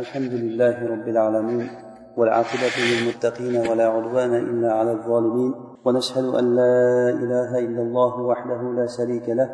الحمد 0.00 0.32
لله 0.44 0.76
رب 0.92 1.06
العالمين 1.08 1.66
والعاقبة 2.16 2.76
للمتقين 2.90 3.54
ولا 3.70 3.86
عدوان 3.94 4.32
إلا 4.34 4.72
على 4.72 4.92
الظالمين 4.92 5.52
ونشهد 5.84 6.24
أن 6.40 6.46
لا 6.60 7.10
إله 7.22 7.50
إلا 7.58 7.82
الله 7.82 8.12
وحده 8.30 8.60
لا 8.78 8.86
شريك 8.86 9.28
له 9.28 9.48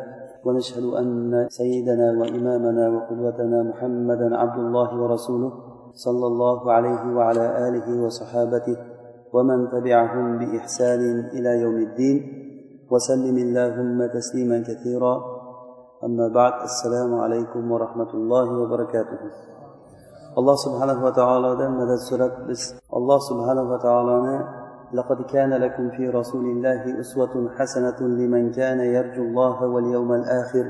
ونشهد 0.45 0.83
أن 1.01 1.07
سيدنا 1.49 2.07
وإمامنا 2.19 2.89
وقدوتنا 2.95 3.59
محمدا 3.63 4.37
عبد 4.37 4.59
الله 4.59 4.89
ورسوله 5.01 5.51
صلى 5.93 6.27
الله 6.27 6.71
عليه 6.71 7.03
وعلى 7.17 7.45
آله 7.67 7.87
وصحابته 8.05 8.77
ومن 9.33 9.69
تبعهم 9.69 10.25
بإحسان 10.39 11.01
إلى 11.35 11.51
يوم 11.61 11.77
الدين 11.87 12.17
وسلم 12.91 13.37
اللهم 13.37 13.99
تسليما 14.17 14.57
كثيرا. 14.69 15.15
أما 16.03 16.27
بعد 16.39 16.53
السلام 16.69 17.11
عليكم 17.23 17.71
ورحمة 17.71 18.11
الله 18.13 18.47
وبركاته. 18.61 19.19
alloh 20.38 20.56
subhanahu 20.64 21.00
va 21.06 21.12
taolodan 21.20 21.72
madad 21.80 22.00
so'rab 22.08 22.32
biz 22.48 22.60
alloh 22.98 23.18
subhanahu 23.28 23.70
va 23.72 23.78
taoloni 23.86 24.38
لقد 24.92 25.22
كان 25.34 25.52
لكم 25.64 25.90
في 25.96 26.04
رسول 26.08 26.44
الله 26.44 27.00
أسوة 27.00 27.34
حسنة 27.56 27.98
لمن 28.20 28.52
كان 28.52 28.80
يرجو 28.80 29.22
الله 29.22 29.56
واليوم 29.72 30.10
الآخر 30.20 30.66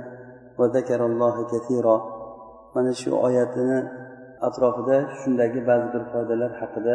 وذكر 0.58 1.00
الله 1.06 1.36
كثيرا 1.52 1.96
mana 2.74 2.94
shu 2.94 3.10
oyatini 3.26 3.78
atrofida 4.46 4.96
shundagi 5.20 5.60
ba'zi 5.68 5.88
bir 5.94 6.02
foydalar 6.12 6.52
haqida 6.60 6.94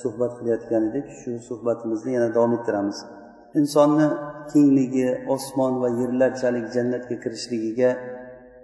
suhbat 0.00 0.32
qilayotgan 0.38 0.82
edik 0.90 1.06
shu 1.20 1.30
suhbatimizni 1.48 2.10
yana 2.16 2.28
davom 2.36 2.52
ettiramiz 2.58 2.98
insonni 3.60 4.06
kengligi 4.52 5.06
osmon 5.34 5.72
va 5.82 5.88
yerlarchalik 6.00 6.66
jannatga 6.76 7.16
kirishligiga 7.22 7.90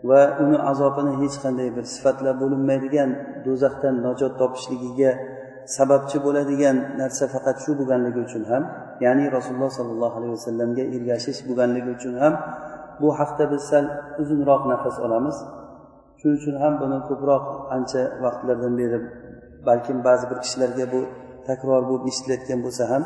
va 0.09 0.21
uni 0.43 0.57
azobini 0.71 1.13
hech 1.21 1.35
qanday 1.43 1.69
bir 1.77 1.85
sifatlab 1.95 2.35
bo'linmaydigan 2.43 3.09
do'zaxdan 3.45 3.95
najot 4.07 4.33
topishligiga 4.41 5.11
sababchi 5.77 6.17
bo'ladigan 6.25 6.77
narsa 7.01 7.25
faqat 7.33 7.57
shu 7.63 7.71
bo'lganligi 7.79 8.19
uchun 8.27 8.43
ham 8.51 8.63
ya'ni 9.05 9.25
rasululloh 9.35 9.71
sollallohu 9.79 10.15
alayhi 10.19 10.33
vasallamga 10.37 10.83
ergashish 10.95 11.39
bo'lganligi 11.47 11.89
uchun 11.97 12.13
ham 12.21 12.33
bu 13.01 13.07
haqda 13.19 13.43
biz 13.51 13.63
sal 13.71 13.85
uzunroq 14.21 14.61
nafas 14.71 14.97
olamiz. 15.05 15.37
Shuning 16.19 16.37
uchun 16.39 16.55
ham 16.63 16.73
buni 16.81 16.97
ko'proq 17.09 17.43
ancha 17.75 18.01
vaqtlardan 18.23 18.73
beri 18.81 18.99
balkim 19.67 19.97
ba'zi 20.07 20.25
bir 20.31 20.37
kishilarga 20.43 20.85
bu 20.93 20.99
takror 21.47 21.81
bo'lib 21.89 22.05
eshitilayotgan 22.11 22.59
bo'lsa 22.65 22.83
ham 22.91 23.03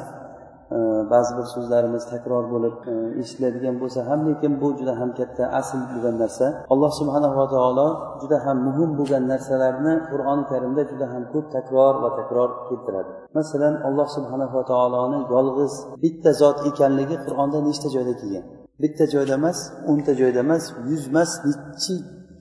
ba'zi 1.13 1.31
bir 1.37 1.45
so'zlarimiz 1.55 2.03
takror 2.13 2.43
bo'lib 2.53 2.75
e, 2.91 2.95
eshitiladigan 3.21 3.75
bo'lsa 3.81 3.99
ham 4.09 4.19
lekin 4.27 4.51
bu 4.61 4.67
juda 4.79 4.93
ham 4.99 5.09
katta 5.19 5.43
asl 5.59 5.79
bo'lgan 5.91 6.15
narsa. 6.23 6.45
Alloh 6.73 6.91
subhanava 6.99 7.45
taolo 7.55 7.87
juda 8.21 8.37
ham 8.45 8.57
muhim 8.67 8.89
bo'lgan 8.99 9.23
narsalarni 9.33 9.93
qur'oni 10.11 10.43
karimda 10.51 10.81
juda 10.91 11.05
ham 11.13 11.23
ko'p 11.33 11.45
takror 11.55 11.93
va 12.03 12.09
takror 12.19 12.49
keltiradi. 12.67 13.11
Masalan 13.37 13.75
alloh 13.87 14.07
subhanava 14.17 14.61
taoloni 14.71 15.19
yolg'iz 15.33 15.73
bitta 16.03 16.31
zot 16.41 16.57
ekanligi 16.69 17.15
qur'onda 17.25 17.59
nechta 17.67 17.87
joyda 17.95 18.13
kelgan? 18.21 18.45
Bitta 18.83 19.05
joyda 19.13 19.33
emas 19.41 19.57
o'nta 19.91 20.11
joyda 20.21 20.39
emas 20.45 20.63
yuz 20.89 21.03
emas 21.11 21.31
nechi 21.47 21.93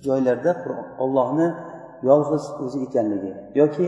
joylarda 0.06 0.52
ollohni 1.04 1.48
yolg'iz 2.08 2.44
o'zi 2.64 2.78
ekanligi 2.86 3.32
yoki 3.60 3.86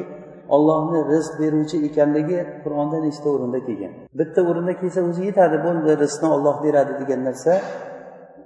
ollohni 0.55 0.99
rizq 1.13 1.33
beruvchi 1.43 1.77
ekanligi 1.89 2.39
qur'onda 2.65 2.99
nechta 3.07 3.29
o'rinda 3.35 3.61
kelgan? 3.67 3.93
Bitta 4.21 4.41
o'rinda 4.51 4.73
kelsa 4.81 5.01
o'zi 5.11 5.23
yetadi 5.29 5.57
bo'ldi 5.67 5.91
rizqni 6.03 6.29
olloh 6.37 6.57
beradi 6.67 6.93
degan 7.01 7.21
narsa 7.29 7.53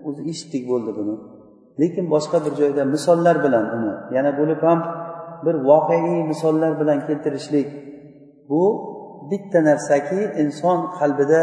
o'zi 0.08 0.20
eshitdik 0.30 0.64
bo'ldi 0.70 0.90
buni. 0.98 1.14
Lekin 1.80 2.04
boshqa 2.14 2.38
bir 2.44 2.52
joyda 2.60 2.82
misollar 2.94 3.36
bilan 3.44 3.64
uni 3.76 3.92
yana 4.16 4.30
bo'lib 4.38 4.60
ham 4.68 4.80
bir 5.44 5.54
voqeiy 5.70 6.18
misollar 6.30 6.72
bilan 6.80 6.98
keltirishlik 7.06 7.68
bu 8.50 8.62
bitta 9.30 9.58
narsaki 9.70 10.20
inson 10.42 10.78
qalbida 10.98 11.40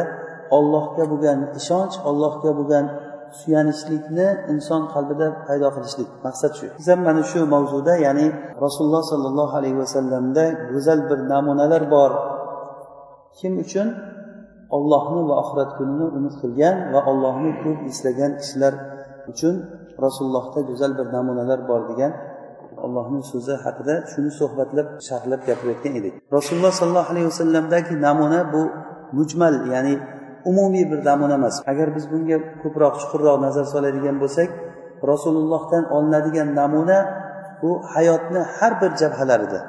ollohga 0.57 1.03
bo'lgan 1.11 1.39
ishonch 1.59 1.95
ollohga 2.09 2.51
bo'lgan 2.59 2.85
suyanishlikni 3.39 4.27
inson 4.53 4.81
qalbida 4.93 5.27
paydo 5.47 5.67
qilishlik. 5.75 6.09
Maqsad 6.25 6.51
shu. 6.59 6.65
Biz 6.79 6.87
ham 6.91 6.99
mana 7.07 7.23
shu 7.31 7.39
mavzuda 7.55 7.93
ya'ni 8.05 8.27
rasululloh 8.65 9.03
sollallohu 9.11 9.53
alayhi 9.59 9.77
vasallamda 9.83 10.43
go'zal 10.71 10.99
bir 11.09 11.19
namunalar 11.33 11.83
bor. 11.95 12.11
Kim 13.37 13.53
uchun? 13.63 13.87
Ollohni 14.77 15.21
va 15.29 15.35
oxirat 15.43 15.71
kunini 15.77 16.05
umid 16.17 16.33
qilgan 16.41 16.75
va 16.93 16.99
ollohni 17.11 17.51
ko'p 17.63 17.79
eslagan 17.91 18.31
kishilar 18.39 18.73
uchun 19.31 19.55
rasulullohda 20.05 20.59
go'zal 20.69 20.91
bir 20.99 21.07
namunalar 21.15 21.59
bor 21.69 21.81
degan 21.91 22.11
allohni 22.85 23.21
so'zi 23.31 23.55
haqida 23.65 23.95
shuni 24.11 24.31
suhbatlab 24.39 24.87
sharhlab 25.07 25.41
gapirayotgan 25.47 25.93
edik. 25.99 26.13
Rasululloh 26.37 26.73
sollallohu 26.79 27.11
alayhi 27.13 27.27
vasallamdagi 27.31 27.93
namuna 28.07 28.39
bu 28.53 28.61
mujmal 29.17 29.55
ya'ni 29.73 29.95
umumiy 30.49 30.85
bir 30.91 30.99
namuna 31.05 31.35
emas. 31.39 31.55
Agar 31.71 31.87
biz 31.95 32.05
bunga 32.11 32.37
ko'proq 32.63 32.93
chuqurroq 33.01 33.37
nazar 33.45 33.65
soladigan 33.73 34.17
bo'lsak 34.23 34.49
rasulullohdan 35.11 35.83
olinadigan 35.95 36.49
namuna 36.59 36.99
bu 37.61 37.71
hayotni 37.93 38.41
har 38.57 38.73
bir 38.81 38.91
jabhalarida 39.01 39.59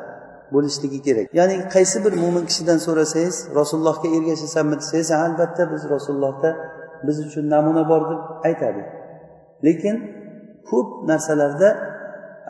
bo'lishligi 0.55 0.99
kerak. 1.07 1.27
Ya'ni 1.39 1.57
qaysi 1.75 1.97
bir 2.05 2.13
mo'min 2.23 2.45
kishidan 2.51 2.79
so'rasangiz 2.87 3.37
rasulullohga 3.61 4.09
ergashasanmi 4.17 4.77
desangiz 4.81 5.11
albatta 5.25 5.63
biz 5.73 5.83
rasulullohda 5.95 6.51
biz 7.07 7.17
uchun 7.27 7.45
namuna 7.55 7.83
bor 7.91 8.03
deb 8.11 8.21
aytadi. 8.49 8.83
Lekin 9.67 9.97
ko'p 10.71 10.89
narsalarda 11.11 11.69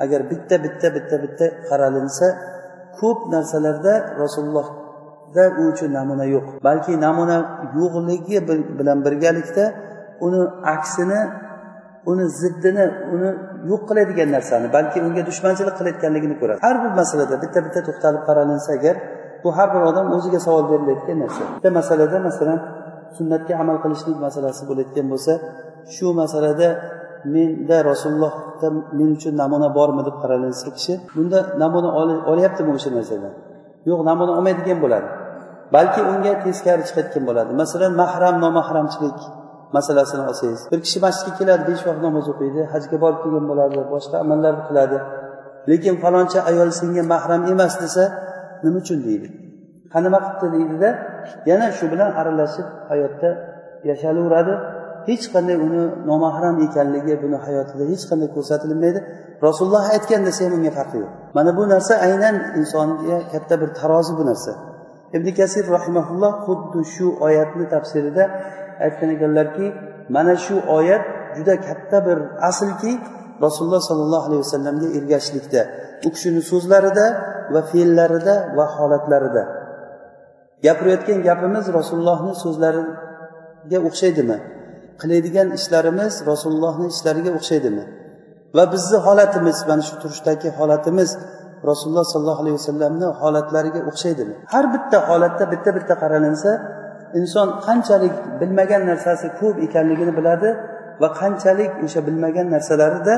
agar 0.05 0.21
bitta 0.31 0.57
bitta 0.65 0.89
bitta 0.97 1.17
bitta 1.25 1.47
qaralinsa 1.69 2.27
ko'p 3.01 3.19
narsalarda 3.35 3.95
rasululloh 4.23 4.67
u 5.61 5.63
uchun 5.73 5.91
namuna 5.99 6.25
yo'q. 6.35 6.47
Balki 6.69 6.93
namuna 7.07 7.37
yo'qligi 7.81 8.39
bilan 8.79 8.99
birgalikda 9.07 9.65
uni 10.27 10.41
aksini 10.75 11.21
uni 12.11 12.25
ziddini 12.41 12.85
uni 13.15 13.29
yo'q 13.71 13.83
qiladigan 13.89 14.29
narsani 14.37 14.67
balki 14.77 14.99
unga 15.07 15.23
dushmanchilik 15.29 15.75
qilayotganligini 15.79 16.37
ko'radi. 16.41 16.59
Har 16.67 16.77
bir 16.85 16.93
masalada 17.01 17.35
bitta 17.43 17.59
bitta 17.67 17.81
to'xtalib 17.89 18.23
qaralinsa 18.29 18.71
agar 18.79 18.97
bu 19.43 19.49
har 19.57 19.69
bir 19.75 19.83
odam 19.91 20.07
o'ziga 20.17 20.41
savol 20.47 20.65
berilayotgan 20.73 21.19
narsa. 21.25 21.43
Bitta 21.57 21.71
masalada 21.81 22.17
masalan 22.29 22.59
sunnatga 23.17 23.55
amal 23.63 23.77
qilishlik 23.85 24.17
masalasi 24.27 24.63
bo'layotgan 24.71 25.07
bo'lsa 25.13 25.33
shu 25.95 26.07
masalada 26.23 26.69
menda 27.35 27.79
rasulullohda 27.91 28.69
men 28.99 29.09
uchun 29.17 29.35
namuna 29.43 29.69
bormi 29.79 30.03
deb 30.09 30.17
qaralinsa 30.23 30.69
kishi 30.77 30.93
bunda 31.17 31.39
namuna 31.63 31.89
olyaptimi 32.33 32.71
o'sha 32.79 32.91
narsadan? 32.99 33.33
Yo'q 33.89 34.01
namuna 34.09 34.33
olmaydigan 34.39 34.79
bo'ladi. 34.85 35.09
Balki 35.75 36.01
unga 36.13 36.33
teskari 36.45 36.83
chiqayotgan 36.89 37.25
bo'ladi. 37.29 37.51
Masalan 37.63 37.93
mahram 38.03 38.37
nomahramchilik 38.45 39.21
masalasini 39.77 40.23
olsangiz. 40.31 40.61
Bir 40.73 40.81
kishi 40.85 40.99
masjidga 41.07 41.33
keladi 41.39 41.63
besh 41.71 41.83
vaqt 41.89 42.01
namoz 42.07 42.27
o'qiydi 42.33 42.61
hajga 42.73 42.97
borib 43.05 43.21
kelgan 43.25 43.45
bo'ladi 43.51 43.77
boshqa 43.95 44.17
amallarni 44.25 44.63
qiladi. 44.69 44.97
Lekin 45.71 45.95
faloncha 46.03 46.41
ayol 46.51 46.71
senga 46.81 47.03
mahram 47.13 47.43
emas 47.53 47.75
desa 47.83 48.05
nima 48.65 48.79
uchun 48.83 48.99
deydi? 49.07 49.29
Ha 49.93 49.99
nima 50.07 50.19
qilibdi 50.25 50.49
deydida 50.55 50.89
yana 51.51 51.67
shu 51.79 51.85
bilan 51.93 52.11
aralashib 52.21 52.67
hayotda 52.91 53.31
yashalaveradi. 53.91 54.55
Hech 55.09 55.25
qanday 55.35 55.57
uni 55.67 55.83
nomahram 56.11 56.57
ekanligi 56.67 57.15
buni 57.23 57.39
hayotida 57.47 57.85
hech 57.93 58.05
qanday 58.11 58.29
ko'rsatilmaydi. 58.37 59.01
Rasululloh 59.47 59.85
aytgan 59.95 60.23
desa 60.29 60.41
ham 60.47 60.53
unga 60.59 60.73
farqi 60.79 60.97
yo'q. 61.03 61.13
Mana 61.37 61.51
bu 61.59 61.63
narsa 61.73 61.95
aynan 62.07 62.37
insonga 62.61 63.19
katta 63.33 63.55
bir 63.61 63.71
tarozi 63.79 64.13
bu 64.19 64.25
narsa. 64.31 64.53
Ibn 65.17 65.29
kasir 65.39 65.65
rahimaulloh 65.77 66.33
xuddi 66.47 66.81
shu 66.95 67.07
oyatni 67.27 67.65
tafsirida 67.75 68.25
aytgan 68.85 69.11
ekanlarki 69.17 69.67
mana 70.17 70.35
shu 70.45 70.57
oyat 70.79 71.05
juda 71.37 71.55
katta 71.69 71.99
bir 72.07 72.19
aslki 72.51 72.93
rasululloh 73.45 73.83
sollallohu 73.91 74.25
alayhi 74.29 74.43
vasallamga 74.47 74.89
ergashishlikda 74.99 75.63
u 76.07 76.09
kishini 76.15 76.43
so'zlarida 76.51 77.07
va 77.55 77.61
fe'llarida 77.71 78.35
va 78.57 78.67
holatlarida. 78.77 79.43
Gapirayotgan 80.67 81.19
gapimiz 81.29 81.65
rasulullohni 81.79 82.33
so'zlariga 82.45 83.79
o'xshaydimi? 83.89 84.39
Qiladigan 85.03 85.49
ishlarimiz 85.59 86.15
rasulullohni 86.31 86.87
ishlariga 86.95 87.31
o'xshaydimi? 87.39 87.85
Va 88.57 88.65
bizni 88.75 88.99
holatimiz 89.07 89.59
mana 89.71 89.83
shu 89.89 89.95
turishdagi 90.03 90.49
holatimiz 90.59 91.11
rasululloh 91.71 92.07
sollallohu 92.13 92.41
alayhi 92.45 92.57
vasallamni 92.61 93.07
holatlariga 93.21 93.81
o'xshaydimi? 93.91 94.35
Har 94.55 94.65
bitta 94.75 94.99
holatda 95.09 95.45
bitta 95.53 95.71
bitta 95.77 95.95
qaralinsa 96.03 96.51
inson 97.21 97.49
qanchalik 97.67 98.15
bilmagan 98.41 98.83
narsasi 98.91 99.27
ko'p 99.41 99.57
ekanligini 99.67 100.13
biladi 100.19 100.49
va 101.03 101.09
qanchalik 101.21 101.73
o'sha 101.85 102.01
bilmagan 102.09 102.47
narsalarida 102.55 103.15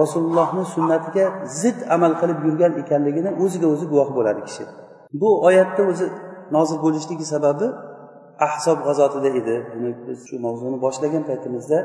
rasulullohni 0.00 0.64
sunnatiga 0.74 1.24
zid 1.60 1.78
amal 1.96 2.12
qilib 2.20 2.38
yurgan 2.46 2.72
ekanligini 2.82 3.30
o'ziga 3.44 3.66
o'zi 3.74 3.84
guvoh 3.92 4.08
bo'ladi 4.18 4.40
kishi. 4.48 4.64
Bu 5.20 5.28
oyatda 5.48 5.82
o'zi 5.90 6.06
nozil 6.56 6.78
bo'lishligi 6.84 7.26
sababi 7.34 7.66
ahsob 8.46 8.78
g'azotida 8.86 9.30
edi. 9.40 9.56
Buni 9.72 9.90
biz 10.06 10.18
shu 10.28 10.34
mavzuni 10.46 10.76
boshlagan 10.84 11.22
paytimizda 11.30 11.78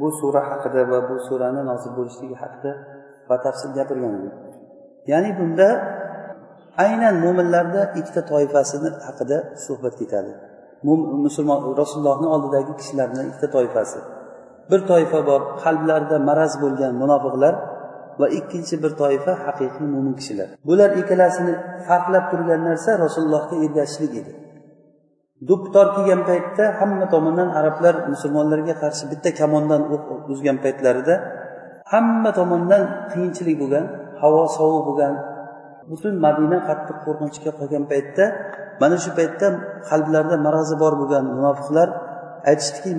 bu 0.00 0.08
sura 0.20 0.40
haqida 0.50 0.80
va 0.90 0.98
bu 1.08 1.14
surani 1.28 1.62
nozil 1.70 1.92
bo'lishligi 1.98 2.36
haqida 2.42 2.70
batafsil 3.30 3.70
gapirgan 3.78 4.12
edik 4.20 4.34
ya'ni 5.08 5.30
bunda 5.38 5.68
aynan 6.84 7.14
mo'minlarni 7.24 7.82
ikkita 8.00 8.22
toifasini 8.32 8.90
haqida 9.06 9.38
suhbat 9.66 9.94
ketadi. 10.00 10.32
Musulmon 11.26 11.60
rasulullohni 11.80 12.28
oldidagi 12.34 12.72
kishilarni 12.80 13.22
ikkita 13.30 13.48
toifasi. 13.56 13.98
Bir 14.70 14.80
toifa 14.90 15.20
bor 15.30 15.40
qalblarida 15.64 16.16
maraz 16.28 16.52
bo'lgan 16.62 16.92
munofiqlar 17.02 17.54
va 18.20 18.26
ikkinchi 18.38 18.74
bir 18.82 18.92
toifa 19.02 19.32
haqiqiy 19.46 19.86
mo'min 19.94 20.14
kishilar. 20.20 20.48
Bular 20.68 20.90
ikkalasini 21.00 21.54
farqlab 21.88 22.24
turgan 22.30 22.60
narsa 22.68 22.90
rasulullohga 23.04 23.56
ergashishlik 23.64 24.12
edi. 24.20 24.32
Do'ppitor 25.48 25.86
kiygan 25.96 26.20
paytda 26.30 26.64
hamma 26.80 27.06
tomondan 27.14 27.48
arablar 27.58 27.94
musulmonlarga 28.12 28.74
qarshi 28.82 29.04
bitta 29.12 29.30
kamondan 29.40 29.82
o'q 29.94 30.04
uzgan 30.32 30.56
paytlarida 30.64 31.14
hamma 31.92 32.30
tomondan 32.38 32.82
qiyinchilik 33.12 33.56
bo'lgan 33.62 33.84
havo 34.22 34.42
sovuq 34.58 34.82
bo'lgan 34.88 35.14
butun 35.90 36.14
madina 36.24 36.58
qattiq 36.68 36.96
qo'rqinchga 37.04 37.50
qolgan 37.58 37.84
paytda 37.92 38.24
mana 38.82 38.96
shu 39.04 39.10
paytda 39.18 39.46
qalblarida 39.90 40.36
marazi 40.46 40.74
bor 40.82 40.92
bo'lgan 41.00 41.24
munofiqlar 41.36 41.88
aytishdiki 42.50 42.90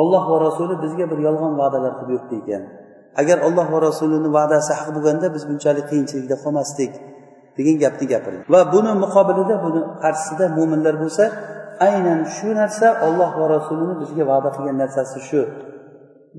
olloh 0.00 0.24
va 0.30 0.36
rasuli 0.46 0.74
bizga 0.84 1.04
bir 1.10 1.18
yolg'on 1.26 1.52
va'dalar 1.60 1.92
qilib 1.98 2.10
yuribdi 2.14 2.36
ekan. 2.42 2.62
Agar 3.20 3.38
olloh 3.46 3.66
va 3.74 3.78
rasulini 3.88 4.28
va'dasi 4.38 4.72
haq 4.78 4.88
bo'lganda 4.96 5.26
biz 5.34 5.42
bunchalik 5.50 5.86
qiyinchilikda 5.90 6.36
qolmasdik. 6.44 6.92
Degan 7.60 7.76
gapni 7.84 8.06
gapirdi. 8.12 8.40
Va 8.54 8.60
buni 8.74 8.92
muqobilida 9.04 9.54
buni 9.64 9.80
qarshisida 10.02 10.44
mo'minlar 10.56 10.94
bo'lsa 11.02 11.24
aynan 11.88 12.20
shu 12.36 12.48
narsa 12.60 12.86
olloh 13.06 13.30
va 13.40 13.46
rasulini 13.56 13.94
bizga 14.02 14.24
va'da 14.30 14.48
qilgan 14.56 14.76
narsasi 14.82 15.18
shu 15.28 15.40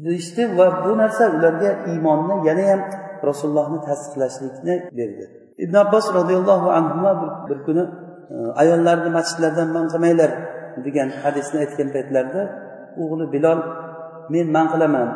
deyishdi 0.05 0.43
va 0.57 0.67
bu 0.83 0.91
narsa 1.01 1.23
ularga 1.37 1.71
iymonni 1.91 2.35
yanayam 2.47 2.81
rasulullohni 3.29 3.79
tasdiqlashlikni 3.87 4.75
berdi. 4.97 5.25
Ibn 5.63 5.75
abbos 5.83 6.05
roziyallohu 6.17 6.67
anhu 6.79 6.97
bir 7.49 7.59
kuni 7.65 7.83
e, 8.33 8.35
ayollarni 8.61 9.09
masjidlardan 9.17 9.67
man 9.75 9.85
qilmanglar 9.91 10.31
degan 10.85 11.09
hadisni 11.23 11.57
aytgan 11.63 11.89
paytlarida 11.95 12.41
o'g'li 13.01 13.25
bilol 13.33 13.59
men 14.33 14.45
man 14.55 14.65
qilaman 14.73 15.07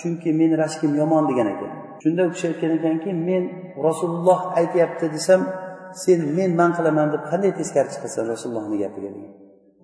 chunki 0.00 0.30
meni 0.40 0.54
rashkim 0.64 0.92
yomon 1.00 1.24
degan 1.30 1.48
ekan. 1.54 1.72
Shunda 2.02 2.22
u 2.28 2.30
kishi 2.34 2.46
aytgan 2.50 2.72
ekanki 2.78 3.10
men 3.28 3.42
rasululloh 3.86 4.40
aytyapti 4.60 5.06
desam 5.16 5.40
sen 6.02 6.20
men 6.36 6.50
man 6.60 6.70
qilaman 6.76 7.08
deb 7.14 7.22
qanday 7.30 7.52
teskari 7.60 7.88
chiqasan 7.94 8.24
rasulullohni 8.32 8.76
gapiga 8.84 9.10
degan. 9.16 9.32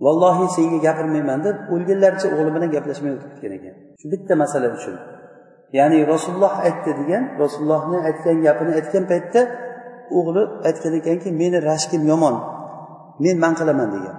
Vallohi 0.05 0.47
senga 0.57 0.79
gapirmayman 0.87 1.41
deb 1.47 1.57
o'lganlaricha 1.75 2.27
o'g'li 2.35 2.51
bilan 2.57 2.71
gaplashmay 2.77 3.13
o'tib 3.17 3.31
ketgan 3.33 3.53
ekan. 3.59 3.75
Shu 4.01 4.07
bitta 4.13 4.35
masala 4.43 4.69
uchun. 4.77 4.97
Ya'ni 5.79 5.99
rasululloh 6.13 6.55
aytdi 6.67 6.91
degan 7.01 7.23
rasulullohni 7.43 7.99
aytgan 8.09 8.37
gapini 8.47 8.73
aytgan 8.79 9.05
paytda 9.13 9.41
o'g'li 10.19 10.43
aytgan 10.69 10.93
ekanki 11.01 11.29
meni 11.41 11.59
rashkim 11.71 12.03
yomon 12.11 12.37
men 13.25 13.37
man 13.45 13.53
qilaman 13.61 13.89
degan. 13.97 14.17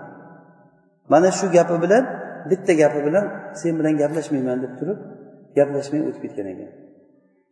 Mana 1.11 1.29
shu 1.37 1.45
gapi 1.57 1.75
bilan 1.83 2.03
bitta 2.49 2.73
gapi 2.81 2.99
bilan 3.07 3.25
sen 3.59 3.73
bilan 3.79 3.93
gaplashmayman 4.01 4.57
deb 4.63 4.73
turib 4.79 4.99
gaplashmay 5.57 6.01
o'tib 6.07 6.21
ketgan 6.25 6.47
ekan. 6.53 6.69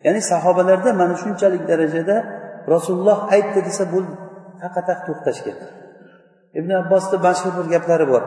Ya'ni 0.06 0.22
sahobalarda 0.32 0.90
mana 1.02 1.14
shunchalik 1.22 1.64
darajada 1.72 2.16
rasululloh 2.74 3.20
aytdi 3.36 3.60
desa 3.68 3.84
bo'ldi 3.94 4.14
taqataq 4.62 5.00
to'xtashgan 5.08 5.58
ibn 6.60 6.72
abbosni 6.82 7.18
mashhur 7.28 7.52
bir 7.58 7.68
gaplari 7.74 8.06
bor. 8.14 8.24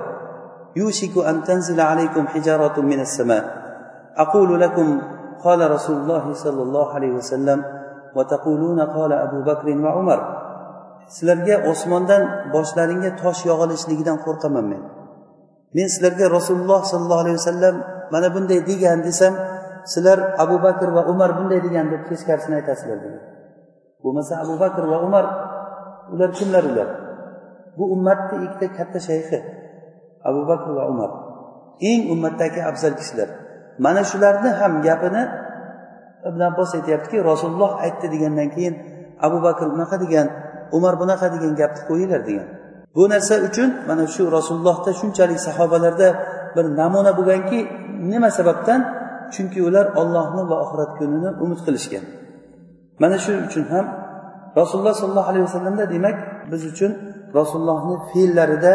Yushiku 0.81 1.21
an 1.31 1.37
tanzila 1.49 1.83
alaykum 1.93 2.25
hijaratun 2.35 2.85
minas 2.93 3.13
sama. 3.17 3.39
Aqulu 4.25 4.55
lakum 4.65 4.89
qala 5.45 5.65
rasululloh 5.77 6.25
sollallohu 6.45 6.93
alayhi 6.99 7.17
vasallam 7.21 7.59
va 8.17 8.23
taquluna 8.33 8.85
qala 8.97 9.17
abu 9.27 9.39
bakr 9.49 9.67
va 9.85 9.91
umar. 10.03 10.21
Sizlarga 11.15 11.57
osmondan 11.71 12.23
boshlaringga 12.55 13.11
tosh 13.23 13.41
yog'ilishligidan 13.51 14.19
qo'rqaman 14.27 14.65
men. 14.73 14.83
Men 15.77 15.87
sizlarga 15.95 16.27
rasululloh 16.39 16.81
sollallohu 16.91 17.23
alayhi 17.25 17.39
vasallam 17.41 17.75
mana 18.13 18.29
bunday 18.35 18.61
degan 18.71 18.99
desam 19.09 19.33
sizlar 19.93 20.19
abu 20.45 20.57
bakr 20.67 20.89
va 20.97 21.03
umar 21.13 21.31
bunday 21.39 21.61
degan 21.67 21.87
deb 21.93 22.03
teskarisini 22.09 22.55
aytasizlar 22.61 22.99
degan. 23.05 23.23
Bo'lmasa 24.03 24.35
abu 24.45 24.55
bakr 24.63 24.83
va 24.93 24.99
umar 25.07 25.25
ular 26.13 26.31
kimlar 26.39 26.65
ular? 26.71 26.89
Bu 27.79 27.85
ummatni 27.95 28.37
ikkita 28.47 28.67
katta 28.79 28.99
shayxi 29.09 29.39
abu 30.29 30.41
bakr 30.51 30.69
va 30.79 30.85
umar. 30.93 31.11
Eng 31.91 32.03
ummatdagi 32.15 32.61
afzal 32.71 32.95
kishilar. 33.01 33.29
Mana 33.85 34.03
shularni 34.11 34.51
ham 34.61 34.73
gapini 34.87 35.23
ibn 36.29 36.41
abbos 36.51 36.71
aytyaptiki 36.79 37.19
rasululloh 37.31 37.73
aytdi 37.85 38.07
degandan 38.15 38.49
keyin 38.55 38.75
abu 39.27 39.39
bakr 39.47 39.67
bunaqa 39.75 39.97
degan 40.05 40.27
umar 40.77 40.95
bunaqa 41.03 41.27
degan 41.35 41.53
gapni 41.61 41.83
qo'yinglar 41.89 42.23
degan. 42.29 42.47
Bu 42.97 43.03
narsa 43.13 43.35
uchun 43.49 43.69
mana 43.89 44.05
shu 44.15 44.23
rasulullohda 44.37 44.91
shunchalik 45.01 45.41
sahobalarda 45.47 46.09
bir 46.57 46.65
namuna 46.81 47.13
bo'lganki 47.19 47.59
nima 48.13 48.31
sababdan? 48.39 48.81
Chunki 49.35 49.61
ular 49.69 49.87
ollohni 50.01 50.43
va 50.51 50.57
oxirat 50.65 50.91
kunini 50.99 51.31
umid 51.45 51.61
qilishgan. 51.67 52.05
Mana 53.03 53.17
shu 53.25 53.33
uchun 53.47 53.65
ham 53.73 53.87
rasululloh 54.61 54.95
sollallohu 55.01 55.31
alayhi 55.33 55.47
vasallamda 55.49 55.85
demak 55.95 56.17
biz 56.51 56.63
uchun 56.73 56.93
rasulullohni 57.39 57.95
fe'llarida 58.11 58.73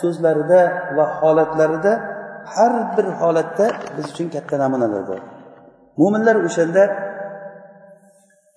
so'zlarida 0.00 0.60
va 0.96 1.04
holatlarida 1.18 1.92
har 2.54 2.72
bir 2.96 3.06
holatda 3.20 3.66
biz 3.96 4.06
uchun 4.12 4.28
katta 4.34 4.54
namunalar 4.62 5.02
bor. 5.10 5.20
Mo'minlar 6.00 6.36
o'shanda 6.48 6.82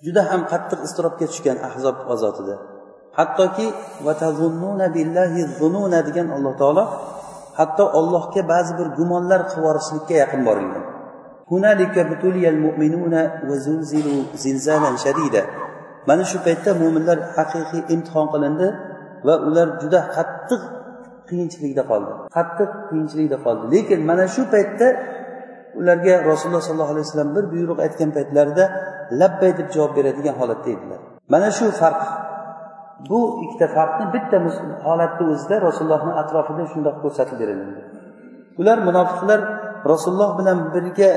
juda 0.04 0.22
ham 0.30 0.40
qattiq 0.52 0.80
iztirobga 0.86 1.26
tushgan 1.30 1.58
ahzob 1.68 1.96
g'azotida 2.08 2.56
hattoki 3.18 3.66
degan 6.08 6.26
alloh 6.36 6.54
taolo 6.60 6.84
hatto 7.58 7.84
ollohga 7.98 8.42
ba'zi 8.52 8.72
bir 8.78 8.88
gumonlar 8.98 9.40
qilib 9.48 9.58
yuborishlikka 9.58 10.14
yaqin 10.22 10.40
borilgan. 10.48 10.84
Mana 16.08 16.24
shu 16.30 16.38
paytda 16.46 16.70
mo'minlar 16.82 17.18
haqiqiy 17.36 17.82
imtihon 17.94 18.26
qilindi 18.32 18.68
va 19.26 19.34
ular 19.48 19.68
juda 19.82 20.00
qattiq 20.16 20.62
qiyinchilikda 21.28 21.82
qoldi 21.90 22.12
qattiq 22.36 22.70
qiyinchilikda 22.88 23.38
qoldi 23.46 23.64
lekin 23.74 24.00
mana 24.10 24.24
shu 24.34 24.42
paytda 24.54 24.88
ularga 25.80 26.14
rasululloh 26.30 26.62
sollallohu 26.68 26.92
alayhi 26.94 27.06
vasallam 27.08 27.30
bir 27.36 27.44
buyruq 27.52 27.78
aytgan 27.86 28.10
paytlarida 28.16 28.64
labbay 29.20 29.52
deb 29.58 29.68
javob 29.74 29.92
beradigan 29.98 30.34
holatda 30.40 30.68
edilar 30.76 31.00
mana 31.32 31.48
shu 31.58 31.66
farq 31.80 32.02
bu 33.08 33.20
ikkita 33.44 33.66
farqni 33.76 34.04
bitta 34.14 34.36
holatni 34.86 35.24
o'zida 35.32 35.56
rasulullohni 35.68 36.12
atrofida 36.22 36.64
shundoq 36.72 36.96
ko'rsatib 37.02 37.36
berildi 37.42 37.80
ular 38.60 38.78
munofiqlar 38.88 39.40
rasululloh 39.92 40.30
bilan 40.38 40.58
birga 40.74 41.10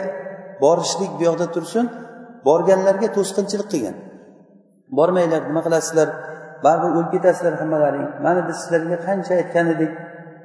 borishlik 0.63 1.12
bu 1.20 1.24
yoqda 1.30 1.48
tursin 1.56 1.86
borganlarga 2.48 3.08
to'sqinchilik 3.18 3.68
qilgan 3.74 3.96
bormanglar 4.98 5.42
nima 5.50 5.62
qilasizlar? 5.68 6.10
Baribir 6.66 6.92
o'lib 6.98 7.12
ketasizlar 7.16 7.54
hammalaring. 7.62 8.08
Mana 8.25 8.42
biz 8.48 8.58
sizlarga 8.62 8.98
qancha 9.08 9.34
aytgan 9.42 9.68
edik 9.75 9.92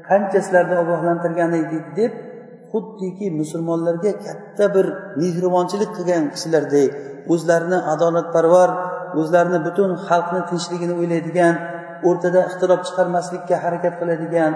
qancha 0.09 0.39
sizlarni 0.47 0.77
ogohlantirgan 0.83 1.51
edik 1.63 1.87
deb 1.99 2.13
xuddiki 2.73 3.27
musulmonlarga 3.41 4.13
katta 4.27 4.65
bir 4.75 4.87
mehribonchilik 5.21 5.91
qilgan 5.97 6.25
kishilardek 6.35 6.91
o'zlarini 7.33 7.79
adolatparvar 7.95 8.71
o'zlarini 9.21 9.61
butun 9.67 9.91
xalqni 10.09 10.41
tinchligini 10.51 10.95
o'ylaydigan 11.01 11.55
o'rtada 12.09 12.41
ixtilof 12.49 12.81
chiqarmaslikka 12.89 13.57
harakat 13.65 13.95
qiladigan 14.01 14.53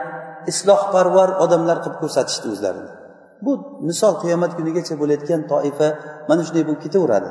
islohparvar 0.53 1.29
odamlar 1.45 1.77
qilib 1.85 1.99
ko'rsatishdi 2.03 2.47
o'zlarini. 2.55 2.91
Bu 3.45 3.53
misol 3.89 4.15
qiyomat 4.23 4.53
kunigacha 4.59 4.95
bo'layotgan 5.03 5.41
toifa 5.53 5.89
mana 6.29 6.43
shunday 6.47 6.65
bo'lib 6.69 6.81
ketaveradi. 6.87 7.31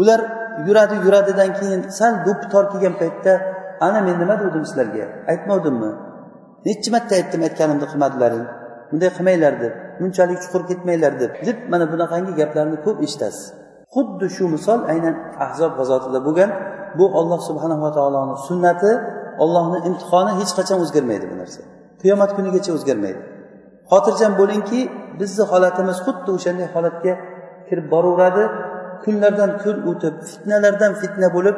Ular 0.00 0.20
yuradi 0.66 0.94
yuradidan 1.04 1.50
keyin 1.58 1.80
sal 1.98 2.12
do'ppi 2.26 2.46
tor 2.52 2.64
kelgan 2.72 2.94
paytda 3.02 3.32
ana 3.86 4.00
men 4.06 4.16
nima 4.22 4.34
degandim 4.40 4.64
sizlarga? 4.70 5.04
Aytmovdimmi 5.32 5.90
nechi 6.66 6.88
marta 6.94 7.12
aytdim 7.20 7.40
aytganimni 7.48 7.86
qilmadilaring 7.92 8.44
bunday 8.90 9.10
qilmanglar 9.16 9.54
deb 9.64 9.72
bunchalik 10.00 10.38
chuqur 10.44 10.62
ketmanglar 10.70 11.12
deb 11.22 11.32
deb 11.46 11.58
mana 11.72 11.84
bunaqangi 11.92 12.32
gaplarni 12.40 12.78
ko'p 12.86 12.98
eshitasiz. 13.06 13.44
Xuddi 13.94 14.26
shu 14.36 14.44
misol 14.54 14.80
aynan 14.92 15.14
ahzob 15.44 15.72
g'azotida 15.78 16.20
bo'lgan. 16.26 16.50
Bu 16.98 17.04
olloh 17.18 17.40
subhanava 17.48 17.90
taoloni 17.96 18.34
sunnati 18.48 18.90
ollohni 19.44 19.78
imtihoni 19.88 20.32
hech 20.40 20.52
qachon 20.58 20.78
o'zgarmaydi 20.84 21.26
bu 21.32 21.36
narsa. 21.42 21.60
Qiyomat 22.02 22.30
kunigacha 22.36 22.70
o'zgarmaydi. 22.76 23.20
Xotirjam 23.92 24.32
bo'lingki 24.40 24.80
bizni 25.20 25.44
holatimiz 25.52 25.96
xuddi 26.06 26.30
o'shanday 26.36 26.68
holatga 26.74 27.12
kirib 27.68 27.86
boraveradi. 27.94 28.44
Kunlardan 29.04 29.50
kun 29.62 29.76
o'tib 29.90 30.14
fitnalardan 30.30 30.92
fitna 31.02 31.28
bo'lib 31.36 31.56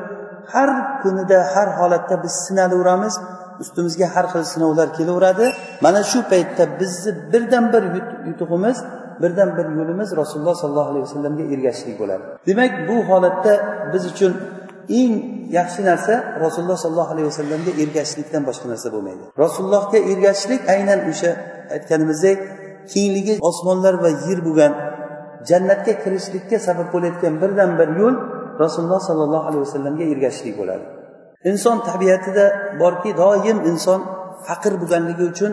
har 0.52 0.70
kunida 1.02 1.38
har 1.54 1.68
holatda 1.78 2.14
biz 2.24 2.34
sinalaveramiz 2.46 3.14
ustimizga 3.62 4.06
har 4.14 4.26
xil 4.32 4.44
sinovlar 4.52 4.88
kelaveradi. 4.98 5.46
Mana 5.84 6.00
shu 6.10 6.20
paytda 6.32 6.64
bizni 6.80 7.10
birdan 7.32 7.64
bir 7.72 7.82
yutug'imiz 8.28 8.78
birdan 9.22 9.50
bir 9.56 9.66
yo'limiz 9.78 10.08
rasululloh 10.20 10.54
sollallohu 10.62 10.90
alayhi 10.92 11.04
vasallamga 11.08 11.44
ergashishlik 11.54 11.96
bo'ladi. 12.02 12.24
Demak 12.48 12.72
bu 12.88 12.96
holatda 13.10 13.52
biz 13.92 14.02
uchun 14.12 14.32
eng 15.00 15.12
yaxshi 15.58 15.80
narsa 15.90 16.14
rasululloh 16.44 16.78
sollallohu 16.84 17.12
alayhi 17.14 17.28
vasallamga 17.32 17.72
ergashishlikdan 17.82 18.42
boshqa 18.48 18.66
narsa 18.72 18.88
bo'lmaydi. 18.94 19.22
Rasulullohga 19.44 19.98
ergashishlik 20.12 20.62
aynan 20.74 21.00
o'sha 21.10 21.30
aytganimizdek 21.74 22.38
kengligi 22.92 23.34
osmonlar 23.50 23.94
va 24.04 24.10
yer 24.26 24.38
bo'lgan 24.46 24.72
jannatga 25.48 25.92
kirishlikka 26.02 26.56
sabab 26.66 26.88
bo'layotgan 26.94 27.34
birdan 27.42 27.70
bir 27.80 27.88
yo'l 28.00 28.16
rasululloh 28.62 29.00
sollallohu 29.08 29.44
alayhi 29.48 29.64
vasallamga 29.66 30.04
ergashishlik 30.12 30.54
bo'ladi. 30.60 30.84
Inson 31.50 31.76
tabiatida 31.88 32.44
borki 32.82 33.10
doim 33.22 33.58
inson 33.70 34.00
faqir 34.46 34.72
bo'lganligi 34.80 35.24
uchun 35.32 35.52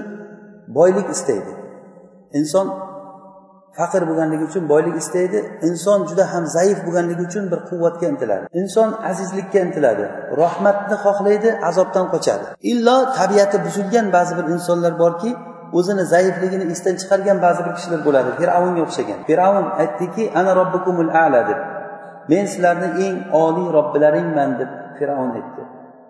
boylik 0.77 1.07
istaydi. 1.15 1.51
Inson 2.39 2.67
faqir 3.77 4.01
bo'lganligi 4.09 4.43
uchun 4.49 4.63
boylik 4.73 4.95
istaydi. 5.03 5.39
Inson 5.69 5.99
juda 6.09 6.23
ham 6.33 6.43
zaif 6.57 6.77
bo'lganligi 6.85 7.23
uchun 7.29 7.43
bir 7.51 7.59
quvvatga 7.69 8.05
intiladi. 8.13 8.45
Inson 8.61 8.89
azizlikka 9.09 9.59
intiladi. 9.65 10.05
Rahmatni 10.43 10.95
xohlaydi 11.05 11.49
azobdan 11.69 12.05
qochadi. 12.13 12.45
Illo 12.71 12.97
tabiati 13.17 13.57
buzilgan 13.65 14.07
ba'zi 14.15 14.33
bir 14.39 14.45
insonlar 14.55 14.93
borki 15.03 15.31
o'zini 15.77 16.03
zaifligini 16.13 16.65
esdan 16.73 16.95
chiqargan 17.01 17.37
ba'zi 17.45 17.61
bir 17.65 17.73
kishilar 17.77 18.01
bo'ladi. 18.07 18.29
Fir'avnga 18.39 18.81
o'xshagan. 18.85 19.19
Fir'avn 19.27 19.65
aytdiki 19.81 20.23
ana 20.39 20.51
robbikumul 20.59 21.11
ala 21.25 21.41
deb. 21.49 21.59
Men 22.31 22.43
sizlarni 22.51 22.89
eng 23.05 23.15
oliy 23.43 23.67
robbilaringman 23.77 24.49
deb 24.59 24.71
fir'avn 24.97 25.31
aytdi. 25.39 25.61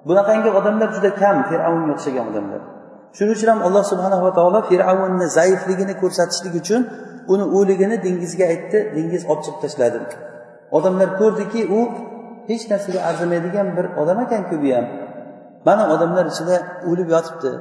Bunaqangi 0.09 0.49
odamlar 0.59 0.89
juda 0.95 1.09
kam 1.21 1.37
fir'avnga 1.49 1.91
o'xshagan 1.95 2.25
odamlar. 2.31 2.61
Shuning 3.15 3.33
uchun 3.37 3.49
ham 3.53 3.61
alloh 3.67 3.83
subhanava 3.91 4.29
taolo 4.37 4.59
fir'avnni 4.69 5.27
zaifligini 5.37 5.93
ko'rsatishlik 6.01 6.53
uchun 6.61 6.81
uni 7.33 7.45
o'ligini 7.57 7.97
dengizga 8.05 8.45
aytdi 8.53 8.77
dengiz 8.95 9.23
olib 9.31 9.41
chiqib 9.45 9.59
tashladi. 9.63 9.97
Odamlar 10.77 11.09
ko'rdiki 11.19 11.61
u 11.77 11.79
hech 12.49 12.63
narsaga 12.71 12.99
arzimaydigan 13.09 13.67
bir 13.77 13.85
odam 14.01 14.19
ekanku 14.25 14.55
bu 14.63 14.69
ham. 14.75 14.85
Mana 15.67 15.83
odamlar 15.93 16.25
ichida 16.33 16.55
o'lib 16.89 17.09
yotibdi 17.15 17.51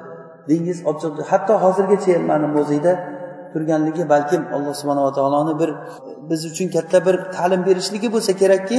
dengiz 0.51 0.79
olib 0.89 1.01
chiqdi. 1.03 1.23
Hatto 1.31 1.55
hozirgacha 1.65 2.11
ham 2.17 2.25
mana 2.33 2.47
muzeyda 2.57 2.93
turganligi 3.53 4.03
balkim 4.13 4.43
alloh 4.57 4.75
subhanava 4.81 5.11
taoloni 5.19 5.55
bir 5.61 5.71
biz 6.31 6.41
uchun 6.51 6.69
katta 6.77 6.99
bir 7.07 7.15
ta'lim 7.37 7.61
berishligi 7.69 8.09
bo'lsa 8.15 8.33
kerakki 8.43 8.79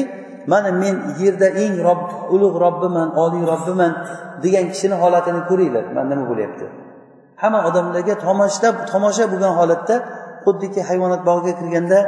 mana 0.51 0.71
men 0.83 0.95
yerda 1.23 1.47
eng 1.63 1.75
rob 1.87 2.01
ulug' 2.35 2.57
robbiman 2.65 3.09
oliy 3.23 3.43
robbiman 3.51 3.91
degan 4.43 4.65
kishini 4.73 4.95
holatini 5.03 5.41
ko'ringlar. 5.49 5.83
Mana 5.95 6.07
nima 6.11 6.25
bo'lyapti. 6.31 6.65
Hamma 7.41 7.59
odamlarga 7.69 8.15
tomoshlab 8.25 8.75
tomosha 8.91 9.25
bo'lgan 9.31 9.53
holatda 9.59 9.95
xuddiki 10.45 10.81
hayvonot 10.89 11.21
bog'iga 11.29 11.53
kirganda 11.59 11.99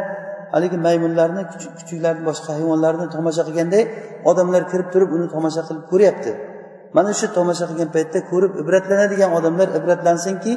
haligi 0.53 0.77
maymunlarni 0.85 1.41
kuchuklarni 1.77 2.23
boshqa 2.29 2.49
hayvonlarni 2.57 3.05
tomosha 3.15 3.43
qilganday 3.47 3.83
odamlar 4.31 4.63
kirib 4.71 4.87
turib 4.93 5.09
uni 5.15 5.27
tomosha 5.35 5.61
qilib 5.67 5.85
ko'ryapti. 5.91 6.31
Mana 6.95 7.11
shu 7.19 7.25
tomosha 7.37 7.65
qilgan 7.69 7.89
paytda 7.95 8.19
ko'rib 8.31 8.53
ibratlanadigan 8.61 9.31
odamlar 9.37 9.67
ibratlansinki 9.79 10.51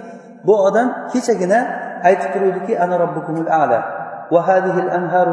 bu 0.46 0.54
odam 0.68 0.86
kechagina 1.12 1.58
aytib 2.08 2.28
turuvdiki 2.34 2.72
ana 2.84 2.94
robbukumul 3.02 3.48
ala 3.62 3.78
va 4.32 4.40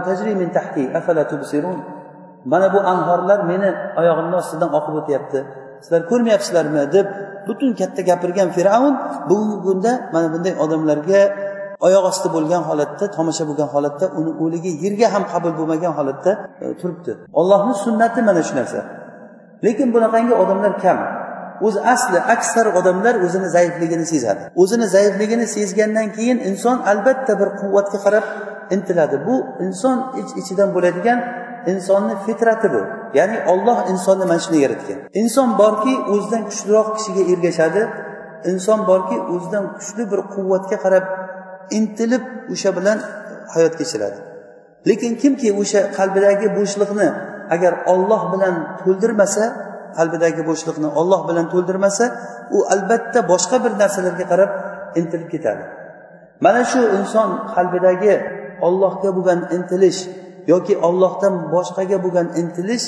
tajri 0.08 0.32
min 0.42 0.50
tahti 0.58 0.84
tubsirun? 1.32 1.78
Mana 2.52 2.68
bu 2.74 2.80
anhorlar 2.94 3.40
meni 3.52 3.70
oyog'imni 4.00 4.36
ostidan 4.42 4.70
oqib 4.78 4.94
o'tyapti. 5.00 5.40
Sizlar 5.84 6.02
ko'rmayapsizlarmi? 6.12 6.82
deb 6.96 7.08
butun 7.48 7.72
katta 7.80 8.02
gapirgan 8.10 8.50
fir'avn 8.56 8.94
bugungi 9.30 9.58
kunda 9.66 9.92
mana 10.14 10.28
bunday 10.34 10.54
odamlarga 10.64 11.22
oyoq 11.86 12.04
osti 12.12 12.28
bo'lgan 12.36 12.63
holatda 12.70 13.06
tomosha 13.18 13.44
bo'lgan 13.50 13.70
holatda 13.75 14.06
uni 14.20 14.32
o'ligi 14.44 14.72
yerga 14.84 15.08
ham 15.13 15.24
qabul 15.34 15.52
bo'lmagan 15.60 15.94
holatda 16.00 16.32
e, 16.63 16.66
turibdi. 16.82 17.12
Ollohni 17.40 17.74
sunnati 17.86 18.20
mana 18.28 18.42
shu 18.48 18.54
narsa. 18.60 18.80
Lekin 19.66 19.88
bunaqangi 19.96 20.34
odamlar 20.44 20.74
kam. 20.84 20.98
O'zi 21.68 21.80
asli 21.94 22.20
aksar 22.36 22.66
odamlar 22.80 23.16
o'zini 23.25 23.50
zaifligini 23.56 24.06
sezadi. 24.13 24.44
O'zini 24.62 24.88
zaifligini 24.96 25.48
sezgandan 25.56 26.08
keyin 26.18 26.38
inson 26.50 26.78
albatta 26.92 27.34
bir 27.42 27.50
quvvatga 27.60 28.00
qarab 28.06 28.25
intiladi. 28.75 29.16
Bu 29.28 29.36
inson 29.66 29.98
ich 30.22 30.32
ichidan 30.42 30.70
bo'ladigan 30.75 31.20
insonni 31.72 32.13
fitrati 32.25 32.68
bu. 32.74 32.82
Ya'ni 33.20 33.38
olloh 33.52 33.78
insonni 33.92 34.25
mana 34.30 34.42
shunday 34.46 34.62
yaratgan. 34.66 34.98
Inson 35.22 35.50
borki 35.62 35.94
o'zidan 36.13 36.44
kuchliroq 36.50 36.88
kishiga 36.98 37.24
ergashadi. 37.34 37.82
Inson 38.52 38.80
borki 38.90 39.18
o'zidan 39.34 39.66
kuchli 39.78 40.04
bir 40.12 40.20
quvvatga 40.34 40.78
qarab 40.86 41.06
intilib 41.77 42.24
o'sha 42.53 42.72
bilan 42.77 42.98
hayot 43.53 43.74
kechiradi. 43.79 44.20
Lekin 44.88 45.12
kimki 45.22 45.50
o'sha 45.62 45.82
qalbidagi 45.98 46.48
bo'shliqni 46.58 47.08
agar 47.55 47.74
olloh 47.93 48.22
bilan 48.34 48.55
to'ldirmasa 48.82 49.43
qalbidagi 49.98 50.41
bo'shliqni 50.50 50.89
olloh 51.00 51.22
bilan 51.29 51.46
to'ldirmasa 51.53 52.05
u 52.58 52.60
albatta 52.74 53.20
boshqa 53.32 53.58
bir 53.63 53.72
narsalarga 53.82 54.25
qarab 54.32 54.51
intilib 55.00 55.29
ketadi. 55.34 55.63
Mana 56.46 56.62
shu 56.72 56.82
inson 57.00 57.29
qalbidagi 57.55 58.13
ollohga 58.67 59.10
bo'lgan 59.17 59.39
intilish 59.55 60.00
yoki 60.51 60.74
ollohdan 60.88 61.34
boshqaga 61.55 61.98
bo'lgan 62.05 62.27
intilish 62.41 62.86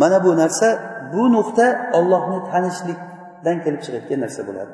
mana 0.00 0.18
bu 0.24 0.30
narsa 0.42 0.68
bu 1.12 1.22
nuqta 1.36 1.66
ollohni 1.98 2.38
tanishlikdan 2.50 3.56
kelib 3.64 3.80
chiqayotgan 3.84 4.18
narsa 4.24 4.40
bo'ladi. 4.48 4.72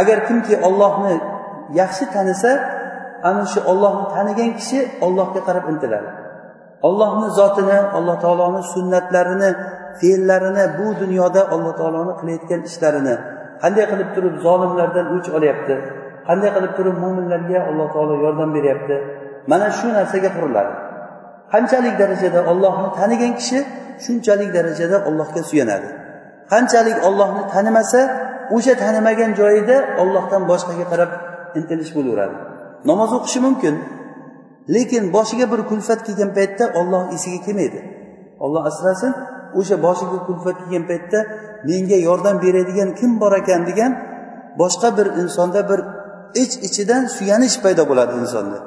Agar 0.00 0.18
kimki 0.28 0.54
ollohni 0.68 1.14
yaxshi 1.80 2.04
tanisa 2.14 2.50
ana 3.28 3.44
shu 3.52 3.60
ollohni 3.72 4.04
tanigan 4.14 4.50
kishi 4.58 4.78
ollohga 5.06 5.40
qarab 5.48 5.64
intiladi. 5.72 6.10
Ollohni 6.88 7.28
zotini 7.38 7.78
alloh 7.98 8.16
taoloni 8.24 8.60
sunnatlarini 8.74 9.50
fe'llarini 10.00 10.64
bu 10.78 10.86
dunyoda 11.02 11.42
alloh 11.54 11.72
taoloni 11.80 12.12
qilayotgan 12.20 12.60
ishlarini 12.68 13.14
qanday 13.62 13.84
qilib 13.92 14.08
turib 14.16 14.34
zolimlardan 14.46 15.06
o'ch 15.16 15.28
olyapti? 15.36 15.74
Qanday 16.28 16.50
qilib 16.56 16.72
turib 16.78 16.96
mo'minlarga 17.04 17.58
alloh 17.70 17.88
taolo 17.94 18.14
yordam 18.24 18.50
beryapti? 18.56 18.96
Mana 19.50 19.68
shu 19.78 19.86
narsaga 19.98 20.30
quriladi. 20.36 20.72
Qanchalik 21.52 21.94
darajada 22.02 22.40
ollohni 22.52 22.88
tanigan 22.98 23.32
kishi 23.40 23.58
shunchalik 24.04 24.50
darajada 24.56 24.96
ollohga 25.08 25.42
suyanadi. 25.50 25.88
Qanchalik 26.52 26.98
ollohni 27.08 27.42
tanimasa 27.54 28.00
o'sha 28.56 28.74
tanimagan 28.82 29.30
joyida 29.40 29.76
ollohdan 30.02 30.42
boshqaga 30.50 30.86
qarab 30.92 31.10
intilish 31.58 31.92
bo'laveradi. 31.96 32.36
Namoz 32.90 33.10
o'qishi 33.18 33.40
mumkin 33.46 33.74
lekin 34.74 35.04
boshiga 35.16 35.46
bir 35.52 35.60
kulfat 35.70 36.00
kelgan 36.06 36.30
paytda 36.38 36.64
olloh 36.80 37.02
esiga 37.16 37.38
kelmaydi. 37.46 37.80
Olloh 38.44 38.62
asrasin 38.70 39.12
o'sha 39.58 39.76
boshiga 39.86 40.18
kulfat 40.28 40.56
kelgan 40.62 40.84
paytda 40.90 41.18
menga 41.68 41.98
yordam 42.08 42.36
beradigan 42.44 42.90
kim 42.98 43.10
bor 43.22 43.32
ekan 43.40 43.62
degan 43.70 43.92
boshqa 44.60 44.88
bir 44.98 45.06
insonda 45.22 45.60
bir 45.70 45.80
ich 46.42 46.54
ichidan 46.68 47.02
suyanish 47.16 47.56
paydo 47.64 47.82
bo'ladi 47.90 48.12
insonda. 48.22 48.58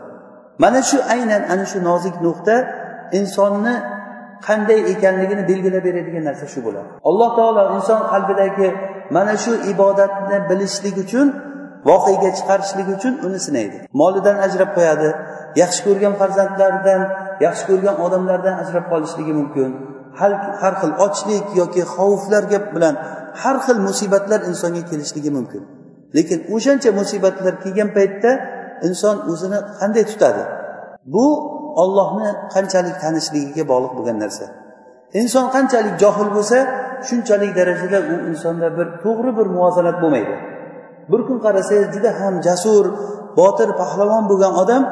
Mana 0.63 0.81
shu 0.89 0.97
aynan 1.13 1.43
ana 1.53 1.65
shu 1.71 1.79
nozik 1.89 2.15
nuqta 2.25 2.55
insonni 3.19 3.75
qanday 4.47 4.79
ekanligini 4.93 5.43
belgilab 5.51 5.83
beradigan 5.87 6.23
narsa 6.29 6.45
shu 6.53 6.59
bo'ladi. 6.67 6.89
Alloh 7.09 7.29
taolo 7.37 7.63
inson 7.77 8.01
qalbidagi 8.11 8.67
mana 9.15 9.33
shu 9.43 9.51
ibodatni 9.73 10.37
bilishlik 10.49 10.95
uchun 11.05 11.27
voqega 11.87 12.29
chiqarishlik 12.37 12.87
uchun 12.95 13.13
uni 13.27 13.39
sinaydi. 13.47 13.77
Molidan 14.01 14.37
ajrab 14.45 14.71
qo'yadi. 14.77 15.09
Yaxshi 15.61 15.81
ko'rgan 15.87 16.13
farzandlaridan 16.21 17.01
yaxshi 17.45 17.63
ko'rgan 17.69 17.95
odamlardan 18.05 18.55
ajrab 18.63 18.85
qolishligi 18.91 19.33
mumkin. 19.39 19.69
Har, 20.19 20.31
har 20.61 20.73
xil 20.81 20.91
ochlik 21.05 21.45
yoki 21.61 21.81
xavflar 21.95 22.43
bilan 22.75 22.95
har 23.41 23.57
xil 23.65 23.77
musibatlar 23.87 24.39
insonga 24.49 24.83
kelishligi 24.91 25.31
mumkin. 25.37 25.61
Lekin 26.17 26.39
o'shancha 26.55 26.89
musibatlar 26.99 27.53
kelgan 27.63 27.89
paytda 27.97 28.31
inson 28.87 29.15
o'zini 29.31 29.59
qanday 29.79 30.03
tutadi? 30.11 30.43
Bu 31.13 31.25
ollohni 31.83 32.29
qanchalik 32.53 32.95
tanishligiga 33.03 33.63
bog'liq 33.71 33.93
bo'lgan 33.97 34.17
narsa. 34.23 34.45
Inson 35.21 35.45
qanchalik 35.55 35.95
johil 36.03 36.29
bo'lsa 36.37 36.57
shunchalik 37.07 37.51
darajada 37.59 37.99
u 38.11 38.15
insonda 38.29 38.67
bir 38.77 38.87
to'g'ri 39.03 39.31
bir 39.37 39.47
muvozanat 39.55 39.97
bo'lmaydi. 40.03 40.35
Bir 41.11 41.21
kun 41.27 41.37
qarasangiz 41.45 41.87
juda 41.95 42.11
ham 42.19 42.33
jasur 42.47 42.85
botir 43.39 43.69
pahlavon 43.81 44.23
bo'lgan 44.31 44.53
odam 44.63 44.83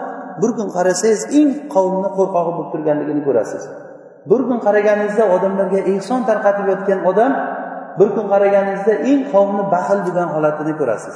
bir 0.41 0.51
kun 0.57 0.67
qarasangiz 0.77 1.21
eng 1.39 1.50
qavmni 1.74 2.09
qo'rqog'i 2.17 2.51
bo'lib 2.57 2.69
turganligini 2.74 3.21
ko'rasiz. 3.27 3.63
Bir 4.29 4.41
kun 4.47 4.59
qaraganingizda 4.65 5.25
odamlarga 5.36 5.79
ehson 5.93 6.21
tarqatib 6.29 6.65
yotgan 6.71 7.00
odam 7.12 7.31
bir 8.00 8.09
kun 8.15 8.25
qaraganingizda 8.33 8.93
eng 9.09 9.21
qavmni 9.33 9.63
baxil 9.74 10.00
bo'lgan 10.05 10.29
holatini 10.36 10.74
ko'rasiz. 10.79 11.15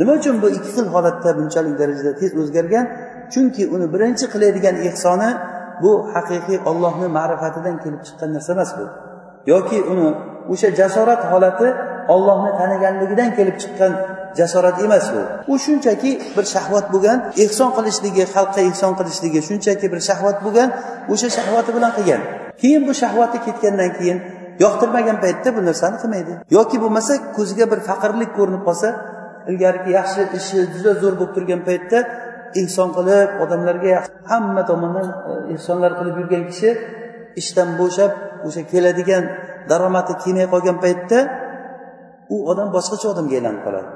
Nima 0.00 0.12
uchun 0.20 0.36
bu 0.42 0.48
ikki 0.56 0.70
xil 0.76 0.86
holatda 0.94 1.30
bunchalik 1.38 1.74
darajada 1.80 2.12
tez 2.20 2.30
o'zgargan? 2.40 2.86
Chunki 3.32 3.62
uni 3.74 3.86
birinchi 3.94 4.26
qiladigan 4.32 4.76
ehsoni 4.88 5.30
bu 5.82 5.92
haqiqiy 6.14 6.58
ollohni 6.70 7.08
ma'rifatidan 7.18 7.76
kelib 7.82 8.02
chiqqan 8.06 8.30
narsa 8.36 8.50
emas 8.56 8.70
bu. 8.78 8.84
Yoki 9.52 9.78
uni 9.92 10.08
o'sha 10.52 10.68
jasorat 10.80 11.22
holati 11.32 11.68
ollohni 12.14 12.50
taniganligidan 12.60 13.30
kelib 13.38 13.56
chiqqan 13.62 13.92
jasorat 14.38 14.76
emas 14.84 15.06
u. 15.18 15.20
U 15.52 15.54
shunchaki 15.64 16.12
bir 16.36 16.44
shahvat 16.54 16.86
bo'lgan 16.94 17.18
ehson 17.44 17.70
qilishligi 17.76 18.24
xalqqa 18.34 18.60
ehson 18.70 18.92
qilishligi 18.98 19.40
shunchaki 19.48 19.86
bir 19.92 20.00
shahvat 20.08 20.36
bo'lgan 20.44 20.68
o'sha 21.12 21.28
shahvati 21.36 21.70
bilan 21.76 21.92
qilgan. 21.98 22.20
Keyin 22.60 22.82
bu 22.88 22.92
shahvati 23.02 23.38
ketgandan 23.46 23.90
keyin 23.98 24.18
yoqtirmagan 24.64 25.16
paytda 25.24 25.48
bu 25.56 25.60
narsani 25.68 25.96
qilmaydi. 26.02 26.32
Yoki 26.56 26.76
bo'lmasa 26.82 27.12
ko'ziga 27.36 27.64
bir 27.72 27.80
faqirlik 27.88 28.30
ko'rinib 28.38 28.62
qolsa 28.68 28.88
ilgarigi 29.50 29.90
yaxshi 29.98 30.22
ishi 30.38 30.58
juda 30.74 30.92
zo'r 31.02 31.14
bo'lib 31.20 31.32
turgan 31.36 31.60
paytda 31.68 31.98
ehson 32.62 32.88
qilib 32.96 33.28
odamlarga 33.44 33.94
hamma 34.30 34.62
tomondan 34.70 35.08
e, 35.30 35.32
ehsonlar 35.54 35.92
qilib 35.98 36.16
yurgan 36.20 36.44
kishi 36.50 36.70
ishdan 37.40 37.68
bo'shab 37.80 38.12
o'sha 38.46 38.62
keladigan 38.72 39.24
daromadi 39.70 40.12
kelmay 40.22 40.46
qolgan 40.54 40.76
paytda 40.84 41.18
u 42.34 42.36
odam 42.50 42.68
boshqacha 42.76 43.06
odamga 43.12 43.34
aylanib 43.38 43.62
qoladi. 43.66 43.90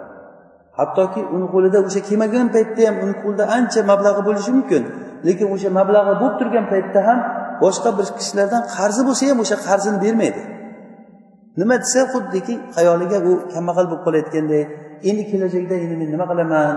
Hattoki 0.78 1.21
uni 1.35 1.47
qo'lida 1.54 1.78
o'sha 1.87 2.00
kelmagan 2.09 2.47
paytda 2.57 2.81
ham 2.88 2.97
uni 3.04 3.14
qo'lida 3.23 3.45
ancha 3.57 3.81
mablag'i 3.90 4.23
bo'lishi 4.28 4.50
mumkin. 4.57 4.83
Lekin 5.26 5.47
o'sha 5.54 5.69
mablag'i 5.78 6.14
bo'lib 6.21 6.35
turgan 6.40 6.66
paytda 6.73 7.00
ham 7.09 7.19
boshqa 7.64 7.90
bir 7.99 8.07
kishilardan 8.19 8.62
qarzi 8.76 9.02
bo'lsa 9.09 9.23
ham 9.31 9.38
o'sha 9.45 9.57
qarzini 9.66 9.99
bermaydi. 10.04 10.43
Nima 11.61 11.75
desa 11.85 12.00
xuddiki 12.12 12.54
xayoliga 12.76 13.19
u 13.31 13.33
kambag'al 13.54 13.87
bo'lib 13.90 14.02
qolayotganday 14.07 14.62
endi 15.09 15.23
kelajakda 15.31 15.75
endi 15.85 15.95
men 16.00 16.09
nima 16.14 16.25
qilaman 16.31 16.75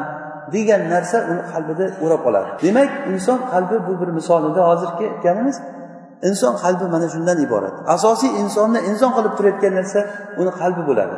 degan 0.56 0.82
narsa 0.94 1.18
uni 1.32 1.44
qalbida 1.52 1.86
o'rab 2.04 2.24
oladi 2.30 2.50
demak 2.64 2.90
inson 3.14 3.40
qalbi 3.52 3.76
bu 3.88 3.94
bir 4.02 4.10
misolida 4.18 4.62
hozirgi 4.70 5.04
aytganimiz 5.12 5.58
inson 6.30 6.54
qalbi 6.64 6.86
mana 6.94 7.08
shundan 7.14 7.38
iborat. 7.46 7.76
Asosiy 7.96 8.32
insonni 8.42 8.80
inson 8.92 9.12
qilib 9.18 9.34
turayotgan 9.38 9.74
narsa 9.80 10.00
uni 10.42 10.52
qalbi 10.62 10.82
bo'ladi. 10.90 11.16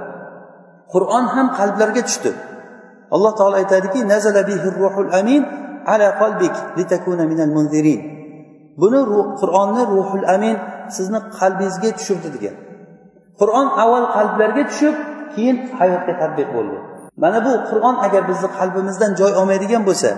Qur'on 0.94 1.26
ham 1.36 1.48
qalblarga 1.60 2.02
tushdi. 2.08 2.32
Alloh 3.16 3.32
taolo 3.40 3.56
aytadiki 3.62 4.00
ruhul 4.80 5.12
amin 5.20 5.42
ala 5.94 6.08
qalbik 6.22 6.56
litakuna 6.78 7.24
minal 7.32 7.52
munzirin. 7.58 8.00
Buni 8.82 9.00
qur'onni 9.42 9.84
ruhul 9.96 10.26
amin 10.36 10.56
sizni 10.96 11.20
qalbingizga 11.38 11.90
tushirdi 11.98 12.30
degan. 12.36 12.56
Qur'on 13.40 13.68
avval 13.84 14.06
qalblarga 14.16 14.64
tushib 14.72 14.96
keyin 15.34 15.58
hayotga 15.80 16.14
tadbiq 16.22 16.50
bo'ldi. 16.56 16.78
Mana 17.24 17.40
bu 17.46 17.52
qur'on 17.70 17.96
agar 18.06 18.22
bizni 18.30 18.50
qalbimizdan 18.58 19.12
joy 19.20 19.32
olmaydigan 19.40 19.84
bo'lsa 19.90 20.12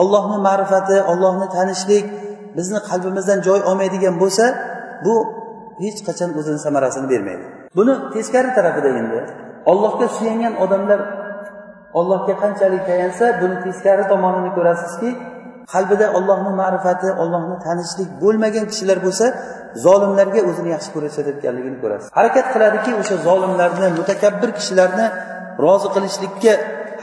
ollohni 0.00 0.38
ma'rifati 0.48 0.96
ollohni 1.12 1.46
tanishlik 1.56 2.04
bizni 2.56 2.78
qalbimizdan 2.88 3.38
joy 3.46 3.60
olmaydigan 3.70 4.14
bo'lsa 4.22 4.44
bu 5.04 5.14
hech 5.82 5.98
qachon 6.06 6.30
o'zini 6.38 6.60
samarasini 6.66 7.06
bermaydi. 7.12 7.44
Buni 7.78 7.92
teskari 8.14 8.50
tarafida 8.58 8.88
endi 9.00 9.20
ollohga 9.72 10.06
suyangan 10.16 10.54
odamlar 10.64 11.00
ollohga 11.98 12.34
qanchalik 12.42 12.82
tayansa 12.90 13.24
buni 13.40 13.56
teskari 13.64 14.04
tomonini 14.12 14.50
ko'rasizki 14.56 15.10
qalbida 15.72 16.06
ollohni 16.18 16.52
ma'rifati 16.62 17.08
ollohni 17.22 17.56
tanishlik 17.66 18.08
bo'lmagan 18.22 18.64
kishilar 18.70 18.98
bo'lsa 19.06 19.26
zolimlarga 19.86 20.40
o'zini 20.50 20.70
yaxshi 20.74 20.90
ko'rsatayotganligini 20.94 21.78
ko'rasiz. 21.82 22.08
Harakat 22.18 22.46
qiladiki 22.54 22.90
o'sha 23.00 23.16
zolimlarni 23.28 23.88
mutakabbir 23.98 24.50
kishilarni 24.58 25.06
rozi 25.64 25.88
qilishlikka 25.94 26.52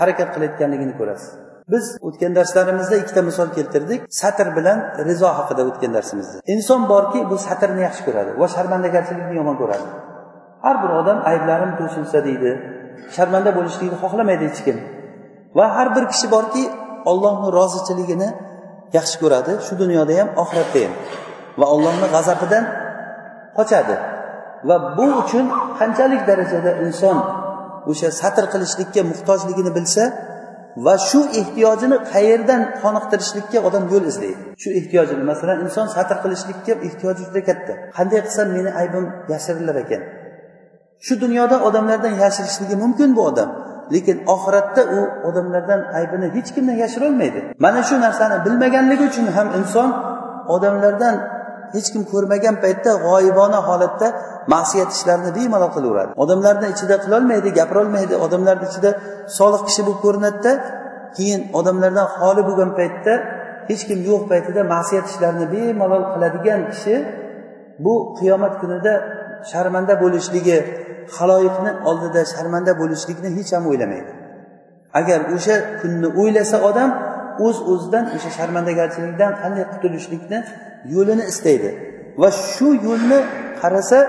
harakat 0.02 0.30
qilayotganligini 0.36 0.94
ko'rasiz. 1.00 1.30
Biz 1.74 1.86
o'tgan 2.08 2.32
darslarimizda 2.38 2.96
ikkita 3.04 3.22
misol 3.30 3.50
keltirdik 3.58 4.00
satr 4.22 4.48
bilan 4.58 4.78
rizo 5.08 5.30
haqida 5.40 5.62
o'tgan 5.70 5.92
darsimizda. 5.98 6.38
Inson 6.54 6.82
borki 6.94 7.20
bu 7.32 7.38
satrni 7.48 7.82
yaxshi 7.88 8.02
ko'radi 8.08 8.32
va 8.42 8.48
sharmandagarchilikni 8.56 9.36
yomon 9.40 9.56
ko'radi. 9.62 9.88
Har 10.66 10.76
bir 10.84 10.92
odam 11.00 11.18
ayblarim 11.32 11.72
to'shilsa 11.80 12.18
deydi 12.28 12.52
sharmanda 13.16 13.52
bo'lishlikni 13.58 13.98
xohlamaydi 14.04 14.44
hech 14.50 14.62
kim. 14.66 14.78
Va 15.58 15.66
har 15.76 15.88
bir 15.96 16.06
kishi 16.12 16.28
borki 16.36 16.64
ollohni 17.12 17.50
rozichiligini 17.58 18.30
yaxshi 18.98 19.18
ko'radi 19.24 19.52
shu 19.66 19.74
dunyoda 19.84 20.14
ham 20.20 20.30
oxiratda 20.44 20.80
ham. 20.86 20.94
Va 21.60 21.66
allohni 21.74 22.08
g'azabidan 22.16 22.64
qochadi. 23.58 23.96
Va 24.68 24.76
bu 24.98 25.08
uchun 25.22 25.46
qanchalik 25.80 26.22
darajada 26.30 26.72
inson 26.86 27.18
o'sha 27.92 28.10
satr 28.22 28.44
qilishlikka 28.54 29.02
muhtojligini 29.12 29.72
bilsa 29.78 30.04
va 30.86 30.96
shu 31.10 31.22
ehtiyojini 31.42 31.98
qayerdan 32.14 32.62
qoniqtirishlikka 32.84 33.60
odam 33.68 33.84
yo'l 33.94 34.06
izlaydi. 34.12 34.42
Shu 34.62 34.70
ehtiyojini 34.80 35.24
masalan 35.32 35.58
inson 35.66 35.88
satr 35.96 36.18
qilishlikka 36.24 36.74
ehtiyoji 36.88 37.22
juda 37.28 37.42
katta. 37.50 37.74
Qanday 37.98 38.20
qilsam 38.26 38.48
meni 38.58 38.72
aybim 38.82 39.06
yashirilar 39.34 39.78
ekan? 39.84 40.02
Shu 41.06 41.14
dunyoda 41.24 41.58
odamlardan 41.68 42.14
yashirishligi 42.24 42.76
mumkin 42.84 43.10
bu 43.16 43.22
odam. 43.30 43.50
Lekin 43.94 44.18
oxiratda 44.34 44.82
u 44.98 45.00
odamlardan 45.28 45.82
aybini 45.98 46.28
hech 46.36 46.50
kimdan 46.56 46.78
yashirolmaydi. 46.84 47.40
Mana 47.66 47.84
shu 47.90 47.96
narsani 48.06 48.38
bilmaganligi 48.46 49.04
uchun 49.12 49.28
ham 49.36 49.48
inson 49.60 49.90
odamlardan 50.56 51.16
hech 51.76 51.88
kim 51.94 52.04
ko'rmagan 52.12 52.56
paytda 52.64 52.92
g'oyibona 53.06 53.60
holatda 53.70 54.08
ma'siyat 54.54 54.90
ishlarini 54.96 55.32
bemalol 55.38 55.72
qilaveradi. 55.76 56.12
Odamlarni 56.24 56.68
ichida 56.74 56.96
qilolmaydi 57.04 57.50
gapirolmaydi. 57.60 58.14
Odamlarni 58.26 58.66
ichida 58.72 58.92
solih 59.38 59.62
kishi 59.68 59.82
bo'lib 59.88 60.00
ko'rinadida 60.06 60.52
keyin 61.18 61.42
odamlardan 61.60 62.08
xoli 62.18 62.42
bo'lgan 62.48 62.72
paytda 62.80 63.14
hech 63.70 63.84
kim 63.90 64.00
yo'q 64.10 64.22
paytida 64.32 64.62
ma'siyat 64.74 65.06
ishlarini 65.12 65.46
bemalol 65.54 66.04
qiladigan 66.14 66.62
kishi 66.72 66.96
bu 67.86 67.94
qiyomat 68.20 68.54
kunida 68.62 68.94
sharmanda 69.52 69.94
bo'lishligi 70.04 70.58
haloyiqni 71.18 71.72
oldida 71.90 72.22
sharmanda 72.34 72.72
bo'lishlikni 72.82 73.30
hech 73.38 73.50
ham 73.56 73.64
o'ylamaydi. 73.72 74.12
Agar 75.00 75.20
o'sha 75.36 75.56
kunni 75.82 76.08
o'ylasa 76.22 76.58
odam 76.70 76.90
o'z 77.46 77.58
uz 77.62 77.68
o'zidan 77.74 78.06
o'sha 78.16 78.30
sharmandagarchilikdan 78.38 79.32
qanday 79.42 79.66
qutulishlikni 79.74 80.40
yo'lini 80.96 81.24
istaydi. 81.32 81.70
Va 82.22 82.30
shu 82.52 82.68
yo'lni 82.88 83.20
qarasa 83.62 84.00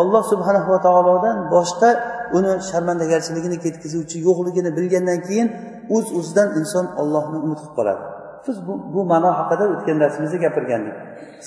olloh 0.00 0.22
subhanava 0.32 0.78
taolodan 0.86 1.36
boshqa 1.54 1.90
uni 2.38 2.52
sharmandagarchiligini 2.70 3.58
ketkazuvchi 3.64 4.16
yo'qligini 4.26 4.70
bilgandan 4.78 5.18
keyin 5.28 5.48
o'z 5.96 6.06
uz 6.06 6.16
o'zidan 6.18 6.48
inson 6.60 6.86
ollohni 7.02 7.38
umid 7.44 7.58
qilib 7.62 7.74
qoladi. 7.78 8.02
Biz 8.46 8.56
bu, 8.66 8.74
bu 8.94 9.00
ma'no 9.12 9.30
haqida 9.40 9.64
o'tgan 9.74 9.96
darsimizda 10.02 10.38
gapirgandik. 10.44 10.94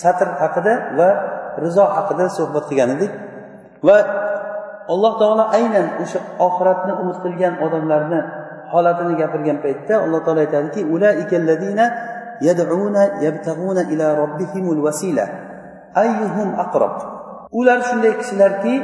Satr 0.02 0.28
haqida 0.42 0.74
va 1.00 1.10
rizo 1.66 1.86
haqida 1.98 2.26
suhbat 2.38 2.66
qilgan 2.70 2.90
edik. 2.96 3.12
Va 3.88 3.98
alloh 4.94 5.14
taolo 5.22 5.44
aynan 5.58 5.88
o'sha 6.04 6.20
oxiratni 6.48 6.94
umid 7.02 7.18
qilgan 7.24 7.54
odamlarni 7.66 8.20
holatini 8.74 9.14
gapirgan 9.22 9.58
paytda 9.66 9.94
alloh 10.06 10.22
taolo 10.26 10.40
aytadiki 10.46 10.82
ular 17.60 17.80
shunday 17.90 18.14
kishilarki 18.22 18.76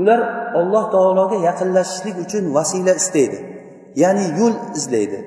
ular 0.00 0.20
olloh 0.60 0.84
taologa 0.94 1.36
yaqinlashishlik 1.48 2.16
uchun 2.24 2.44
vasila 2.56 2.92
istaydi. 3.00 3.38
Ya'ni 4.02 4.24
yo'l 4.40 4.56
izlaydi. 4.78 5.18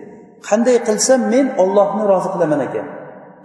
Qanday 0.48 0.78
qilsam 0.88 1.20
men 1.34 1.46
ollohni 1.64 2.04
rozi 2.12 2.30
qilaman 2.34 2.62
ekan? 2.68 2.88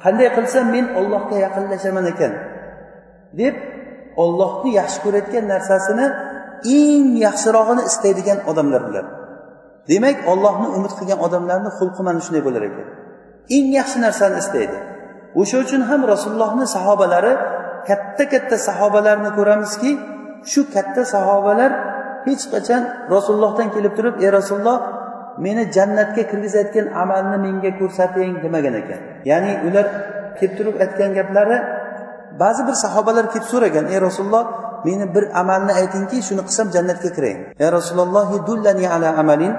Qanday 0.04 0.28
qilsam 0.36 0.64
men 0.74 0.84
ollohga 1.00 1.36
yaqinlashaman 1.46 2.06
ekan? 2.12 2.32
deb 3.38 3.54
ollohni 4.22 4.70
yaxshi 4.80 4.98
ko'rayotgan 5.04 5.44
narsasini 5.52 6.06
eng 6.64 7.06
yaxshirog'ini 7.26 7.82
istaydigan 7.90 8.38
odamlar 8.50 8.82
bular. 8.88 9.04
Demak 9.90 10.16
ollohni 10.32 10.68
umid 10.76 10.92
qilgan 10.98 11.18
odamlarni 11.26 11.70
xulqi 11.78 12.02
mana 12.06 12.20
shunday 12.24 12.42
bo'lar 12.46 12.62
ekan. 12.68 12.86
Eng 13.56 13.66
yaxshi 13.78 13.98
narsani 14.06 14.36
istaydi. 14.42 14.76
O'sha 15.40 15.56
uchun 15.64 15.82
ham 15.90 16.00
rasulullohni 16.12 16.66
sahobalari 16.76 17.32
katta 17.88 18.24
katta 18.32 18.56
sahobalarni 18.68 19.30
ko'ramizki 19.38 19.90
shu 20.50 20.60
katta 20.74 21.02
sahobalar 21.14 21.70
hech 22.26 22.44
qachon 22.52 22.82
rasulullohdan 23.14 23.68
kelib 23.74 23.92
turib 23.98 24.14
ey 24.24 24.30
rasululloh 24.38 24.78
meni 25.44 25.62
jannatga 25.76 26.22
kirgizayotgan 26.30 26.86
amalni 27.02 27.38
menga 27.46 27.70
ko'rsating 27.80 28.32
demagan 28.44 28.74
ekan. 28.82 29.00
Ya'ni 29.30 29.52
ular 29.66 29.86
kelib 30.38 30.54
turib 30.58 30.74
aytgan 30.84 31.10
gaplari 31.18 31.58
ba'zi 32.42 32.62
bir 32.68 32.76
sahobalar 32.84 33.24
kelib 33.32 33.46
so'ragan 33.52 33.84
ey 33.94 33.98
rasululloh 34.08 34.44
meni 34.86 35.06
bir 35.14 35.24
amalni 35.40 35.72
aytingki 35.80 36.18
shuni 36.28 36.42
qilsam 36.48 36.68
jannatga 36.74 37.10
kiray 37.16 37.34
ya 37.62 37.68
rasululloh 37.78 38.28
dullani 38.48 38.86
ala 38.94 39.08
amalin 39.22 39.52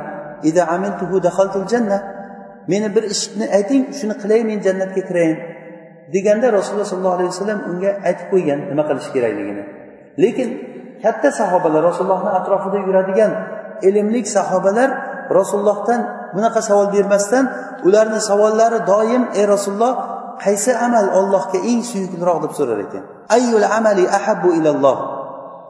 ida 0.44 0.64
amiltuhu 0.76 1.24
dakhaltul 1.24 1.68
janna. 1.72 1.98
Meni 2.68 2.96
bir 2.96 3.04
ishni 3.14 3.46
ayting 3.58 3.84
shuni 4.00 4.16
qilay 4.22 4.42
men 4.50 4.60
jannatga 4.66 5.02
kirayin 5.10 5.38
deganda 6.14 6.48
rasululloh 6.58 6.88
sollallohu 6.92 7.18
alayhi 7.18 7.32
vasallam 7.34 7.60
unga 7.72 7.92
aytib 8.10 8.28
qo'ygan 8.34 8.60
nima 8.72 8.84
qilish 8.90 9.10
kerakligini. 9.16 9.64
Lekin 10.24 10.50
katta 11.04 11.30
sahobalar 11.40 11.82
rasulullohni 11.90 12.32
atrofida 12.40 12.78
yuradigan 12.88 13.32
ilmli 13.88 14.22
sahobalar 14.38 14.90
rasulullohdan 15.40 16.02
bunaqa 16.36 16.62
savol 16.70 16.88
bermasdan 16.96 17.46
ularni 17.88 18.20
savollari 18.30 18.80
doim 18.92 19.24
ey 19.40 19.46
rasululloh 19.54 19.94
qaysi 20.44 20.72
amal 20.86 21.06
ollohga 21.20 21.60
eng 21.72 21.82
suyukliroq? 21.92 22.38
deb 22.44 22.54
so'rar 22.58 22.80
ekan. 22.86 23.04
Ayyul 23.36 23.66
amali 23.78 24.04
ahabbu 24.18 24.50
ilalloh. 24.60 24.98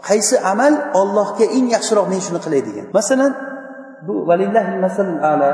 Qaysi 0.07 0.35
amal 0.51 0.73
ollohga 1.01 1.45
eng 1.57 1.67
yaxshiroq 1.75 2.07
men 2.13 2.21
shuni 2.25 2.39
qilay 2.45 2.61
degan. 2.67 2.85
Masalan 2.97 3.31
bu 4.07 4.13
valillahi 4.29 4.71
ala. 5.31 5.51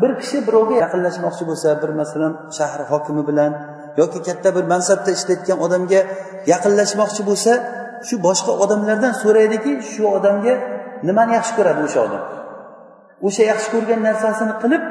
Bir 0.00 0.10
kishi 0.20 0.38
birovga 0.46 0.76
yaqinlashmoqchi 0.84 1.44
bo'lsa 1.50 1.68
bir 1.82 1.90
masalan 2.00 2.32
shahar 2.58 2.80
hokimi 2.92 3.22
bilan 3.28 3.52
yoki 4.00 4.18
katta 4.26 4.48
bir 4.56 4.64
mansabda 4.72 5.10
ishlayotgan 5.16 5.58
odamga 5.66 6.00
yaqinlashmoqchi 6.52 7.22
bo'lsa 7.28 7.52
shu 8.08 8.14
boshqa 8.26 8.52
odamlardan 8.64 9.12
so'raydiki 9.22 9.72
shu 9.92 10.02
odamga 10.16 10.54
nimani 11.08 11.32
yaxshi 11.38 11.52
ko'radi 11.58 11.80
o'sha 11.88 12.00
odam? 12.06 12.22
O'sha 13.26 13.42
yaxshi 13.52 13.68
ko'rgan 13.74 14.00
narsasini 14.08 14.54
qilib 14.62 14.82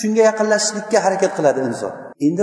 shunga 0.00 0.22
yaqinlashishlikka 0.30 0.98
harakat 1.04 1.32
qiladi 1.38 1.60
inson. 1.68 1.92
Endi 2.26 2.42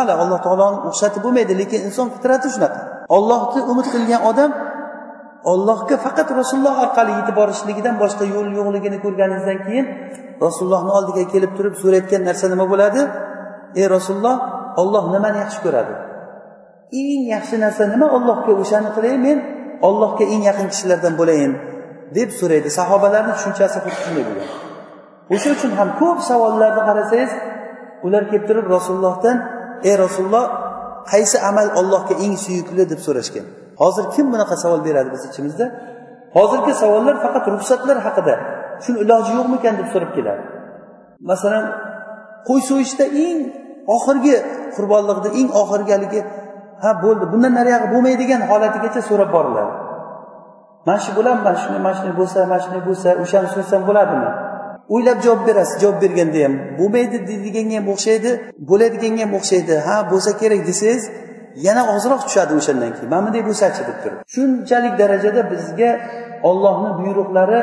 ala 0.00 0.12
alloh 0.22 0.38
taoloni 0.46 0.78
o'xshatib 0.88 1.20
bo'lmaydi 1.26 1.52
lekin 1.60 1.80
inson 1.88 2.06
fitrati 2.14 2.48
shunaqa. 2.54 2.80
Ollohni 3.16 3.60
umid 3.72 3.86
qilgan 3.94 4.20
odam 4.30 4.50
ollohga 5.52 5.96
faqat 6.04 6.28
rasululloh 6.40 6.76
orqali 6.84 7.12
yetib 7.18 7.34
borishligidan 7.40 7.94
boshqa 8.02 8.24
yo'l 8.34 8.48
yo'qligini 8.58 8.98
ko'rganingizdan 9.04 9.58
keyin 9.66 9.86
rasulullohni 10.46 10.92
oldiga 10.98 11.24
kelib 11.32 11.52
turib 11.56 11.74
so'rayotgan 11.82 12.22
narsa 12.28 12.46
nima 12.52 12.66
bo'ladi? 12.72 13.00
Ey 13.80 13.86
rasululloh 13.96 14.36
olloh 14.82 15.04
nimani 15.14 15.38
yaxshi 15.44 15.60
ko'radi? 15.66 15.94
Eng 17.02 17.22
yaxshi 17.34 17.56
narsa 17.64 17.82
nima? 17.92 18.06
Ollohga 18.16 18.52
o'shani 18.62 18.90
qilay 18.96 19.14
men 19.26 19.38
ollohga 19.88 20.24
eng 20.34 20.42
yaqin 20.50 20.66
kishilardan 20.72 21.14
bo'layin 21.20 21.52
deb 22.16 22.30
so'raydi. 22.40 22.68
Sahobalarni 22.78 23.32
tushunchasi 23.36 23.78
xuddi 23.84 24.00
shunday 24.04 24.24
bo'lgan. 24.28 24.48
O'sha 25.34 25.48
uchun 25.56 25.72
ham 25.78 25.88
ko'p 26.00 26.18
savollarni 26.30 26.82
qarasangiz 26.88 27.32
ular 28.06 28.22
kelib 28.30 28.44
turib 28.48 28.66
rasulullohdan 28.76 29.36
ey 29.88 29.94
rasululloh 30.04 30.44
qaysi 31.12 31.36
amal 31.50 31.68
ollohga 31.80 32.14
eng 32.24 32.34
suyukli? 32.44 32.82
deb 32.92 33.00
so'rashgan. 33.06 33.46
Hozir 33.82 34.04
kim 34.14 34.26
bunaqa 34.32 34.56
savol 34.64 34.80
beradi 34.88 35.08
biz 35.14 35.22
ichimizda? 35.30 35.66
Hozirgi 36.36 36.72
savollar 36.82 37.16
faqat 37.24 37.44
ruxsatlar 37.54 37.96
haqida. 38.06 38.34
Shuni 38.84 38.98
iloji 39.04 39.32
yo'qmikan 39.38 39.74
deb 39.80 39.88
so'rab 39.92 40.10
keladi. 40.16 40.42
Masalan 41.30 41.64
qo'y 42.48 42.60
so'yishda 42.70 43.06
eng 43.26 43.38
oxirgi 43.96 44.36
qurbonliqni 44.76 45.30
eng 45.40 45.48
oxirgi 45.62 45.92
haligi 45.96 46.20
ha 46.82 46.90
bo'ldi 47.04 47.24
bundan 47.32 47.52
nariyog'i 47.58 47.88
bo'lmaydigan 47.94 48.40
holatigacha 48.50 49.00
so'rab 49.10 49.30
boriladi 49.36 49.72
mana 50.86 50.98
shu 51.04 51.10
bo'ladimi? 51.16 51.44
Mana 51.44 51.58
shunday 51.62 51.80
mana 51.86 51.94
shunday 51.96 52.14
bo'lsa 52.20 52.38
mana 52.50 52.60
shunday 52.64 52.82
bo'lsa 52.88 53.08
o'shani 53.22 53.48
so'ysam 53.54 53.82
bo'ladimi? 53.88 54.30
O'ylab 54.94 55.18
javob 55.24 55.42
berasiz 55.48 55.76
javob 55.82 55.98
berganda 56.04 56.38
ham 56.44 56.54
bo'lmaydi 56.78 57.18
deydiganga 57.28 57.76
ham 57.78 57.86
o'xshaydi 57.94 58.30
bo'ladiganga 58.70 59.22
ham 59.24 59.32
o'xshaydi 59.38 59.74
ha 59.86 59.96
bo'lsa 60.12 60.30
kerak 60.40 60.60
desangiz 60.70 61.04
yana 61.66 61.82
ozroq 61.94 62.20
tushadi 62.26 62.52
o'shandan 62.60 62.90
keyin. 62.94 63.08
Mana 63.12 63.22
bunday 63.26 63.42
bo'lsachi 63.48 63.82
deb 63.88 63.98
turib. 64.02 64.18
Shunchalik 64.34 64.94
darajada 65.00 65.42
bizga 65.52 65.90
ollohni 66.48 66.90
buyruqlari 67.00 67.60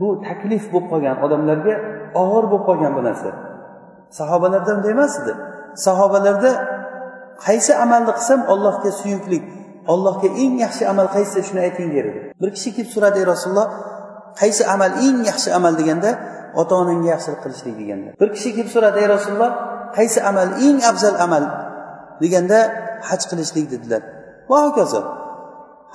bu 0.00 0.08
taklif 0.26 0.64
bo'lib 0.72 0.86
qolgan 0.92 1.16
odamlarga 1.24 1.74
og'ir 2.22 2.44
bo'lib 2.52 2.64
qolgan 2.68 2.92
bu 2.98 3.02
narsa. 3.08 3.30
Sahobalarda 4.18 4.70
unday 4.76 4.92
emas 4.96 5.14
edi. 5.20 5.32
Sahobalarda 5.86 6.50
qaysi 7.46 7.72
amalni 7.84 8.12
qilsam 8.18 8.40
ollohga 8.52 8.90
suyuklik 9.00 9.44
ollohga 9.92 10.28
eng 10.42 10.54
yaxshi 10.64 10.82
amal 10.92 11.06
qaysi 11.16 11.38
shuni 11.48 11.60
ayting 11.66 11.88
der 11.96 12.04
edi. 12.10 12.20
Bir 12.40 12.50
kishi 12.56 12.70
kelib 12.76 12.90
so'radi 12.94 13.16
ey 13.22 13.26
rasululloh 13.32 13.68
qaysi 14.40 14.62
amal 14.74 14.92
eng 15.06 15.18
yaxshi 15.30 15.48
amal 15.58 15.74
deganda 15.80 16.10
ota 16.60 16.74
onangga 16.82 17.08
yaxshilik 17.14 17.40
qilishlik 17.44 17.74
deganda. 17.80 18.10
Bir 18.20 18.28
kishi 18.34 18.50
kelib 18.56 18.70
so'radi 18.74 18.98
ey 19.02 19.08
rasululloh 19.14 19.52
qaysi 19.98 20.18
amal 20.30 20.48
eng 20.66 20.78
afzal 20.90 21.14
amal 21.26 21.44
deganda 22.22 22.58
haj 23.08 23.22
qilishlik? 23.30 23.66
dedilar. 23.74 24.02
Va 24.50 24.58
hokazo 24.66 25.00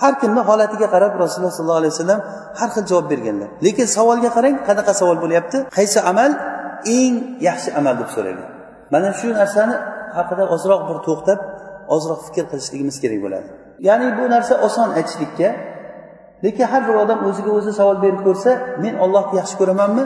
har 0.02 0.13
kimni 0.21 0.41
holatiga 0.50 0.88
qarab 0.93 1.12
rasululloh 1.23 1.54
sollallohu 1.58 1.82
alayhi 1.82 1.93
vasallam 1.95 2.21
har 2.60 2.69
xil 2.76 2.86
javob 2.91 3.06
berganlar. 3.12 3.50
Lekin 3.65 3.88
savolga 3.97 4.30
qarang 4.38 4.56
qanaqa 4.67 4.93
savol 5.02 5.17
bo'lyapti? 5.23 5.58
Qaysi 5.78 6.00
amal 6.12 6.32
eng 6.97 7.13
yaxshi 7.47 7.69
amal 7.80 7.95
deb 8.02 8.10
so'ragan 8.15 8.47
mana 8.93 9.10
shu 9.19 9.28
narsani 9.39 9.76
haqida 10.17 10.43
ozroq 10.56 10.82
bir 10.89 10.97
to'xtab 11.08 11.39
ozroq 11.95 12.19
fikr 12.28 12.45
qilishligimiz 12.52 12.97
kerak 13.04 13.19
bo'ladi. 13.26 13.47
Ya'ni 13.88 14.08
bu 14.17 14.23
narsa 14.34 14.54
oson 14.67 14.89
aytishlikka 15.00 15.50
lekin 16.43 16.65
har 16.71 16.82
bir 16.88 16.95
odam 17.04 17.19
o'ziga 17.30 17.52
o'zi 17.60 17.71
savol 17.80 17.97
berib 18.04 18.21
ko'rsa 18.28 18.52
men 18.84 18.93
ollohni 19.06 19.36
yaxshi 19.41 19.56
ko'ramanmi? 19.62 20.04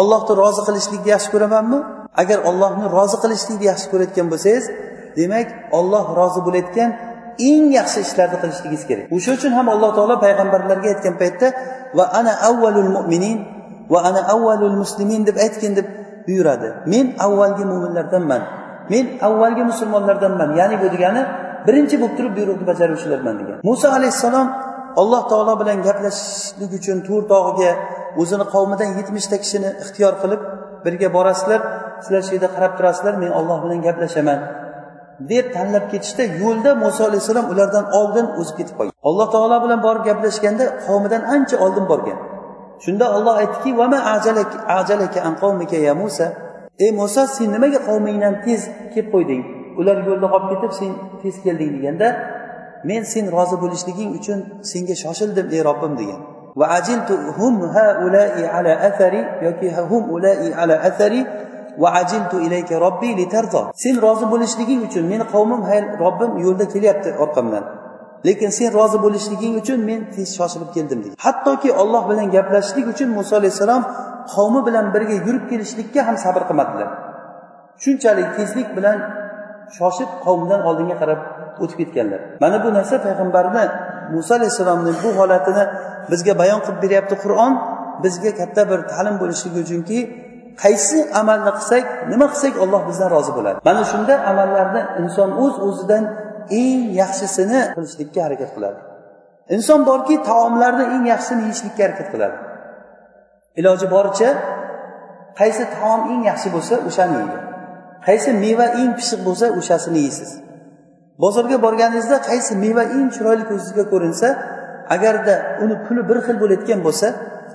Ollohni 0.00 0.32
rozi 0.42 0.62
qilishlikni 0.68 1.10
yaxshi 1.14 1.30
ko'ramanmi? 1.34 1.78
Agar 2.22 2.38
ollohni 2.50 2.86
rozi 2.96 3.16
qilishlikni 3.22 3.66
yaxshi 3.72 3.86
ko'rayotgan 3.92 4.26
bo'lsangiz 4.32 4.64
demak 5.18 5.48
olloh 5.78 6.04
rozi 6.20 6.40
bo'layotgan 6.46 6.90
eng 7.50 7.64
yaxshi 7.78 7.98
ishlarni 8.06 8.36
qilishligingiz 8.42 8.84
kerak. 8.90 9.04
O'sha 9.16 9.30
uchun 9.36 9.52
ham 9.58 9.66
alloh 9.74 9.90
taolo 9.96 10.16
payg'ambarlarga 10.24 10.88
aytgan 10.94 11.14
paytda 11.22 11.46
va 11.98 12.04
ana 12.18 12.32
avvalul 12.48 12.90
mo'minin 12.96 13.38
va 13.92 13.98
ana 14.08 14.20
avvalul 14.34 14.76
muslimin 14.82 15.22
deb 15.28 15.36
aytgin 15.44 15.72
deb 15.78 15.86
buyuradi. 16.26 16.68
Men 16.92 17.06
avvalgi 17.26 17.64
mo'minlardanman 17.70 18.42
men 18.92 19.04
avvalgi 19.28 19.62
musulmonlardanman. 19.70 20.48
Ya'ni 20.60 20.76
bu 20.82 20.86
degani 20.94 21.22
birinchi 21.66 21.96
bo'lib 22.02 22.14
turib 22.18 22.32
buyruqni 22.38 22.64
bajaruvchilarman 22.70 23.34
degan. 23.40 23.56
Muso 23.68 23.88
alayhissalom 23.98 24.46
alloh 25.00 25.22
taolo 25.30 25.54
bilan 25.60 25.78
gaplashishlik 25.86 26.72
uchun 26.78 26.98
tur 27.06 27.22
tog'iga 27.32 27.72
o'zini 28.20 28.44
qavmidan 28.54 28.88
yetmishta 28.98 29.36
kishini 29.42 29.70
ixtiyor 29.82 30.14
qilib 30.22 30.42
birga 30.84 31.08
borasizlar 31.16 31.60
sizlar 32.04 32.22
shu 32.26 32.32
yerda 32.36 32.48
qarab 32.56 32.72
turasizlar 32.78 33.14
men 33.22 33.30
olloh 33.38 33.58
bilan 33.64 33.78
gaplashaman 33.86 34.40
deb 35.30 35.46
tanlab 35.56 35.84
ketishda 35.92 36.24
yo'lda 36.42 36.70
muso 36.84 37.02
alayhissalom 37.08 37.46
ulardan 37.52 37.84
oldin 37.98 38.26
o'zib 38.40 38.56
ketib 38.58 38.74
qolgan. 38.78 38.94
Alloh 39.08 39.26
taolo 39.34 39.56
bilan 39.64 39.80
borib 39.86 40.04
gaplashganda 40.10 40.64
qavmidan 40.86 41.22
ancha 41.34 41.56
oldin 41.64 41.84
borgan. 41.92 42.18
Shunda 42.84 43.06
olloh 43.16 43.34
aytdiki 43.42 43.70
ey 46.84 46.90
muso 47.00 47.22
sen 47.36 47.48
nimaga 47.54 47.80
qavmingdan 47.88 48.34
tez 48.44 48.60
kelib 48.92 49.08
qo'yding? 49.14 49.42
Ular 49.80 49.96
yo'lda 50.08 50.26
qolib 50.32 50.48
ketib 50.52 50.72
sen 50.78 50.90
tez 51.22 51.34
kelding 51.44 51.70
deganda 51.76 52.08
men 52.88 53.02
sen 53.12 53.24
rozi 53.36 53.56
bo'lishliging 53.62 54.10
uchun 54.18 54.38
senga 54.70 54.94
shoshildim 55.02 55.46
ey 55.56 55.62
robbim 55.68 55.92
degan. 56.00 56.20
Hum 57.38 57.54
ala 58.58 58.72
athari 58.88 59.20
yoki 59.46 59.68
hum 59.90 60.02
ala 60.62 60.74
athari 60.88 61.20
ilayka 62.46 62.74
robbi 62.84 63.08
sen 63.82 63.94
rozi 64.06 64.26
bo'lishliging 64.32 64.80
uchun 64.88 65.04
meni 65.12 65.24
qavmim 65.34 65.62
hay 65.68 65.80
robbim 66.04 66.30
yo'lda 66.44 66.64
kelyapti 66.74 67.10
orqamdan. 67.24 67.64
Lekin 68.26 68.50
sen 68.58 68.72
rozi 68.78 68.98
bo'lishliging 69.04 69.54
uchun 69.60 69.78
men 69.88 70.00
tez 70.14 70.28
shoshilib 70.38 70.70
keldim 70.76 70.98
deydi 71.04 71.16
hattoki 71.26 71.70
olloh 71.82 72.02
bilan 72.10 72.26
gaplashishlik 72.36 72.86
uchun 72.92 73.08
muso 73.18 73.32
alayhissalom 73.40 73.82
qavmi 74.34 74.60
bilan 74.68 74.86
birga 74.94 75.16
yurib 75.26 75.44
kelishlikka 75.50 76.00
ham 76.08 76.16
sabr 76.24 76.42
qilmadilar. 76.48 76.88
Shunchalik 77.82 78.28
tezlik 78.36 78.68
bilan 78.76 78.98
shoshib 79.76 80.10
qavmdan 80.24 80.60
oldinga 80.68 80.96
qarab 81.02 81.20
o'tib 81.62 81.78
ketganlar. 81.80 82.20
Mana 82.42 82.56
bu 82.64 82.68
narsa 82.78 82.96
payg'ambarni 83.06 83.64
muso 84.14 84.32
alayhissalomni 84.38 84.92
bu 85.02 85.08
holatini 85.18 85.64
bizga 86.10 86.32
bayon 86.40 86.60
qilib 86.64 86.78
beryapti 86.84 87.14
qur'on. 87.24 87.52
Bizga 88.04 88.30
katta 88.40 88.62
bir 88.70 88.80
ta'lim 88.92 89.16
bo'lishligi 89.22 89.58
uchunki 89.66 89.98
qaysi 90.62 90.98
amalni 91.20 91.52
qilsak 91.58 91.84
nima 92.12 92.26
qilsak 92.32 92.54
olloh 92.64 92.82
bizdan 92.88 93.08
rozi 93.14 93.32
bo'ladi. 93.38 93.58
Mana 93.68 93.82
shunda 93.92 94.14
amallarni 94.30 94.82
inson 95.02 95.30
o'z 95.44 95.54
uz 95.54 95.56
o'zidan 95.68 96.04
eng 96.62 96.80
yaxshisini 97.00 97.60
qilishlikka 97.76 98.20
harakat 98.26 98.50
qiladi. 98.56 98.78
Inson 99.56 99.80
borki 99.90 100.14
taomlarni 100.30 100.84
eng 100.94 101.04
yaxshisini 101.12 101.42
yeyishlikka 101.46 101.82
harakat 101.86 102.08
qiladi. 102.14 102.36
Iloji 103.60 103.86
boricha 103.94 104.30
qaysi 105.40 105.64
taom 105.76 106.00
eng 106.12 106.22
yaxshi 106.30 106.48
bo'lsa 106.54 106.74
o'shani 106.88 107.14
yeydi. 107.20 107.38
Qaysi 108.06 108.30
meva 108.44 108.66
eng 108.80 108.92
pishiq 108.98 109.20
bo'lsa 109.26 109.46
o'shasini 109.58 109.98
yeysiz. 110.06 110.30
Bozorga 111.22 111.56
borganingizda 111.66 112.16
qaysi 112.28 112.52
meva 112.64 112.84
eng 112.96 113.08
chiroyli 113.14 113.44
ko'zingizga 113.50 113.84
ko'rinsa 113.92 114.28
agarda 114.94 115.34
uni 115.64 115.76
puli 115.86 116.02
bir 116.08 116.18
xil 116.26 116.36
bo'layotgan 116.42 116.80
bo'lsa 116.86 117.06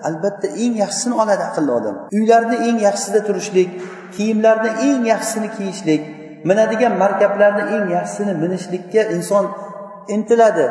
albatta 0.08 0.48
eng 0.64 0.74
yaxshisini 0.84 1.16
oladi 1.22 1.44
aqlli 1.50 1.72
odam. 1.80 1.96
Uylarni 2.18 2.58
eng 2.68 2.78
yaxshisida 2.88 3.20
turishlik 3.28 3.70
kiyimlarni 4.16 4.70
eng 4.88 5.02
yaxshisini 5.14 5.50
kiyishlik 5.58 6.02
minadigan 6.50 6.94
markablarni 7.04 7.64
eng 7.76 7.86
yaxshisini 7.98 8.34
minishlikka 8.44 9.02
inson 9.16 9.46
intiladi. 10.16 10.68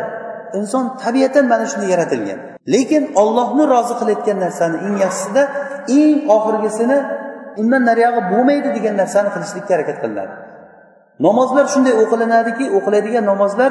Inson 0.58 0.84
tabiatan 1.02 1.44
mana 1.52 1.66
shunday 1.70 1.88
yaratilgan. 1.94 2.38
Lekin 2.74 3.02
ollohni 3.22 3.64
rozi 3.74 3.94
qilayotgan 4.00 4.38
narsani 4.44 4.76
eng 4.86 4.96
yaxshisida 5.04 5.42
eng 5.98 6.16
oxirgisini 6.36 6.98
undan 7.60 7.82
nariyog'i 7.90 8.22
bo'lmaydi 8.32 8.68
degan 8.76 8.94
narsani 9.02 9.28
qilishlikka 9.34 9.72
harakat 9.76 9.96
qilinadi. 10.02 10.32
Namozlar 11.26 11.64
shunday 11.74 11.94
o'qilinadiki 12.02 12.64
o'qiladigan 12.78 13.24
namozlar 13.32 13.70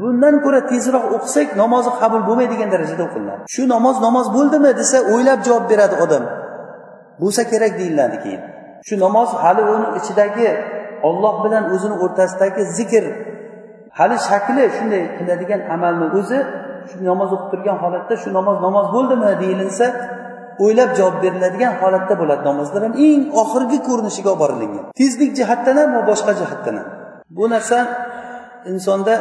bundan 0.00 0.34
ko'ra 0.44 0.60
tezroq 0.70 1.04
o'qisak 1.16 1.48
namozi 1.62 1.90
qabul 2.00 2.22
bo'lmaydigan 2.28 2.68
darajada 2.74 3.02
o'qilinadi. 3.08 3.42
Shu 3.54 3.62
namoz 3.74 3.96
namoz 4.06 4.26
bo'ldimi 4.36 4.70
desa 4.80 4.98
o'ylab 5.12 5.40
javob 5.46 5.64
beradi 5.72 5.96
odam. 6.04 6.24
Bo'lsa 7.22 7.42
kerak 7.52 7.72
deyiladi 7.80 8.16
keyin. 8.24 8.42
Shu 8.86 8.94
namoz 9.04 9.28
hali 9.42 9.62
uni 9.74 9.88
ichidagi 9.98 10.48
olloh 11.08 11.34
bilan 11.44 11.64
o'zini 11.74 11.96
o'rtasidagi 12.04 12.62
zikr 12.78 13.04
hali 13.98 14.16
shakli 14.28 14.64
shunday 14.76 15.02
qiladigan 15.18 15.60
amalni 15.74 16.06
o'zi 16.18 16.38
shu 16.90 16.96
namoz 17.10 17.30
o'qib 17.34 17.48
turgan 17.52 17.76
holatda 17.82 18.14
shu 18.22 18.28
namoz 18.38 18.56
namoz 18.66 18.86
bo'ldimi 18.94 19.30
deyilinsa 19.42 19.86
o'ylab 20.64 20.90
javob 20.98 21.16
beriladigan 21.24 21.72
holatda 21.80 22.14
bo'ladi 22.20 22.42
namozlar 22.50 22.80
ham 22.86 22.94
eng 23.08 23.22
oxirgi 23.42 23.78
ko'rinishiga 23.88 24.30
olib 24.32 24.40
borilingan 24.42 24.84
tezlik 25.00 25.30
jihatdan 25.38 25.76
ham 25.80 25.90
va 25.96 26.02
boshqa 26.10 26.32
jihatdan 26.40 26.74
ham. 26.80 26.88
Bu 27.38 27.44
narsa 27.54 27.78
insonda 28.72 29.14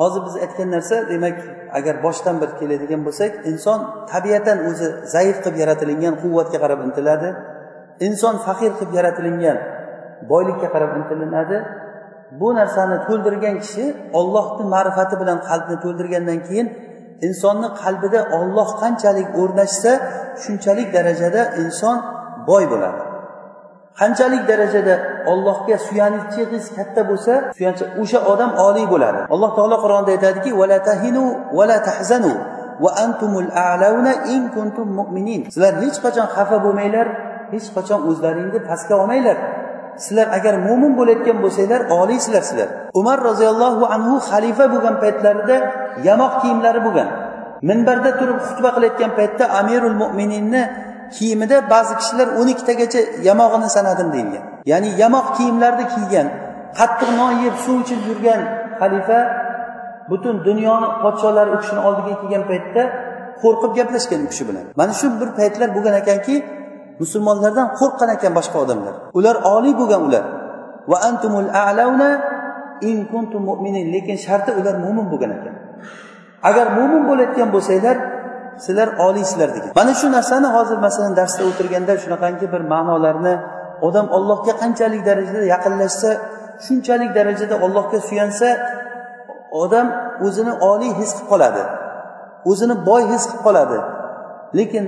hozir 0.00 0.20
biz 0.26 0.34
aytgan 0.44 0.68
narsa 0.76 0.96
demak 1.12 1.36
agar 1.78 1.94
boshdan 2.06 2.36
bir 2.42 2.50
keladigan 2.60 3.00
bo'lsak 3.06 3.32
inson 3.50 3.78
tabiatan 4.12 4.58
o'zi 4.68 4.88
zaif 5.14 5.36
qilib 5.42 5.56
yaratilingan 5.62 6.14
quvvatga 6.22 6.58
qarab 6.64 6.80
intiladi. 6.86 7.28
Inson 8.06 8.34
faqir 8.46 8.70
qilib 8.78 8.92
yaratilingan 8.98 9.58
boylikka 10.32 10.68
qarab 10.74 10.92
intilinadi. 11.00 11.56
Bu 12.40 12.48
narsani 12.58 12.96
to'ldirgan 13.06 13.56
kishi 13.64 13.84
ollohni 14.18 14.64
ma'rifati 14.74 15.14
bilan 15.22 15.38
qalbni 15.48 15.76
to'ldirgandan 15.84 16.38
keyin 16.46 16.66
insonni 17.26 17.68
qalbida 17.82 18.20
olloh 18.38 18.68
qanchalik 18.82 19.28
o'rnashsa 19.40 19.92
shunchalik 20.42 20.88
darajada 20.96 21.42
inson 21.62 21.96
boy 22.48 22.64
bo'ladi. 22.72 23.00
Qanchalik 24.00 24.42
darajada 24.50 24.94
ollohga 25.32 25.76
suyanchingiz 25.86 26.64
katta 26.76 27.02
bo'lsa 27.10 27.32
suyanchi 27.58 27.84
o'sha 28.02 28.18
odam 28.32 28.50
oliy 28.66 28.86
bo'ladi. 28.92 29.20
Alloh 29.34 29.50
taolo 29.58 29.76
qur'onda 29.84 30.10
aytadiki 30.16 30.50
vala 30.60 30.78
tahinu 30.88 31.24
vala 31.58 31.76
tahzanu 31.88 32.32
va 32.84 32.90
antumul 33.04 33.50
a'launa 33.68 34.12
in 34.34 34.42
kuntum 34.56 34.88
mu'minin. 35.00 35.40
Sizlar 35.54 35.74
hech 35.82 35.98
qachon 36.04 36.26
xafa 36.36 36.56
bo'lmanglar 36.64 37.06
hech 37.54 37.68
qachon 37.76 38.00
o'zlaringni 38.10 38.60
pastga 38.68 38.94
olmanglar. 39.02 39.36
Sizlar 40.04 40.26
agar 40.38 40.54
mo'min 40.68 40.92
bo'layotgan 40.98 41.36
bo'lsanglar 41.44 41.80
oliysizlar 42.00 42.42
sizlar. 42.48 42.68
Umar 43.00 43.18
roziyallohu 43.28 43.84
anhu 43.94 44.14
xalifa 44.30 44.64
bo'lgan 44.72 44.96
paytlarida 45.02 45.56
yamoq 46.08 46.32
kiyimlari 46.42 46.80
bo'lgan. 46.86 47.08
Minbarda 47.68 48.10
turib 48.20 48.38
xutba 48.46 48.70
qilayotgan 48.76 49.10
paytda 49.18 49.44
amirul 49.60 49.96
mo'mininni 50.02 50.62
kiyimida 51.16 51.56
ba'zi 51.72 51.94
kishilar 52.00 52.28
o'n 52.40 52.48
ikkitagacha 52.54 53.00
yamog'ini 53.28 53.68
sanadim 53.76 54.08
deyilgan. 54.14 54.44
Ya'ni 54.70 54.90
yamoq 55.02 55.26
kiyimlarni 55.36 55.84
kiygan 55.94 56.26
qattiq 56.78 57.10
non 57.20 57.32
yeb 57.44 57.54
suv 57.64 57.76
ichib 57.84 58.00
yurgan 58.08 58.40
xalifa 58.80 59.18
butun 60.10 60.34
dunyoni 60.48 60.88
podsholari 61.02 61.50
u 61.56 61.58
kishini 61.62 61.80
oldiga 61.88 62.14
kelgan 62.20 62.44
paytda 62.50 62.82
qo'rqib 63.42 63.72
gaplashgan 63.78 64.20
u 64.26 64.28
kishi 64.32 64.44
bilan. 64.48 64.64
Mana 64.80 64.92
shu 65.00 65.06
bir 65.20 65.30
paytlar 65.38 65.68
bo'lgan 65.76 65.94
ekanki 66.02 66.34
musulmonlardan 67.02 67.66
qo'rqqan 67.80 68.10
ekan 68.16 68.32
boshqa 68.38 68.56
odamlar. 68.64 68.94
Ular 69.18 69.36
oliy 69.54 69.74
bo'lgan 69.80 70.00
ular. 70.08 70.24
Va 70.90 70.98
antumul 71.08 71.48
a'launa 71.64 72.10
in 72.90 72.98
kuntum 73.12 73.42
mu'minin. 73.50 73.86
Lekin 73.94 74.16
sharti 74.26 74.50
ular 74.60 74.74
mo'min 74.84 75.06
bo'lgan 75.12 75.30
ekan. 75.38 75.54
Agar 76.48 76.66
mo'min 76.78 77.02
bo'layotgan 77.08 77.48
bo'lsanglar 77.54 77.96
sizlar 78.64 78.88
oliysizlar 79.06 79.48
degan. 79.56 79.70
Mana 79.80 79.92
shu 80.00 80.06
narsani 80.16 80.48
hozir 80.56 80.78
masalan 80.86 81.12
darsda 81.20 81.42
o'tirganda 81.50 81.94
shunaqangi 82.04 82.46
bir 82.54 82.62
ma'nolarni 82.72 83.34
odam 83.86 84.06
ollohga 84.16 84.52
qanchalik 84.62 85.02
darajada 85.08 85.42
yaqinlashsa 85.54 86.10
shunchalik 86.66 87.10
darajada 87.18 87.56
ollohga 87.64 87.98
suyansa 88.08 88.48
odam 89.62 89.86
o'zini 90.26 90.52
oliy 90.70 90.92
his 91.00 91.10
qilib 91.16 91.28
qoladi. 91.32 91.62
O'zini 92.50 92.74
boy 92.88 93.02
his 93.12 93.22
qilib 93.30 93.42
qoladi. 93.46 93.78
Lekin 94.58 94.84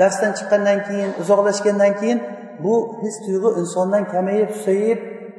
darsdan 0.00 0.32
chiqqandan 0.38 0.78
keyin 0.88 1.10
uzoqlashgandan 1.22 1.92
keyin 2.00 2.18
bu 2.64 2.74
his 3.02 3.16
tuyg'u 3.24 3.50
insondan 3.60 4.04
kamayib 4.12 4.50
susayib 4.56 4.98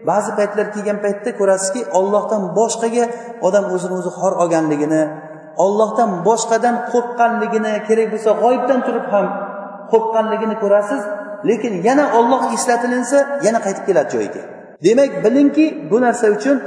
ba'zi 0.09 0.31
paytlar 0.37 0.65
kelgan 0.73 0.97
paytda 1.05 1.29
ko'rasizki 1.39 1.81
ollohdan 1.99 2.43
boshqaga 2.59 3.05
odam 3.47 3.65
o'zini 3.75 3.95
o'zi 3.99 4.11
xor 4.19 4.33
olganligini 4.43 5.03
ollohdan 5.65 6.09
boshqadan 6.27 6.75
qo'rqqanligini 6.91 7.73
kerak 7.87 8.07
bo'lsa 8.13 8.31
g'oyibdan 8.41 8.79
turib 8.87 9.05
ham 9.13 9.27
qo'rqqanligini 9.91 10.55
ko'rasiz 10.63 11.01
lekin 11.49 11.73
yana 11.87 12.05
olloh 12.19 12.41
eslatilinsa 12.55 13.17
yana 13.45 13.59
qaytib 13.65 13.83
keladi 13.89 14.09
joyiga. 14.15 14.43
Demak 14.85 15.11
bilingki 15.23 15.65
bu 15.91 15.97
narsa 16.05 16.25
uchun 16.37 16.57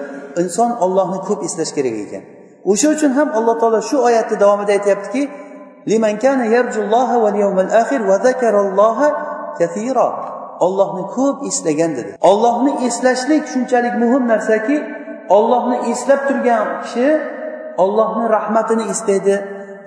inson 0.43 0.71
ollohni 0.85 1.19
ko'p 1.29 1.41
eslash 1.49 1.73
kerak 1.77 1.97
ekan. 2.05 2.23
O'sha 2.71 2.89
uchun 2.97 3.11
ham 3.19 3.29
alloh 3.39 3.55
taolo 3.61 3.81
shu 3.91 3.97
oyatni 4.09 4.37
davomida 4.43 4.73
aytyaptiki 4.79 5.23
ollohni 10.67 11.05
ko'p 11.17 11.47
eslagan 11.51 11.97
dedi. 11.99 12.13
Ollohni 12.31 12.73
eslashlik 12.87 13.45
shunchalik 13.53 13.95
muhim 14.03 14.25
narsaki 14.33 14.77
ollohni 15.37 15.77
eslab 15.93 16.21
turgan 16.29 16.67
kishi 16.83 17.09
ollohni 17.85 18.25
rahmatini 18.37 18.85
eslaydi 18.93 19.35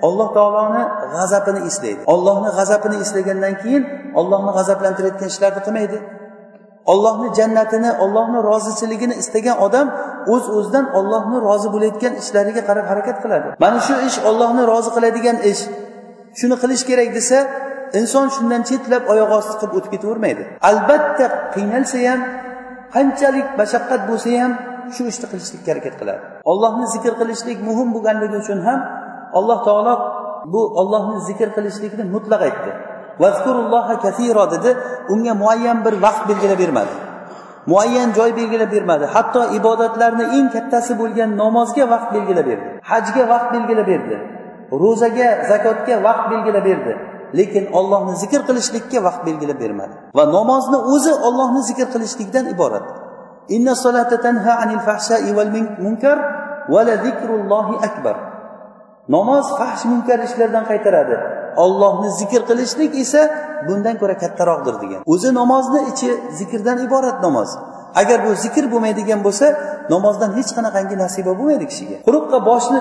alloh 0.06 0.28
taoloni 0.36 0.82
g'azabini 1.14 1.60
eslaydi 1.68 2.02
ollohni 2.14 2.50
g'azabini 2.58 2.96
eslagandan 3.04 3.54
keyin 3.62 3.82
ollohni 4.20 4.50
g'azablantirayotgan 4.58 5.28
ishlarni 5.34 5.60
qilmaydi. 5.66 5.98
Ollohni 6.86 7.28
jannatini 7.38 7.90
ollohni 8.04 8.38
rozichiligini 8.50 9.14
istagan 9.22 9.56
odam 9.66 9.86
o'z 10.34 10.44
uz 10.48 10.56
o'zidan 10.56 10.86
ollohni 10.98 11.38
rozi 11.48 11.68
bo'layotgan 11.74 12.12
ishlariga 12.22 12.62
qarab 12.68 12.86
harakat 12.90 13.16
qiladi. 13.24 13.48
Mana 13.64 13.80
shu 13.86 13.94
ish 14.08 14.18
ollohni 14.28 14.62
rozi 14.72 14.90
qiladigan 14.96 15.38
ish. 15.52 15.62
Shuni 16.38 16.56
qilish 16.62 16.84
kerak 16.90 17.10
desa 17.18 17.38
inson 18.00 18.26
shundan 18.34 18.62
chetlab 18.70 19.02
oyoq 19.12 19.30
osti 19.38 19.54
qilib 19.60 19.74
o'tib 19.78 19.90
ketavermaydi. 19.94 20.42
Albatta 20.70 21.26
qiynalsa 21.54 21.98
ham 22.08 22.20
qanchalik 22.94 23.46
mashaqqat 23.60 24.00
bo'lsa 24.10 24.30
ham 24.42 24.52
shu 24.94 25.02
ishni 25.12 25.26
qilishlikka 25.32 25.68
harakat 25.72 25.94
qiladi. 26.00 26.20
Ollohni 26.52 26.86
zikr 26.94 27.12
qilishlik 27.20 27.58
muhim 27.68 27.88
bo'lganligi 27.94 28.36
uchun 28.42 28.58
ham 28.68 28.80
alloh 29.38 29.58
taolo 29.68 29.94
bu 30.52 30.60
ollohni 30.80 31.18
zikr 31.28 31.48
qilishlikni 31.56 32.04
mutlaq 32.14 32.40
aytdi. 32.48 32.70
Kasiro 34.02 34.50
dedi. 34.50 34.76
Unga 35.08 35.34
muayyan 35.34 35.84
bir 35.84 35.94
vaqt 36.02 36.28
belgilab 36.28 36.58
bermadi. 36.58 36.94
Muayyan 37.66 38.12
joy 38.12 38.36
belgilab 38.36 38.72
bermadi. 38.72 39.04
Hatto 39.04 39.42
ibodatlarni 39.58 40.24
eng 40.38 40.48
kattasi 40.54 40.98
bo'lgan 40.98 41.36
namozga 41.36 41.84
vaqt 41.90 42.14
belgilab 42.14 42.46
berdi. 42.46 42.68
Hajga 42.82 43.28
vaqt 43.32 43.48
belgilab 43.54 43.86
berdi. 43.86 44.16
Ro'zaga 44.82 45.28
zakotga 45.50 45.94
vaqt 46.06 46.24
belgilab 46.30 46.64
berdi. 46.64 46.92
Lekin 47.38 47.64
ollohni 47.78 48.14
zikr 48.22 48.40
qilishlikka 48.48 48.98
vaqt 49.06 49.22
belgilab 49.26 49.58
bermadi. 49.64 49.94
Va 50.18 50.24
namozni 50.36 50.78
o'zi 50.94 51.12
ollohni 51.26 51.62
zikr 51.70 51.86
qilishlikdan 51.94 52.44
iborat. 52.54 52.86
Inna 53.48 53.74
solata 53.74 54.16
tanha 54.24 54.52
anil 54.62 54.82
fahshai 54.86 55.30
val 55.36 55.50
munkar 55.84 56.18
va 56.72 56.82
zikrullohi 57.04 57.76
akbar. 57.88 58.16
Namoz 59.08 59.46
fahsh 59.58 59.84
munkar 59.92 60.18
ishlardan 60.28 60.64
qaytaradi. 60.70 61.41
Ollohni 61.64 62.08
zikr 62.20 62.40
qilishlik 62.48 62.92
esa 63.04 63.20
bundan 63.68 63.96
ko'ra 64.00 64.16
kattaroqdir 64.22 64.74
degan. 64.82 65.00
O'zi 65.12 65.30
namozni 65.40 65.80
ichi 65.92 66.10
zikrdan 66.38 66.78
iborat 66.86 67.18
namoz. 67.26 67.50
Agar 68.00 68.18
bu 68.26 68.30
zikr 68.44 68.64
bo'lmaydigan 68.72 69.20
bo'lsa 69.26 69.46
namozdan 69.94 70.30
hech 70.38 70.50
qanaqangi 70.56 70.96
nasiba 71.04 71.32
bo'lmaydi 71.38 71.66
kishiga. 71.72 71.96
Quruqqa 72.06 72.38
boshni 72.50 72.80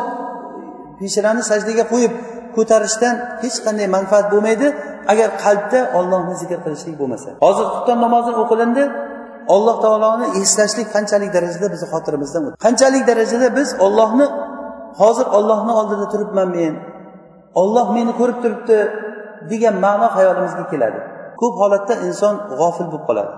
peshonani 0.99 1.41
sajdaga 1.51 1.83
qo'yib 1.93 2.13
ko'tarishdan 2.55 3.15
hech 3.43 3.57
qanday 3.65 3.87
manfaat 3.97 4.25
bo'lmaydi 4.33 4.67
agar 5.11 5.29
qalbda 5.43 5.79
ollohni 5.99 6.35
zikr 6.41 6.59
qilishlik 6.65 6.95
bo'lmasa. 7.01 7.29
Hozir 7.45 7.65
xufton 7.73 7.97
namozi 8.05 8.31
o'qilindi. 8.43 8.83
Alloh 9.55 9.75
taoloni 9.85 10.27
eslashlik 10.41 10.87
qanchalik 10.95 11.29
darajada 11.35 11.67
bizni 11.73 11.87
xotirimizdan 11.93 12.41
qanchalik 12.65 13.03
darajada 13.09 13.47
biz 13.57 13.69
ollohni 13.85 14.25
hozir 15.01 15.27
ollohni 15.37 15.71
oldida 15.79 16.05
turibman 16.13 16.49
men? 16.57 16.73
Olloh 17.61 17.87
meni 17.95 18.13
ko'rib 18.19 18.37
turibdi 18.43 18.77
degan 19.51 19.75
ma'no 19.85 20.07
hayolimizga 20.17 20.65
keladi. 20.71 20.99
Ko'p 21.41 21.53
holatda 21.61 21.93
inson 22.07 22.33
g'ofil 22.59 22.87
bo'lib 22.91 23.05
qoladi. 23.09 23.31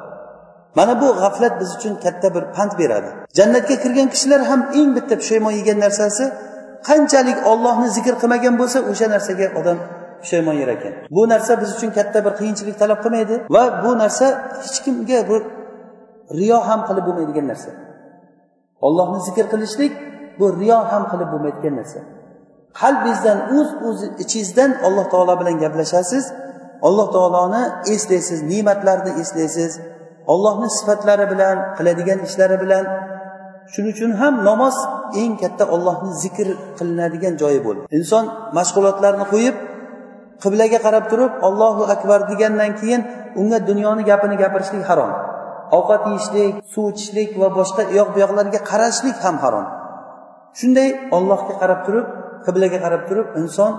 Mana 0.78 0.94
bu 1.02 1.08
g'aflat 1.22 1.54
biz 1.62 1.70
uchun 1.78 1.94
katta 2.06 2.28
bir 2.36 2.44
pand 2.56 2.72
beradi. 2.82 3.10
Jannatga 3.38 3.76
kirgan 3.84 4.08
kishilar 4.14 4.42
ham 4.50 4.62
eng 4.80 4.90
bitta 4.98 5.16
pushaymon 5.22 5.54
yegan 5.60 5.78
narsasi 5.86 6.24
qanchalik 6.90 7.40
ollohni 7.52 7.88
zikr 7.98 8.14
qilmagan 8.22 8.54
bo'lsa 8.62 8.78
o'sha 8.92 9.08
narsaga 9.16 9.48
odam 9.60 9.78
pushaymon 10.22 10.56
yer 10.62 10.70
ekan. 10.76 10.94
Bu 11.16 11.22
narsa 11.34 11.52
biz 11.62 11.70
uchun 11.76 11.90
katta 11.98 12.20
bir 12.26 12.34
qiyinchilik 12.40 12.76
talab 12.82 13.00
qilmaydi 13.06 13.36
va 13.56 13.64
bu 13.84 13.92
narsa 14.04 14.26
hech 14.64 14.78
kimga 14.86 15.20
bir 15.30 15.42
riyo 16.40 16.60
ham 16.70 16.80
qilib 16.88 17.04
bo'lmaydigan 17.08 17.46
narsa. 17.52 17.70
Ollohni 18.88 19.20
zikr 19.28 19.46
qilishlik 19.54 19.94
bu 20.40 20.46
riyo 20.62 20.80
ham 20.92 21.04
qilib 21.12 21.30
bo'lmaydigan 21.34 21.76
narsa. 21.80 22.00
Qalbingizdan 22.82 23.38
o'z 23.58 23.70
o'z 23.88 24.00
ichingizdan 24.24 24.72
alloh 24.88 25.06
taolo 25.14 25.34
bilan 25.42 25.56
gaplashasiz. 25.64 26.26
Alloh 26.88 27.08
taoloni 27.16 27.64
eslaysiz 27.94 28.40
ne'matlarini 28.52 29.12
eslaysiz 29.22 29.72
ollohni 30.34 30.70
sifatlari 30.78 31.26
bilan 31.34 31.58
qiladigan 31.78 32.20
ishlari 32.28 32.58
bilan. 32.64 32.86
Shuning 33.74 33.94
uchun 33.96 34.12
ham 34.22 34.34
namoz 34.50 34.76
eng 35.22 35.34
katta 35.42 35.66
ollohni 35.76 36.12
zikr 36.24 36.48
qilinadigan 36.78 37.34
joyi 37.42 37.60
bo'ldi. 37.66 37.84
Inson 37.98 38.26
mashg'ulotlarni 38.58 39.26
qo'yib 39.34 39.56
qiblaga 40.44 40.80
qarab 40.86 41.06
turib 41.12 41.34
ollohu 41.48 41.84
akbar 41.96 42.20
degandan 42.32 42.72
keyin 42.80 43.02
unga 43.42 43.60
dunyoni 43.70 44.04
gapini 44.10 44.36
gapirishlik 44.44 44.84
harom. 44.90 45.12
Ovqat 45.78 46.02
yeyishlik 46.10 46.54
suv 46.74 46.86
ichishlik 46.94 47.30
va 47.42 47.48
boshqa 47.60 47.84
u 47.92 47.94
yoq 48.00 48.10
bu 48.14 48.20
yoqlarga 48.24 48.60
qarashlik 48.70 49.18
ham 49.26 49.36
harom. 49.44 49.66
Shunday 50.60 50.90
ollohga 51.18 51.54
qarab 51.62 51.80
turib 51.86 52.08
qiblaga 52.46 52.78
qarab 52.86 53.02
turib 53.10 53.28
inson 53.42 53.72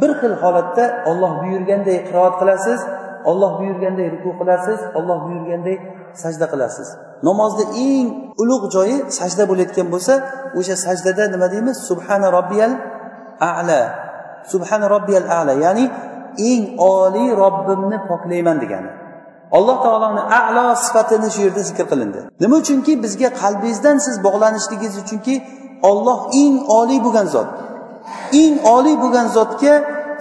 bir 0.00 0.10
xil 0.20 0.34
holatda 0.42 0.84
olloh 1.10 1.32
buyurganday 1.42 1.98
qiroat 2.08 2.34
qilasiz 2.40 2.80
olloh 3.30 3.52
buyurganday 3.60 4.06
ruku 4.14 4.30
qilasiz 4.40 4.78
olloh 4.98 5.18
buyurganday 5.26 5.76
sajda 6.22 6.46
qilasiz. 6.52 6.88
Namozni 7.28 7.64
eng 7.88 8.08
ulug' 8.42 8.66
joyi 8.74 8.96
sajda 9.18 9.44
bo'layotgan 9.50 9.88
bo'lsa 9.94 10.14
o'sha 10.58 10.76
sajdada 10.86 11.24
nima 11.34 11.46
deymiz? 11.54 11.76
Subhana 11.90 12.28
robbiyal 12.36 12.72
ala. 13.40 13.80
Subhana 14.52 14.86
robbiyal 14.94 15.26
ala 15.38 15.52
ya'ni 15.64 15.84
eng 16.50 16.62
oliy 16.94 17.28
robbimni 17.42 17.98
poklayman 18.10 18.56
degani. 18.62 18.90
Alloh 19.56 19.76
taoloni 19.84 20.22
alo 20.40 20.66
sifatini 20.84 21.28
shu 21.34 21.40
yerda 21.46 21.62
zikr 21.68 21.86
qilindi. 21.92 22.20
Nima 22.42 22.56
uchunki 22.62 22.92
bizga 23.04 23.28
qalbingizdan 23.42 23.96
siz 24.06 24.16
bog'lanishligingiz 24.26 24.94
uchunki 25.04 25.34
olloh 25.90 26.18
eng 26.42 26.54
oliy 26.78 26.98
bo'lgan 27.06 27.26
zot. 27.34 27.48
Eng 28.42 28.54
oliy 28.76 28.96
bo'lgan 29.02 29.26
zotga 29.36 29.74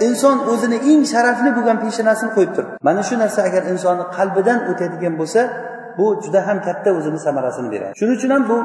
inson 0.07 0.37
o'zini 0.51 0.77
eng 0.91 1.01
sharafli 1.13 1.49
bo'lgan 1.57 1.77
peshonasini 1.83 2.31
qo'yib 2.35 2.51
turibdi. 2.55 2.75
Mana 2.87 3.01
shu 3.07 3.15
narsa 3.23 3.39
agar 3.49 3.63
insonni 3.73 4.05
qalbidan 4.17 4.59
o'tadigan 4.71 5.13
bo'lsa 5.21 5.41
bu 5.97 6.05
juda 6.23 6.39
ham 6.47 6.57
katta 6.67 6.89
o'zini 6.97 7.19
samarasini 7.27 7.69
beradi. 7.73 7.93
Shuning 7.99 8.15
uchun 8.19 8.31
ham 8.35 8.43
bu 8.51 8.57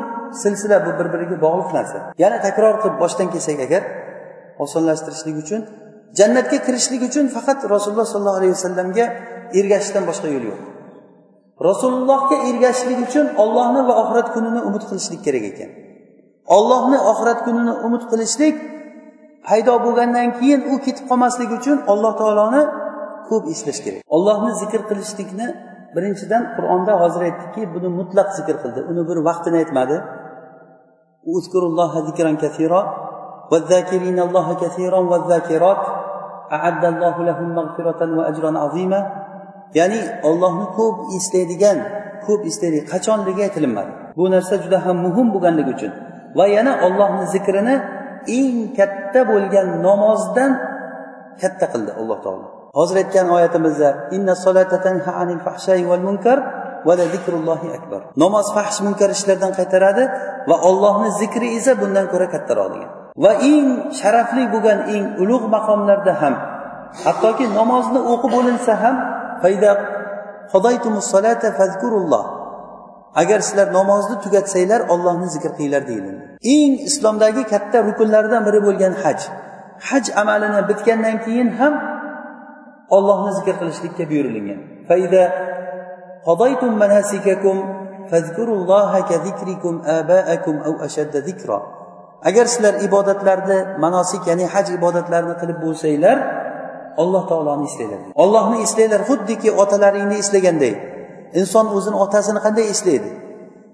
silsila 0.42 0.76
bu 0.87 0.90
bir 0.98 1.07
biriga 1.12 1.37
bog'liq 1.46 1.70
narsa. 1.79 1.98
Yana 2.22 2.38
takror 2.46 2.74
qilib 2.83 2.96
boshdan 3.03 3.29
kelsak 3.35 3.59
agar 3.66 3.83
osonlashtirishlik 4.64 5.37
uchun 5.44 5.61
jannatga 6.18 6.59
kirishlik 6.66 7.03
uchun 7.09 7.24
faqat 7.37 7.59
rasululloh 7.74 8.07
sollallohu 8.14 8.38
alayhi 8.40 8.55
vasallamga 8.59 9.05
ergashishdan 9.59 10.05
boshqa 10.11 10.29
yo'l 10.35 10.44
yo'q. 10.50 10.61
Rasulullohga 11.68 12.37
ergashishlik 12.50 12.98
uchun 13.07 13.26
ollohni 13.42 13.81
va 13.88 13.94
oxirat 14.03 14.29
kunini 14.35 14.61
umid 14.68 14.83
qilishlik 14.88 15.20
kerak 15.26 15.44
ekan. 15.53 15.70
Ollohni 16.57 16.98
oxirat 17.11 17.38
kunini 17.46 17.74
umid 17.87 18.03
qilishlik 18.11 18.57
paydo 19.47 19.73
bo'lgandan 19.86 20.27
keyin 20.39 20.62
u 20.71 20.73
ketib 20.86 21.05
qolmasligi 21.12 21.53
uchun 21.60 21.77
alloh 21.91 22.13
taoloni 22.21 22.62
ko'p 23.29 23.43
eslash 23.53 23.79
kerak 23.86 24.01
ollohni 24.15 24.51
zikr 24.62 24.81
qilishlikni 24.89 25.47
birinchidan 25.95 26.43
qur'onda 26.55 26.93
hozir 27.01 27.21
aytdikki 27.27 27.62
buni 27.75 27.89
mutlaq 27.99 28.27
zikr 28.38 28.55
qildi 28.63 28.81
uni 28.91 29.01
bir 29.10 29.17
vaqtini 29.27 29.58
aytmadi 29.63 29.97
والذاكرين 33.51 34.19
الله 34.27 34.47
كثيرا 34.63 34.99
والذاكرات 35.12 35.84
أعد 36.58 36.84
الله 36.93 37.15
لهم 37.29 37.47
مغفرة 37.60 38.01
وأجرا 38.17 38.51
عظيما 38.63 38.99
ya'ni 39.79 40.01
ollohni 40.29 40.67
ko'p 40.77 40.97
eslaydigan 41.17 41.77
ko'p 42.25 42.41
eslaydi 42.49 42.79
qachonligi 42.91 43.41
aytilinmadi 43.47 43.91
bu 44.17 44.25
narsa 44.34 44.55
juda 44.63 44.77
ham 44.86 44.97
muhim 45.05 45.27
bo'lganligi 45.34 45.71
uchun 45.77 45.91
va 46.38 46.45
yana 46.55 46.73
ollohni 46.86 47.25
zikrini 47.36 47.75
eng 48.26 48.56
katta 48.78 49.20
bo'lgan 49.30 49.68
namozdan 49.87 50.50
katta 51.42 51.66
qildi 51.72 51.92
alloh 52.00 52.18
taolo. 52.24 52.46
Hozir 52.78 52.96
aytgan 53.02 53.28
oyatimizda 53.37 53.88
namoz 58.22 58.46
fahsh 58.56 58.78
munkar 58.87 59.11
ishlardan 59.16 59.52
qaytaradi 59.59 60.04
va 60.48 60.56
ollohni 60.68 61.11
zikri 61.20 61.48
esa 61.59 61.72
bundan 61.80 62.06
ko'ra 62.12 62.26
kattaroq 62.35 62.68
degan. 62.74 62.90
Va 63.24 63.33
eng 63.52 63.68
sharafli 64.00 64.44
bo'lgan 64.54 64.78
eng 64.94 65.04
ulug' 65.22 65.46
maqomlarda 65.56 66.12
ham 66.22 66.35
hattoki 67.04 67.44
namozni 67.59 68.00
o'qib 68.12 68.30
bo'linsa 68.37 68.72
ham 68.83 68.96
agar 73.14 73.40
sizlar 73.40 73.73
namozni 73.73 74.16
tugatsanglar 74.25 74.81
ollohni 74.92 75.29
zikr 75.35 75.51
qilinglar 75.57 75.83
deyiladi. 75.90 76.20
Eng 76.55 76.73
islomdagi 76.88 77.42
katta 77.53 77.79
rukunlardan 77.88 78.42
biri 78.46 78.61
bo'lgan 78.66 78.94
haj. 79.03 79.20
Haj 79.88 80.05
amalini 80.23 80.61
bitgandan 80.70 81.16
keyin 81.25 81.49
ham 81.59 81.75
ollohni 82.96 83.33
zikr 83.38 83.55
qilishlikka 83.61 84.05
buyurilgan. 84.11 84.61
Agar 92.29 92.46
sizlar 92.53 92.75
ibodatlarni 92.87 93.59
manosik 93.85 94.23
ya'ni 94.31 94.46
haj 94.55 94.66
ibodatlarini 94.79 95.35
qilib 95.40 95.59
bo'lsanglar 95.64 96.16
alloh 97.03 97.23
taoloni 97.31 97.64
eslanglar 97.70 98.01
ollohni 98.23 98.59
eslanglar 98.66 99.03
xuddiki 99.11 99.49
otalaringni 99.62 100.16
eslaganday 100.23 100.75
inson 101.40 101.66
o'zini 101.76 101.96
otasini 102.04 102.40
qanday 102.46 102.66
eslaydi? 102.74 103.10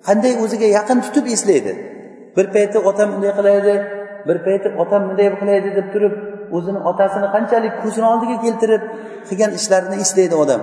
Qanday 0.06 0.32
o'ziga 0.44 0.68
yaqin 0.78 0.98
tutib 1.06 1.26
eslaydi? 1.34 1.72
Bir 2.36 2.46
payti 2.54 2.78
otam 2.90 3.08
bunday 3.14 3.32
qiladi 3.38 3.74
bir 4.28 4.38
payti 4.46 4.68
otam 4.82 5.02
bunday 5.08 5.28
qiladi 5.40 5.68
deb 5.78 5.86
turib 5.94 6.14
o'zini 6.56 6.80
otasini 6.90 7.28
qanchalik 7.34 7.74
ko'zini 7.82 8.06
oldiga 8.12 8.36
keltirib 8.44 8.82
qilgan 9.28 9.52
ishlarini 9.58 9.96
eslaydi 10.04 10.36
odam. 10.44 10.60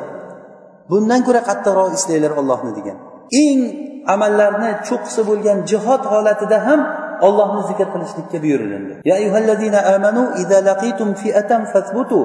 Bundan 0.92 1.22
ko'ra 1.28 1.42
qattiqroq 1.50 1.90
eslanglar 1.98 2.32
ollohni 2.42 2.72
degan. 2.80 2.98
Eng 3.44 3.60
amallarni 4.14 4.72
cho'qqisi 4.88 5.22
bo'lgan 5.30 5.58
jihod 5.72 6.04
holatida 6.12 6.58
ham 6.68 6.80
ollohni 7.28 7.62
zikr 7.70 7.88
qilishlikka 7.94 8.38
buyurilindi. 8.44 8.94
Ya 9.10 9.16
ayyuhallazina 9.20 9.80
amanu 9.96 10.24
idza 10.42 10.60
laqitum 10.70 11.10
fi'atan 11.22 11.62
fathbutu 11.74 12.20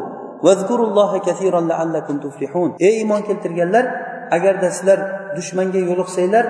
ey 2.86 2.94
iymon 3.00 3.20
keltirganlar 3.28 3.84
agarda 4.36 4.68
sizlar 4.76 4.98
dushmanga 5.36 5.80
yo'liqsanglar 5.90 6.44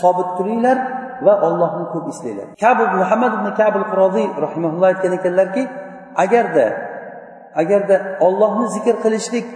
sobit 0.00 0.28
turinglar 0.38 0.78
va 1.26 1.34
ollohni 1.46 1.84
ko'p 1.92 2.06
eslanglar. 2.12 2.46
Kabi 2.64 2.84
muhammad 3.00 3.32
ibn 3.38 3.48
kabul 3.60 3.84
qiroziy 3.90 4.26
rahimaulloh 4.44 4.86
aytgan 4.92 5.12
ekanlarki 5.18 5.62
agarda 6.24 6.66
agarda 7.62 7.96
ollohni 8.26 8.66
zikr 8.76 8.94
qilishlik 9.04 9.46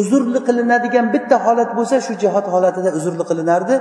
uzrli 0.00 0.40
qilinadigan 0.48 1.06
bitta 1.14 1.36
holat 1.46 1.70
bo'lsa 1.78 1.96
shu 2.06 2.12
jihod 2.22 2.46
holatida 2.54 2.90
uzrli 2.98 3.24
qilinardi. 3.30 3.74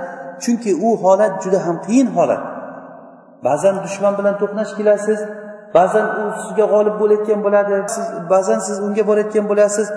Chunki 0.43 0.71
u 0.87 0.89
holat 1.03 1.33
juda 1.43 1.59
ham 1.65 1.77
qiyin 1.85 2.09
holat. 2.17 2.43
Ba'zan 3.47 3.75
dushman 3.85 4.13
bilan 4.19 4.35
to'qnash 4.41 4.71
kelasiz 4.77 5.19
ba'zan 5.77 6.05
u 6.19 6.23
sizga 6.41 6.65
g'olib 6.73 6.95
bo'layotgan 7.01 7.39
bo'ladi 7.45 7.73
siz 7.95 8.05
ba'zan 8.33 8.59
siz 8.67 8.77
unga 8.85 9.03
borayotgan 9.09 9.45
bo'lasiz. 9.51 9.87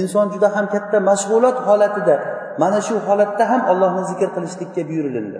Inson 0.00 0.26
juda 0.34 0.48
ham 0.56 0.66
katta 0.74 0.98
mashg'ulot 1.10 1.56
holatida 1.68 2.16
mana 2.62 2.80
shu 2.86 2.94
holatda 3.08 3.44
ham 3.50 3.62
ollohni 3.72 4.02
zikr 4.10 4.28
qilishlikka 4.36 4.82
buyurilindi 4.88 5.36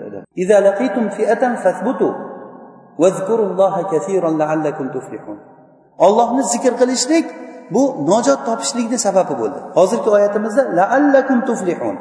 ollohni 6.05 6.43
zikr 6.53 6.73
qilishlik 6.81 7.25
bu 7.73 7.83
najot 8.11 8.39
topishlikni 8.47 8.97
sababi 8.97 9.33
bo'ldi. 9.41 9.59
Hozirgi 9.77 10.09
oyatimizda 10.17 10.63
laallakum 10.79 11.45
tuflihun. 11.49 11.95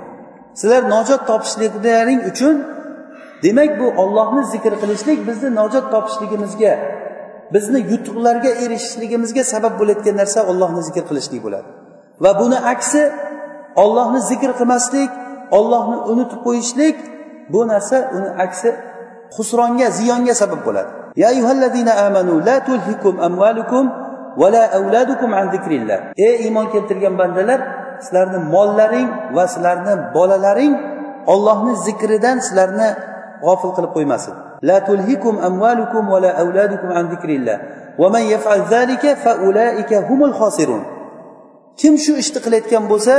Sizlar 0.61 0.83
najot 0.95 1.23
topishliklaring 1.31 2.21
uchun 2.31 2.57
demak 3.43 3.71
bu 3.81 3.87
ollohni 4.03 4.43
zikr 4.53 4.73
qilishlik 4.83 5.19
bizni 5.29 5.49
najot 5.61 5.87
topishligimizga 5.95 6.73
bizni 7.55 7.81
yutuqlarga 7.93 8.51
erishishligimizga 8.65 9.43
sabab 9.53 9.75
bo'layotgan 9.81 10.17
narsa 10.21 10.41
ollohni 10.51 10.83
zikr 10.89 11.05
qilishlik 11.11 11.41
bo'ladi. 11.47 11.69
Va 12.25 12.31
buni 12.41 12.59
aksi 12.73 13.03
ollohni 13.84 14.20
zikr 14.30 14.52
qilmaslik 14.60 15.12
ollohni 15.58 15.98
unutib 16.12 16.40
qo'yishlik 16.48 16.98
bu 17.54 17.68
narsa 17.72 17.98
uni 18.18 18.30
aksi 18.46 18.70
husronga 19.36 19.88
ziyonga 19.98 20.34
sabab 20.42 20.62
bo'ladi 20.68 20.92
ya 21.22 21.28
ayyuhallazina 21.34 21.94
amanu 22.08 22.34
la 22.48 22.58
tulhikum 22.68 23.20
amwalukum 23.28 23.84
va 24.42 24.48
la 24.56 24.64
auladukum 24.78 25.30
an 25.40 25.46
zikrillah 25.54 26.00
ey 26.28 26.36
iymon 26.46 26.66
keltirgan 26.74 27.14
bandalar 27.22 27.60
sizlarni 28.06 28.40
mollaring 28.56 29.10
va 29.36 29.44
sizlarni 29.54 29.94
bolalaring 30.16 30.74
ollohni 31.34 31.74
zikridan 31.88 32.38
sizlarni 32.46 32.90
g'ofil 33.46 33.72
qilib 33.78 33.94
qo'ymasin 33.98 34.36
لا 34.64 34.80
تلهكم 34.80 35.38
أموالكم 35.50 36.10
ولا 36.10 36.32
أولادكم 36.40 36.88
عن 36.98 37.06
ذكر 37.14 37.30
الله 37.30 37.58
ومن 38.00 38.22
يفعل 38.22 38.62
ذلك 38.76 39.04
فأولئك 39.24 39.94
هم 39.94 40.24
الخاسرون 40.24 40.84
Kim 41.81 41.95
shu 42.05 42.13
ishni 42.23 42.41
qilayotgan 42.45 42.85
bo'lsa 42.93 43.13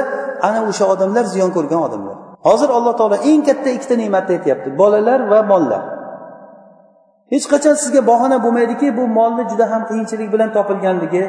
ana 0.47 0.59
o'sha 0.69 0.85
odamlar 0.93 1.25
ziyon 1.33 1.49
ko'rgan 1.55 1.81
odamlar. 1.87 2.15
Hozir 2.47 2.69
alloh 2.77 2.93
taolo 2.99 3.17
eng 3.31 3.41
katta 3.47 3.69
ikkita 3.77 3.95
ne'matni 4.01 4.31
aytyapti 4.37 4.69
bolalar 4.81 5.19
va 5.31 5.39
mollar. 5.51 5.81
Hech 7.33 7.45
qachon 7.53 7.75
sizga 7.83 8.01
bahona 8.11 8.37
bo'lmaydiki 8.45 8.87
bu 8.97 9.03
molni 9.17 9.43
juda 9.51 9.65
ham 9.71 9.81
qiyinchilik 9.89 10.29
bilan 10.33 10.49
topilganligi 10.57 11.23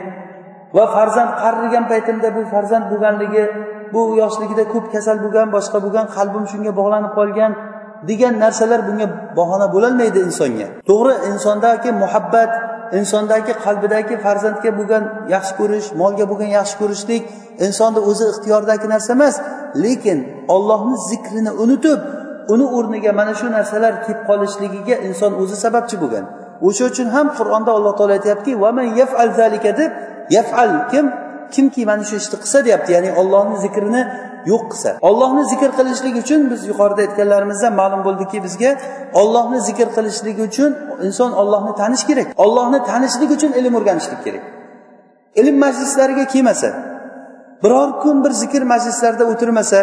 va 0.76 0.84
farzand 0.94 1.32
qarigan 1.42 1.84
paytimda 1.92 2.28
bu 2.36 2.42
farzand 2.52 2.84
bo'lganligi 2.92 3.44
bu 3.92 4.00
yoshligida 4.20 4.64
ko'p 4.72 4.86
kasal 4.94 5.16
bo'lgan 5.24 5.48
boshqa 5.56 5.78
bo'lgan 5.84 6.06
qalbim 6.16 6.44
shunga 6.52 6.72
bog'lanib 6.80 7.12
qolgan 7.18 7.52
degan 8.10 8.34
narsalar 8.44 8.80
bunga 8.88 9.06
bahona 9.38 9.66
bo'lolmaydi 9.74 10.18
insonga. 10.28 10.66
To'g'ri 10.90 11.14
insondagi 11.30 11.90
muhabbat 12.02 12.50
insondagi 12.98 13.52
qalbidagi 13.64 14.14
farzandga 14.24 14.70
bo'lgan 14.78 15.04
yaxshi 15.34 15.52
ko'rish 15.60 15.88
molga 16.00 16.24
bo'lgan 16.30 16.50
yaxshi 16.58 16.76
ko'rishlik 16.82 17.22
insonni 17.66 18.00
o'zi 18.10 18.24
ixtiyoridagi 18.32 18.86
narsa 18.94 19.10
emas. 19.18 19.34
Lekin 19.84 20.18
ollohni 20.54 20.96
zikrini 21.10 21.52
unutib 21.62 22.00
uni 22.52 22.66
o'rniga 22.76 23.12
mana 23.20 23.32
shu 23.40 23.46
narsalar 23.56 23.92
kelib 24.04 24.22
qolishligiga 24.28 24.96
inson 25.08 25.32
o'zi 25.42 25.56
sababchi 25.64 25.96
bo'lgan. 26.02 26.24
O'sha 26.68 26.84
uchun 26.90 27.08
ham 27.16 27.26
qur'onda 27.38 27.70
alloh 27.76 27.92
taolo 27.98 28.12
aytyaptiki 28.18 28.52
yaf'al 29.00 29.30
zalika 29.40 29.70
deb 29.80 29.90
yaf'al 30.36 30.72
kim 30.92 31.06
kimki 31.54 31.82
mana 31.90 32.04
shu 32.08 32.14
ishni 32.22 32.36
qilsa 32.42 32.58
deyapti. 32.66 32.90
Ya'ni 32.96 33.10
ollohni 33.20 33.56
zikrini 33.64 34.02
yo'q 34.50 34.62
qilsa. 34.70 34.90
Ollohni 35.08 35.42
zikr 35.52 35.70
qilishlik 35.78 36.14
uchun 36.22 36.40
biz 36.52 36.60
yuqorida 36.70 37.00
aytganlarimizdan 37.06 37.72
ma'lum 37.80 38.00
bo'ldiki 38.06 38.38
bizga 38.46 38.70
ollohni 39.20 39.58
zikr 39.68 39.88
qilishlik 39.96 40.38
uchun 40.48 40.70
inson 41.06 41.30
ollohni 41.40 41.72
tanish 41.80 42.04
kerak. 42.08 42.26
Ollohni 42.44 42.78
tanishlik 42.90 43.30
uchun 43.36 43.50
ilm 43.60 43.74
o'rganishlik 43.78 44.20
kerak. 44.26 44.44
Ilm 45.40 45.56
majlislariga 45.64 46.24
kelmasa 46.34 46.68
biror 47.62 47.88
kun 48.02 48.16
bir 48.24 48.32
zikr 48.42 48.62
majlislarida 48.72 49.24
o'tirmasa 49.32 49.80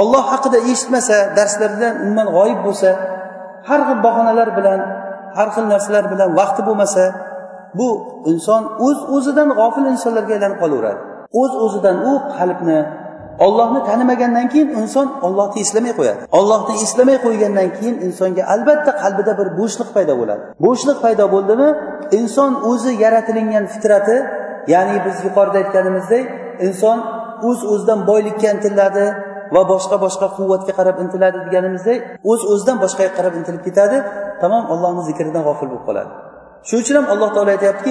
olloh 0.00 0.24
haqida 0.32 0.58
eshitmasa 0.70 1.16
darslardan 1.36 1.92
umuman 2.04 2.28
g'oyib 2.36 2.60
bo'lsa 2.66 2.90
har 3.68 3.80
xil 3.88 3.98
bahonalar 4.06 4.48
bilan 4.58 4.80
har 5.38 5.48
xil 5.54 5.66
narsalar 5.72 6.04
bilan 6.12 6.28
vaqti 6.40 6.62
bo'lmasa 6.68 7.04
bu 7.78 7.88
inson 8.32 8.62
o'z 8.86 8.98
o'zidan 9.16 9.48
g'ofil 9.58 9.86
insonlarga 9.94 10.32
aylanib 10.36 10.58
qolaveradi. 10.62 11.00
O'z 11.40 11.52
o'zidan 11.64 11.96
u 12.10 12.12
qalbni 12.36 12.78
ollohni 13.46 13.80
tanimagandan 13.88 14.48
keyin 14.52 14.68
inson 14.80 15.08
ollohni 15.26 15.60
eslamay 15.64 15.92
qo'yadi. 15.98 16.20
Ollohni 16.38 16.74
eslamay 16.84 17.18
qo'ygandan 17.26 17.68
keyin 17.76 17.96
insonga 18.06 18.42
albatta 18.54 18.92
qalbida 19.02 19.32
bir 19.40 19.48
bo'shliq 19.58 19.88
paydo 19.96 20.14
bo'ladi. 20.20 20.42
Bo'shliq 20.66 20.98
paydo 21.04 21.24
bo'ldimi? 21.34 21.68
Inson 22.18 22.52
o'zi 22.70 22.92
yaratilingan 23.04 23.64
fitrati 23.74 24.16
ya'ni 24.74 24.96
biz 25.06 25.16
yuqorida 25.26 25.56
aytganimizdek 25.62 26.24
inson 26.68 26.98
o'z 27.48 27.60
uz 27.64 27.70
o'zidan 27.72 28.00
boylikka 28.10 28.48
intiladi 28.54 29.06
va 29.54 29.62
boshqa 29.72 29.96
boshqa 30.04 30.26
quvvatga 30.36 30.72
qarab 30.78 30.96
intiladi 31.04 31.38
deganimizdek 31.46 31.98
o'z 32.30 32.40
uz 32.44 32.50
o'zidan 32.52 32.76
boshqaga 32.84 33.12
qarab 33.18 33.34
intilib 33.40 33.62
ketadi 33.68 33.96
tamom 34.42 34.64
ollohni 34.72 35.02
zikridan 35.08 35.42
g'ofil 35.48 35.68
bo'lib 35.72 35.84
qoladi. 35.88 36.10
Shuning 36.68 36.82
uchun 36.84 36.96
ham 36.98 37.06
alloh 37.12 37.30
taolo 37.36 37.50
aytyaptiki 37.56 37.90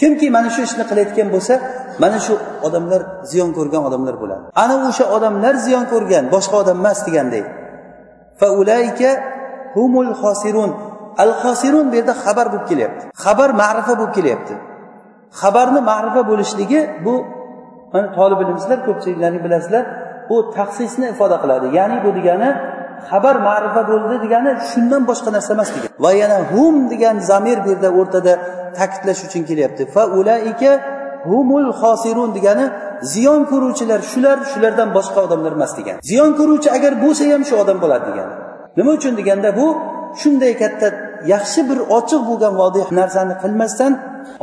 kimki 0.00 0.26
mana 0.36 0.48
shu 0.54 0.60
ishni 0.68 0.84
qilayotgan 0.90 1.28
bo'lsa 1.34 1.54
mana 2.02 2.18
shu 2.26 2.34
odamlar 2.66 3.00
ziyon 3.30 3.50
ko'rgan 3.58 3.82
odamlar 3.88 4.14
bo'ladi. 4.22 4.44
Ana 4.62 4.74
o'sha 4.88 5.04
odamlar 5.16 5.54
ziyon 5.66 5.84
ko'rgan 5.92 6.24
boshqa 6.34 6.56
odam 6.62 6.76
emas 6.82 6.98
deganday 7.06 7.44
humul 9.76 10.10
xosirun 10.22 10.70
al 11.22 11.32
xosirun 11.42 11.86
bu 11.90 11.94
yerda 11.98 12.14
xabar 12.24 12.46
bo'lib 12.52 12.66
kelyapti. 12.70 13.04
Xabar 13.24 13.50
ma'rifa 13.62 13.92
bo'lib 14.00 14.12
kelyapti. 14.18 14.54
Xabarni 15.40 15.80
ma'rifa 15.90 16.22
bo'lishligi 16.30 16.80
bu 17.06 17.14
mana 17.92 18.08
tolib 18.18 18.38
ilmsizlar 18.44 18.78
ko'pchiliklaring 18.86 19.42
bilasizlar 19.46 19.84
bu 20.28 20.36
taqsisni 20.56 21.06
ifoda 21.14 21.36
qiladi. 21.42 21.66
Ya'ni 21.78 21.96
bu 22.04 22.10
degani 22.18 22.50
xabar 23.10 23.36
ma'rifa 23.48 23.82
bo'ldi 23.90 24.16
degani 24.24 24.50
shundan 24.70 25.02
boshqa 25.10 25.30
narsa 25.36 25.50
emas 25.56 25.70
degan. 25.74 25.90
Va 26.04 26.10
yana 26.22 26.38
hum 26.52 26.74
degan 26.92 27.16
zamir 27.30 27.58
bu 27.64 27.68
yerda 27.72 27.88
o'rtada 28.00 28.32
ta'kidlash 28.78 29.20
uchun 29.26 29.42
kelyapti. 29.48 29.82
Fa 29.94 30.02
ulaika 30.18 30.70
humul 31.28 31.68
xosirun 31.80 32.30
degani 32.36 32.66
ziyon 33.12 33.40
ko'ruvchilar 33.50 34.00
shular 34.12 34.38
shulardan 34.52 34.88
boshqa 34.96 35.18
odamlar 35.26 35.52
emas 35.58 35.72
degan. 35.78 35.96
Ziyon 36.10 36.30
ko'ruvchi 36.38 36.68
agar 36.76 36.92
bo'lsa 37.04 37.24
ham 37.32 37.42
shu 37.48 37.54
odam 37.62 37.78
bo'ladi 37.84 38.04
degani 38.10 38.34
nima 38.76 38.90
uchun 38.98 39.12
deganda 39.20 39.48
bu 39.58 39.66
shunday 40.20 40.52
katta 40.62 40.86
yaxshi 41.32 41.60
bir 41.68 41.78
ochiq 41.98 42.22
bo'lgan 42.28 42.54
vodih 42.62 42.86
narsani 42.98 43.34
qilmasdan 43.42 43.92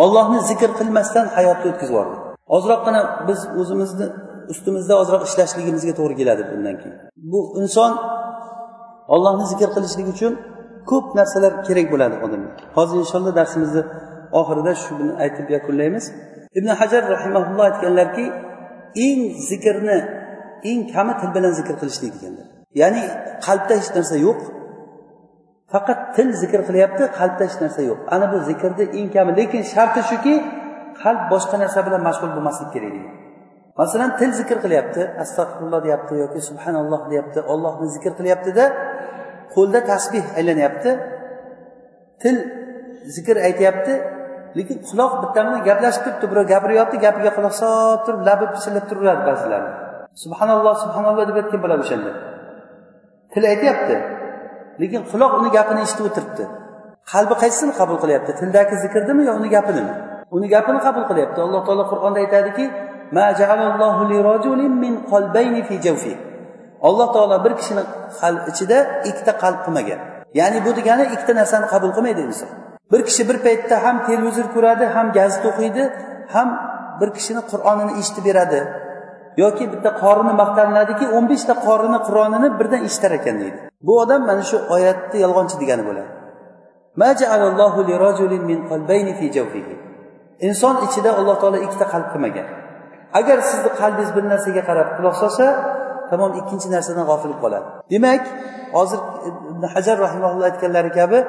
ollohni 0.04 0.40
zikr 0.50 0.70
qilmasdan 0.80 1.26
hayotni 1.36 1.68
o'tkazib 1.72 1.94
yubordi. 1.94 2.16
Ozroqgina 2.56 3.02
biz 3.28 3.40
o'zimizni 3.60 4.08
ustimizda 4.54 4.94
ozroq 5.02 5.22
ishlashligimizga 5.30 5.94
to'g'ri 6.00 6.16
keladi 6.22 6.44
bundan 6.52 6.76
keyin. 6.82 6.98
Bu 7.32 7.40
inson 7.62 7.92
ollohni 9.14 9.46
zikr 9.52 9.70
qilishlik 9.76 10.08
uchun 10.14 10.34
ko'p 10.90 11.06
narsalar 11.20 11.54
kerak 11.68 11.88
bo'ladi 11.94 12.16
odamga. 12.26 12.52
Hozir 12.78 12.98
inshaalloh 13.04 13.34
darsimizni 13.40 13.82
oxirida 14.40 14.74
shuni 14.84 15.12
aytib 15.24 15.48
yakunlaymiz. 15.56 16.06
Ibn 16.60 16.70
hajar 16.82 17.04
rahimaulloh 17.16 17.64
aytganlarki 17.70 18.26
eng 19.08 19.20
zikrni 19.50 19.98
eng 20.70 20.80
kami 20.94 21.14
til 21.20 21.30
bilan 21.36 21.54
zikr 21.60 21.76
qilishlik 21.82 22.14
deganlar 22.16 22.48
ya'ni 22.82 23.04
qalbda 23.46 23.74
hech 23.80 23.92
narsa 23.98 24.16
yo'q 24.28 24.40
faqat 25.74 26.00
til 26.16 26.28
zikr 26.42 26.62
qilyapti 26.68 27.04
qalbda 27.20 27.44
hech 27.48 27.58
narsa 27.64 27.82
yo'q. 27.90 28.00
Ana 28.16 28.26
bu 28.32 28.38
zikrni 28.50 28.86
eng 29.00 29.08
kami 29.16 29.32
lekin 29.40 29.62
sharti 29.74 30.02
shuki 30.10 30.36
qalb 31.02 31.22
boshqa 31.34 31.56
narsa 31.64 31.80
bilan 31.88 32.02
mashg'ul 32.08 32.32
bo'lmaslik 32.36 32.70
kerak 32.76 32.92
degan 32.98 33.21
masalan 33.80 34.12
til 34.20 34.32
zikr 34.40 34.58
qilyapti 34.64 35.02
astag'firulloh 35.24 35.80
deyapti 35.86 36.14
yoki 36.24 36.40
subhanalloh 36.50 37.02
deyapti 37.12 37.40
ollohni 37.54 37.88
zikr 37.96 38.12
qilyaptida 38.20 38.66
qo'lda 39.54 39.80
tasbeh 39.92 40.26
aylanyapti. 40.40 40.92
Til 42.22 42.36
zikr 43.16 43.36
aytyapti 43.48 43.94
lekin 44.58 44.78
quloq 44.90 45.12
bitta 45.24 45.40
bilan 45.46 45.62
gaplashib 45.70 46.04
turibdi 46.06 46.26
birov 46.32 46.46
gapiryapti 46.54 46.98
gapiga 47.06 47.32
quloq 47.38 47.54
solib 47.62 48.02
turib 48.06 48.22
labi 48.30 48.46
pichirlab 48.54 48.86
turaveradi 48.90 49.24
ba'zilarni 49.30 49.72
subhanalloh 50.24 50.74
subhanalloh 50.84 51.24
deb 51.30 51.38
aytgan 51.42 51.60
bo'ladi 51.64 51.82
o'shanda. 51.86 52.12
Til 53.34 53.44
aytyapti 53.54 53.96
lekin 54.82 55.02
quloq 55.12 55.32
uni 55.40 55.50
gapini 55.58 55.82
eshitib 55.86 56.06
o'tiribdi. 56.10 56.44
Qalbi 57.12 57.36
qaysisini 57.42 57.74
qabul 57.80 57.98
qilyapti? 58.04 58.32
Tildagi 58.40 58.76
zikrdimi 58.84 59.24
yo 59.28 59.34
uni 59.40 59.50
gapinimi? 59.56 59.94
Uni 60.36 60.48
gapini 60.56 60.80
qabul 60.86 61.04
qilyapti. 61.10 61.40
Alloh 61.46 61.62
taolo 61.68 61.84
qur'onda 61.92 62.20
aytadiki 62.24 62.66
alloh 66.88 67.08
taolo 67.14 67.38
bir 67.46 67.54
kishini 67.60 67.84
ichida 68.52 68.78
ikkita 69.10 69.34
qalb 69.44 69.60
qilmagan. 69.66 70.00
Ya'ni 70.40 70.60
bu 70.66 70.72
degani 70.80 71.04
ikkita 71.16 71.34
narsani 71.40 71.66
qabul 71.74 71.92
qilmaydi 71.96 72.22
inson. 72.30 72.50
Bir 72.92 73.02
kishi 73.08 73.24
bir 73.30 73.38
paytda 73.46 73.76
ham 73.86 73.96
televizor 74.08 74.48
ko'radi 74.56 74.86
ham 74.96 75.08
gazeta 75.18 75.48
o'qiydi 75.52 75.84
ham 76.34 76.50
bir 77.00 77.10
kishini 77.18 77.42
qur'onini 77.52 77.94
eshitib 78.02 78.24
beradi. 78.30 78.60
Yoki 79.44 79.66
bitta 79.74 79.90
qorini 80.04 80.34
maqtaniladiki 80.42 81.06
o'n 81.16 81.26
beshta 81.32 81.54
qorini 81.68 82.00
qur'onini 82.08 82.50
birdan 82.60 82.82
eshitar 82.88 83.12
ekan 83.20 83.36
deydi. 83.42 83.60
Bu 83.88 83.94
odam 84.04 84.22
mana 84.30 84.44
shu 84.50 84.58
oyatni 84.76 85.18
yolg'onchi 85.26 85.56
degani 85.62 85.84
bo'ladi. 85.90 86.10
Inson 90.48 90.76
ichida 90.86 91.10
alloh 91.20 91.36
taolo 91.42 91.58
ikkita 91.66 91.86
qalb 91.94 92.08
qilmagan. 92.14 92.48
Agar 93.20 93.38
sizni 93.50 93.70
qalbingiz 93.82 94.12
bir 94.16 94.24
narsaga 94.34 94.62
qarab 94.70 94.88
quloq 94.98 95.16
solsa 95.24 95.46
tamom 96.12 96.32
ikkinchi 96.42 96.68
narsadan 96.76 97.06
g'ofil 97.10 97.36
qoladi. 97.44 97.68
Demak 97.94 98.24
hozir 98.78 99.00
ibn 99.52 99.64
hajar 99.74 99.98
rahimaulloh 100.06 100.46
aytganlari 100.52 100.92
kabi 101.00 101.20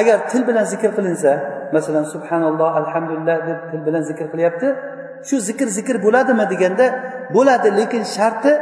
agar 0.00 0.18
til 0.30 0.42
bilan 0.48 0.64
zikr 0.72 0.90
qilinsa 0.98 1.32
masalan 1.76 2.04
subhanalloh 2.14 2.70
alhamdulillah 2.82 3.36
deb 3.48 3.58
til 3.70 3.80
bilan 3.86 4.02
zikr 4.10 4.26
qilyapti 4.32 4.68
shu 5.28 5.36
zikr 5.48 5.68
zikr 5.78 5.96
bo'ladimi 6.06 6.44
deganda 6.52 6.86
bo'ladi 7.36 7.68
lekin 7.80 8.02
sharti 8.16 8.52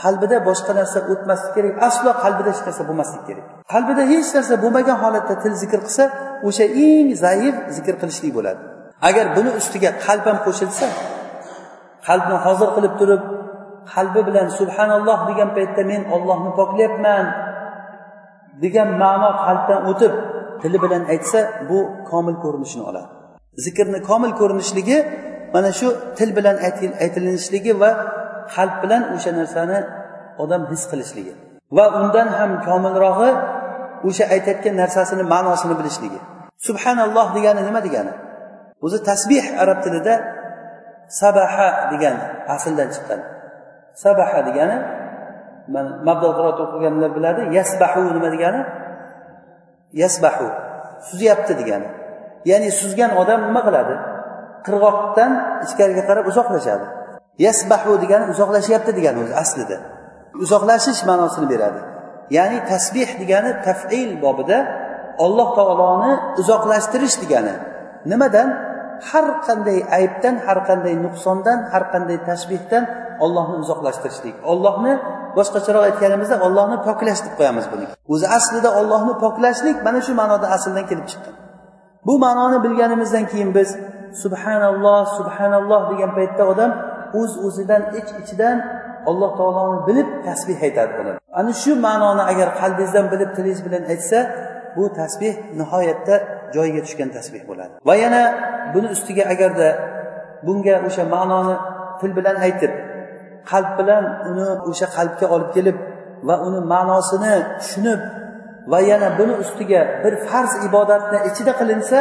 qalbida 0.00 0.36
boshqa 0.48 0.72
narsa 0.80 0.98
o'tmasligi 1.12 1.52
kerak 1.56 1.74
aslo 1.88 2.10
qalbida 2.24 2.48
hech 2.52 2.62
narsa 2.68 2.82
bo'lmasligi 2.88 3.24
kerak. 3.28 3.44
Qalbida 3.74 4.02
hech 4.12 4.28
narsa 4.36 4.54
bo'lmagan 4.64 4.96
holatda 5.04 5.34
til 5.42 5.52
zikr 5.62 5.80
qilsa 5.86 6.04
o'sha 6.48 6.64
eng 6.86 7.08
zaif 7.24 7.54
zikr 7.76 7.94
qilishlik 8.00 8.32
bo'ladi. 8.38 8.60
Agar 9.08 9.26
buni 9.36 9.50
ustiga 9.60 9.90
qalb 10.06 10.24
ham 10.30 10.38
qo'shilsa 10.46 10.86
qalbni 12.06 12.36
hozir 12.44 12.68
qilib 12.76 12.94
turib 13.00 13.22
qalbi 13.94 14.20
bilan 14.28 14.46
subhanalloh 14.58 15.18
degan 15.30 15.48
paytda 15.56 15.82
men 15.90 16.02
ollohni 16.14 16.50
poklayapman 16.58 17.24
degan 18.62 18.88
ma'no 19.02 19.30
qalbdan 19.44 19.80
o'tib 19.90 20.12
tili 20.62 20.78
bilan 20.84 21.02
aytsa 21.12 21.40
bu 21.68 21.78
komil 22.10 22.36
ko'rinishini 22.44 22.84
oladi. 22.90 23.08
Zikrni 23.64 23.98
komil 24.10 24.32
ko'rinishligi 24.40 24.98
mana 25.54 25.70
shu 25.78 25.88
til 26.18 26.30
bilan 26.38 26.56
aytilinishligi 27.04 27.72
va 27.82 27.90
qalb 28.54 28.74
bilan 28.82 29.02
o'sha 29.14 29.30
narsani 29.40 29.78
odam 30.42 30.62
his 30.70 30.82
qilishligi 30.90 31.34
va 31.76 31.84
undan 32.00 32.28
ham 32.38 32.50
komilrog'i 32.68 33.30
o'sha 34.08 34.24
aytayotgan 34.34 34.74
narsasini 34.82 35.24
ma'nosini 35.34 35.74
bilishligi. 35.80 36.20
Subhanalloh 36.66 37.26
degani 37.36 37.60
nima 37.68 37.80
degani? 37.86 38.12
O'zi 38.84 38.98
tasbih 39.10 39.44
arab 39.62 39.78
tilida 39.84 40.14
sabaha 41.08 41.90
degan 41.92 42.16
asldan 42.48 42.88
chiqqan. 42.94 43.20
Sabaha 43.94 44.38
degani 44.48 44.76
mana 45.74 46.02
mabdal 46.08 46.32
qiroat 46.38 46.58
o'qiganlar 46.64 47.10
biladi 47.16 47.42
yasbahu 47.58 48.00
nima 48.16 48.28
degani? 48.34 48.60
Yasbahu 50.02 50.46
suzyapti 51.08 51.52
degani. 51.60 51.88
Ya'ni 52.50 52.70
suzgan 52.80 53.10
odam 53.22 53.40
nima 53.48 53.62
qiladi? 53.66 53.94
Qirg'oqdan 54.66 55.30
ichkariga 55.66 56.02
qarab 56.08 56.24
uzoqlashadi. 56.30 56.86
Yasbahu 57.46 57.92
degani 58.02 58.24
uzoqlashyapti 58.32 58.92
degani 58.98 59.18
o'zi 59.24 59.34
aslida. 59.42 59.76
Uzoqlashish 60.44 61.00
ma'nosini 61.08 61.46
beradi. 61.52 61.80
Ya'ni 62.36 62.58
tasbeh 62.70 63.10
degani 63.22 63.50
tafil 63.66 64.10
bobida 64.24 64.58
olloh 65.24 65.48
taoloni 65.58 66.12
uzoqlashtirish 66.40 67.16
degani. 67.22 67.54
Nimadan? 68.10 68.48
Har 69.08 69.26
qanday 69.46 69.78
aybdan 69.98 70.34
har 70.46 70.58
qanday 70.68 70.94
nuqsondan 71.06 71.58
har 71.72 71.84
qanday 71.92 72.18
tashbihdan 72.28 72.84
ollohni 73.24 73.56
uzoqlashtirishlik. 73.64 74.36
Ollohni 74.52 74.92
boshqacharoq 75.38 75.84
aytganimizda 75.88 76.36
ollohni 76.46 76.76
poklash 76.88 77.20
deb 77.26 77.34
qo'yamiz 77.38 77.66
buni. 77.72 77.86
O'zi 78.12 78.26
aslida 78.38 78.70
ollohni 78.80 79.14
poklashlik 79.24 79.76
mana 79.86 80.00
shu 80.06 80.12
ma'noda 80.20 80.46
asldan 80.56 80.84
kelib 80.90 81.06
chiqqan. 81.10 81.34
Bu 82.06 82.14
ma'noni 82.24 82.58
bilganimizdan 82.64 83.24
keyin 83.32 83.50
biz 83.58 83.70
subhanalloh 84.22 85.02
subhanalloh 85.18 85.82
degan 85.92 86.10
paytda 86.18 86.42
odam 86.52 86.70
o'z 87.20 87.32
uz 87.36 87.44
o'zidan 87.46 87.82
ich 87.98 87.98
iç 88.00 88.08
ichidan 88.22 88.56
alloh 89.10 89.30
taoloni 89.38 89.78
bilib 89.88 90.08
tasbeh 90.26 90.58
aytadi 90.66 90.92
odam 91.02 91.16
ana 91.40 91.52
shu 91.62 91.72
ma'noni 91.86 92.22
agar 92.32 92.48
qalbingizdan 92.60 93.06
bilib 93.12 93.30
tilingiz 93.36 93.60
bilan 93.66 93.82
aytsa 93.92 94.18
bu 94.76 94.84
tasbeh 95.00 95.34
nihoyatda 95.60 96.14
joyiga 96.54 96.80
tushgan 96.86 97.08
tasbeh 97.16 97.42
bo'ladi. 97.50 97.74
Va 97.88 97.94
yana 98.04 98.22
buni 98.74 98.88
ustiga 98.96 99.24
agarda 99.32 99.68
bunga 100.46 100.74
o'sha 100.88 101.04
ma'noni 101.14 101.56
til 102.00 102.10
bilan 102.18 102.36
aytib 102.46 102.72
qalb 103.50 103.70
bilan 103.78 104.04
uni 104.30 104.48
o'sha 104.70 104.86
qalbga 104.96 105.26
olib 105.34 105.50
kelib 105.56 105.76
va 106.28 106.34
uni 106.46 106.60
ma'nosini 106.72 107.34
tushunib 107.60 108.00
va 108.72 108.78
yana 108.90 109.08
buni 109.18 109.34
ustiga 109.42 109.80
bir 110.04 110.14
farz 110.28 110.52
ibodatni 110.68 111.18
ichida 111.28 111.52
qilinsa 111.60 111.98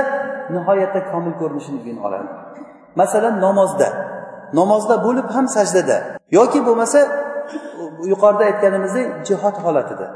nihoyatda 0.55 0.99
komil 1.11 1.33
ko'rinishini 1.41 1.99
oladi. 2.07 2.27
Masalan 3.01 3.35
namozda. 3.45 3.89
Namozda 4.59 4.95
bo'lib 5.05 5.27
ham 5.35 5.45
sajdada 5.57 5.97
yoki 6.37 6.59
bo'lmasa 6.67 6.99
yuqorida 8.11 8.43
aytganimizdek 8.49 9.07
jihod 9.27 9.55
holatida 9.65 10.07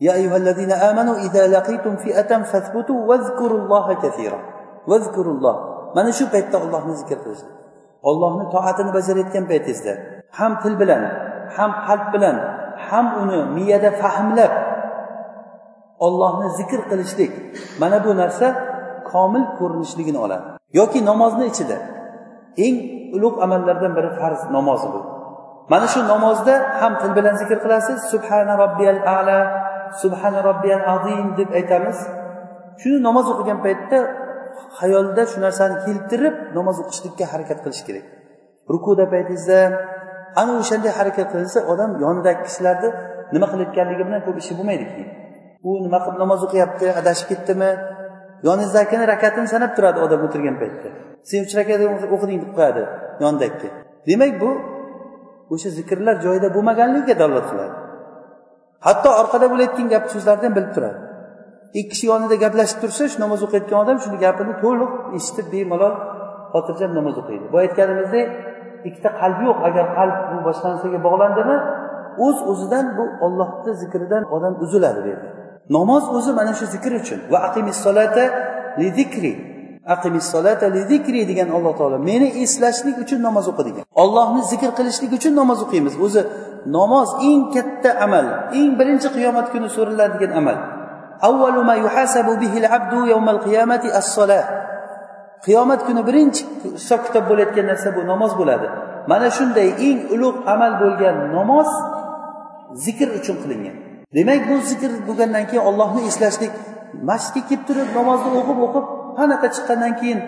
يا 0.00 0.12
أيها 0.12 0.36
الذين 0.36 0.72
آمنوا 0.72 1.16
إذا 1.26 1.46
لقيتم 1.46 1.96
فئة 1.96 2.42
فاثبتوا 2.42 2.98
واذكروا 3.08 3.58
الله 3.58 3.86
كثيرا 3.94 4.38
واذكروا 4.88 5.34
الله 5.34 5.56
mana 5.96 6.12
shu 6.18 6.24
paytda 6.34 6.56
ollohni 6.64 6.94
zikr 7.00 7.18
qilish 7.24 7.42
ollohni 8.10 8.44
toatini 8.54 8.90
bajarayotgan 8.96 9.44
paytingizda 9.50 9.92
ham 10.38 10.52
til 10.62 10.74
bilan 10.80 11.02
ham 11.56 11.70
qalb 11.86 12.06
bilan 12.14 12.36
ham 12.88 13.06
uni 13.22 13.38
miyada 13.56 13.90
fahmlab 14.02 14.52
ollohni 16.06 16.48
zikr 16.58 16.80
qilishlik 16.90 17.32
mana 17.80 17.98
bu 18.04 18.10
narsa 18.22 18.46
komil 19.10 19.44
ko'rinishligini 19.58 20.18
oladi 20.24 20.46
yoki 20.78 21.00
namozni 21.10 21.44
ichida 21.52 21.76
eng 22.66 22.76
ulug' 23.16 23.38
amallardan 23.44 23.92
biri 23.98 24.10
farz 24.18 24.40
namozi 24.56 24.88
bu 24.94 25.00
mana 25.72 25.86
shu 25.92 26.00
namozda 26.12 26.54
ham 26.80 26.92
til 27.00 27.12
bilan 27.18 27.34
zikr 27.42 27.58
qilasiz 27.64 27.98
subhana 28.12 28.52
robbiyal 28.62 29.00
ala 29.18 29.38
subhana 30.01 30.39
robbiyal 30.49 30.83
azim 30.95 31.27
deb 31.39 31.49
aytamiz. 31.59 31.97
Shuni 32.81 32.97
namoz 33.07 33.25
o'qigan 33.33 33.59
paytda 33.65 33.97
xayolda 34.79 35.23
shu 35.31 35.37
narsani 35.45 35.75
keltirib 35.85 36.35
namoz 36.57 36.77
o'qishlikka 36.83 37.25
harakat 37.33 37.59
qilish 37.63 37.83
kerak. 37.87 38.05
Rukuda 38.73 39.05
paytingizda 39.13 39.59
ana 40.41 40.51
o'shanday 40.61 40.91
harakat 40.99 41.27
qilinsa 41.33 41.59
odam 41.71 41.91
yonidagi 42.03 42.41
kishilarni 42.47 42.89
nima 43.33 43.45
qilayotganligi 43.51 44.03
bilan 44.07 44.21
ko'p 44.27 44.37
ishi 44.41 44.53
bo'lmaydi 44.59 44.85
keyin 44.91 45.09
u 45.67 45.69
nima 45.85 45.99
qilib 46.03 46.19
namoz 46.23 46.41
o'qiyapti 46.47 46.85
adashib 46.99 47.27
ketdimi? 47.31 47.71
Yoningizdagini 48.47 49.05
rakatini 49.13 49.47
sanab 49.53 49.71
turadi 49.77 49.99
odam 50.05 50.21
o'tirgan 50.27 50.55
paytda. 50.61 50.89
Sen 51.29 51.39
uch 51.45 51.53
rakat 51.59 51.79
o'qiding 52.15 52.39
deb 52.43 52.51
qo'yadi 52.57 52.83
yonidagi. 53.23 53.69
Demak 54.07 54.33
bu 54.41 54.51
o'sha 55.53 55.69
zikrlar 55.77 56.15
joyida 56.25 56.47
bo'lmaganligiga 56.55 57.15
dalolat 57.21 57.47
qiladi. 57.51 57.75
Hatto 58.87 59.09
orqada 59.21 59.45
bo'layotgan 59.53 59.87
gap 59.93 60.03
so'zlarni 60.13 60.45
ham 60.47 60.55
bilib 60.57 60.71
turadi. 60.75 60.99
Ikki 61.79 61.89
kishi 61.91 62.05
yonida 62.11 62.35
gaplashib 62.43 62.77
tursa 62.83 63.03
shu 63.11 63.17
namoz 63.23 63.39
o'qiyotgan 63.45 63.77
odam 63.83 63.97
shuni 64.03 64.17
gapini 64.25 64.53
to'liq 64.63 64.91
eshitib 65.17 65.47
bemalol 65.53 65.95
xotirjam 66.53 66.91
namoz 66.99 67.15
o'qiydi. 67.21 67.45
Bu 67.53 67.57
aytganimizdek 67.63 68.27
ikkita 68.87 69.09
qalb 69.21 69.39
yo'q. 69.47 69.57
Agar 69.67 69.85
qalb 69.97 70.15
bu 70.31 70.37
boshqa 70.47 70.65
narsaga 70.71 70.99
bog'landimi 71.07 71.57
o'z 72.25 72.37
o'zidan 72.51 72.85
bu 72.97 73.05
ollohni 73.25 73.71
zikridan 73.81 74.23
odam 74.35 74.53
uziladi 74.63 74.99
bu 75.05 75.07
yerda. 75.13 75.29
Namoz 75.77 76.03
o'zi 76.17 76.31
mana 76.39 76.53
shu 76.59 76.65
zikr 76.75 76.91
uchun. 77.01 77.19
Va 77.31 77.39
aqimissolata 77.47 78.23
li 78.79 78.87
zikri. 78.99 79.33
Solata 80.33 80.65
li 80.75 80.81
zikri 80.91 81.27
degan 81.31 81.49
alloh 81.57 81.73
taolo 81.79 81.97
meni 82.09 82.27
eslashlik 82.43 82.97
uchun 83.03 83.19
namoz 83.27 83.45
o'qi 83.51 83.63
degan 83.69 83.85
ollohni 84.03 84.41
zikr 84.51 84.69
qilishlik 84.77 85.11
uchun 85.17 85.33
namoz 85.41 85.59
o'qiymiz. 85.65 85.93
O'zi 86.05 86.21
namoz 86.65 87.09
eng 87.21 87.53
katta 87.53 87.91
amal 88.05 88.25
eng 88.57 88.77
birinchi 88.79 89.07
qiyomat 89.15 89.47
kuni 89.53 89.69
so'raladigan 89.69 90.31
amal. 90.39 90.57
Avvalu 91.21 91.61
ma 91.63 91.75
yuhasabu 91.83 92.33
bihil 92.41 92.67
abdu 92.77 93.07
yawmal 93.13 93.39
qiyamati 93.45 93.87
as-solah 93.99 94.43
qiyomat 95.45 95.85
kuni 95.87 96.01
birinchi 96.09 96.43
hisob 96.77 97.01
kitob 97.07 97.23
bo'layotgan 97.29 97.65
narsa 97.71 97.89
bu 97.95 98.01
namoz 98.11 98.31
bo'ladi. 98.39 98.67
Mana 99.11 99.29
shunday 99.37 99.69
eng 99.87 99.99
ulug' 100.15 100.39
amal 100.53 100.71
bo'lgan 100.81 101.15
namoz 101.37 101.69
zikr 102.85 103.07
uchun 103.19 103.37
qilingan. 103.43 103.75
Demak 104.15 104.41
bu 104.49 104.55
zikr 104.69 104.91
bo'lgandan 105.07 105.45
keyin 105.49 105.63
ollohni 105.69 106.01
eslashlik 106.09 106.53
masjidga 107.09 107.41
kelib 107.47 107.63
turib 107.67 107.89
namozni 107.97 108.29
o'qib 108.39 108.57
o'qib 108.65 108.85
panaqa 109.17 109.47
chiqqandan 109.55 109.93
keyin 109.99 110.19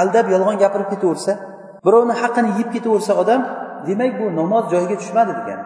aldab 0.00 0.26
yolg'on 0.34 0.56
gapirib 0.62 0.88
ketaversa 0.92 1.32
birovni 1.86 2.14
haqqini 2.22 2.50
yeb 2.58 2.68
ketaversa 2.74 3.12
odam 3.22 3.40
demak 3.88 4.12
bu 4.20 4.26
namoz 4.40 4.64
joyiga 4.72 4.96
tushmadi 5.02 5.32
degani 5.38 5.64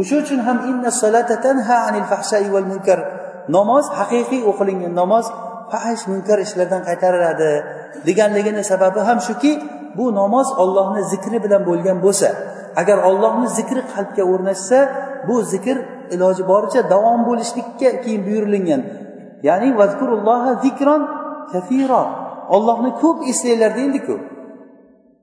o'sha 0.00 0.16
uchun 0.22 0.40
ham 0.46 0.58
inna 0.70 0.90
tanha 1.44 1.76
anil 1.88 2.06
fahshai 2.12 2.48
val 2.54 2.68
munkar. 2.72 3.00
Namoz 3.56 3.84
haqiqiy 3.98 4.42
o'qilingan 4.50 4.92
namoz 5.00 5.26
fahish 5.72 6.04
munkar 6.10 6.38
ishlardan 6.46 6.82
qaytariladi 6.88 7.50
deganligini 8.06 8.62
sababi 8.70 9.00
ham 9.08 9.18
shuki 9.28 9.52
bu 9.98 10.04
namoz 10.20 10.48
ollohni 10.62 11.02
zikri 11.12 11.38
bilan 11.44 11.62
bo'lgan 11.68 11.98
bo'lsa 12.04 12.28
agar 12.80 12.98
ollohni 13.08 13.48
zikri 13.58 13.82
qalbga 13.92 14.24
o'rnashsa 14.32 14.78
bu 15.28 15.36
zikr 15.52 15.76
iloji 16.14 16.42
boricha 16.50 16.80
davom 16.92 17.20
bo'lishlikka 17.28 17.90
keyin 18.02 18.22
buyurilgan 18.26 18.82
ya'ni 19.48 19.68
vazkurulloha 19.80 20.50
zikron 20.64 21.02
kafiro 21.52 22.02
ollohni 22.56 22.90
ko'p 23.02 23.18
eslanglar 23.30 23.70
deyildiku 23.78 24.14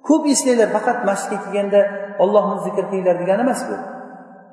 ko'p 0.08 0.24
eslanglar 0.34 0.70
faqat 0.76 0.98
masjidga 1.10 1.38
kelganda 1.44 1.82
ollohni 2.24 2.56
zikr 2.66 2.84
qilinglar 2.90 3.16
degani 3.22 3.42
emas 3.46 3.62
bu. 3.70 3.76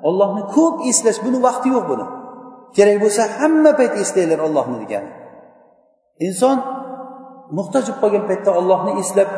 Ollohni 0.09 0.43
ko'p 0.55 0.75
eslash 0.89 1.19
buni 1.25 1.39
vaqti 1.47 1.67
yo'q 1.75 1.85
buni. 1.91 2.05
Kerak 2.75 2.97
bo'lsa 3.03 3.21
hamma 3.37 3.71
payt 3.79 3.93
eslanglar 4.03 4.39
ollohni 4.47 4.77
degani. 4.83 5.09
Inson 6.27 6.57
muhtoj 7.57 7.83
bo'lib 7.87 7.99
qolgan 8.03 8.23
paytda 8.29 8.51
ollohni 8.59 8.91
eslab 9.01 9.29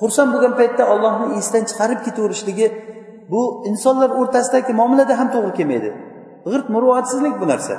xursand 0.00 0.30
bo'lgan 0.34 0.54
paytda 0.60 0.84
ollohni 0.94 1.26
esdan 1.40 1.64
chiqarib 1.70 2.00
ketaverishligi 2.06 2.68
bu 3.32 3.42
insonlar 3.70 4.10
o'rtasidagi 4.20 4.72
muomalada 4.80 5.14
ham 5.20 5.28
to'g'ri 5.34 5.52
kelmaydi. 5.58 5.90
G'irt 6.52 6.66
muruvatsizlik 6.74 7.34
bu 7.40 7.46
narsa. 7.52 7.74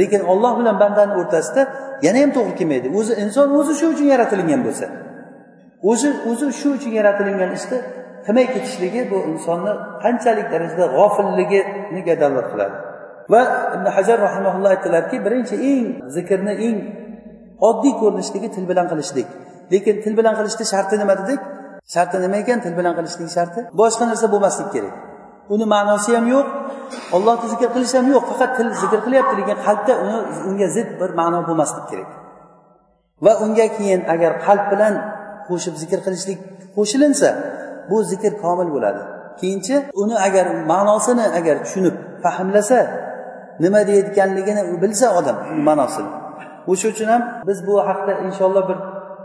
Lekin 0.00 0.22
olloh 0.32 0.52
bilan 0.58 0.76
bandani 0.82 1.12
o'rtasida 1.20 1.62
yana 2.06 2.18
ham 2.22 2.30
to'g'ri 2.36 2.54
kelmaydi. 2.58 2.86
O'zi 2.98 3.12
inson 3.24 3.46
o'zi 3.58 3.72
shu 3.80 3.86
uchun 3.94 4.06
yaratilgan 4.14 4.60
bo'lsa. 4.66 4.86
O'zi 5.90 6.08
o'zi 6.30 6.46
shu 6.60 6.68
uchun 6.76 6.92
yaratilgan 6.98 7.52
ishni 7.58 7.78
qilmay 8.26 8.46
ketishligi 8.54 9.00
bu 9.10 9.16
insonni 9.30 9.72
qanchalik 10.04 10.46
darajada 10.52 10.84
g'ofilligiga 10.96 12.14
dalolat 12.22 12.48
qiladi. 12.52 12.76
Va 13.32 13.40
ibn 13.76 13.86
hajar 13.96 14.18
rahimaulloh 14.26 14.70
aytdilarki 14.74 15.16
birinchi 15.26 15.54
eng 15.72 15.86
zikrni 16.16 16.54
eng 16.66 16.78
oddiy 17.68 17.94
ko'rinishdagi 18.00 18.48
til 18.54 18.64
bilan 18.70 18.86
qilishlik. 18.92 19.28
Lekin 19.72 19.96
til 20.04 20.14
bilan 20.18 20.34
qilishni 20.38 20.64
sharti 20.72 20.94
nima 21.02 21.14
dedik? 21.20 21.40
Sharti 21.94 22.16
nima 22.24 22.36
ekan? 22.42 22.58
Til 22.64 22.74
bilan 22.78 22.92
qilishlik 22.98 23.30
sharti? 23.36 23.60
Boshqa 23.80 24.04
narsa 24.10 24.26
bo'lmasligi 24.34 24.70
kerak. 24.76 24.94
Uni 25.54 25.66
ma'nosi 25.74 26.10
ham 26.16 26.26
yo'q 26.34 26.46
ollohni 27.16 27.46
zikr 27.52 27.68
qilish 27.74 27.94
ham 27.98 28.06
yo'q. 28.14 28.24
Faqat 28.30 28.50
til 28.58 28.68
zikr 28.82 28.98
qilyapti 29.06 29.34
lekin 29.40 29.56
qalbda 29.66 29.92
uni 30.04 30.18
unga 30.48 30.68
zid 30.76 30.88
bir 31.00 31.10
ma'no 31.20 31.38
bo'lmasligi 31.48 31.86
kerak. 31.90 32.10
Va 33.24 33.32
unga 33.44 33.66
keyin 33.76 34.00
agar 34.14 34.32
qalb 34.46 34.64
bilan 34.72 34.94
qo'shib 35.48 35.74
zikr 35.82 35.98
qilishlik 36.06 36.38
qo'shilinsa 36.76 37.28
bu 37.90 37.96
zikr 38.10 38.32
komil 38.44 38.68
bo'ladi. 38.74 39.02
Keyinchi 39.40 39.74
uni 40.02 40.16
agar 40.26 40.46
ma'nosini 40.72 41.26
agar 41.38 41.56
tushunib 41.64 41.94
fahmlasa 42.24 42.78
nima 43.64 43.80
deyayotganligini 43.88 44.62
bilsa 44.82 45.06
odam 45.18 45.36
ma'nosini. 45.68 46.10
O'sha 46.72 46.86
uchun 46.92 47.08
ham 47.12 47.22
biz 47.48 47.58
bu 47.66 47.74
haqda 47.88 48.12
inshaalloh 48.26 48.64
bir 48.70 48.78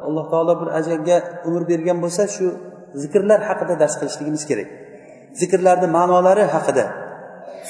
alloh 0.07 0.25
taolo 0.31 0.53
bir 0.61 0.69
ajalga 0.79 1.17
umr 1.47 1.61
bergan 1.71 1.97
bo'lsa 2.03 2.23
shu 2.35 2.45
zikrlar 3.01 3.39
haqida 3.49 3.73
dars 3.81 3.95
qilishligimiz 3.99 4.43
kerak. 4.49 4.67
Zikrlarni 5.41 5.87
ma'nolari 5.97 6.45
haqida 6.55 6.85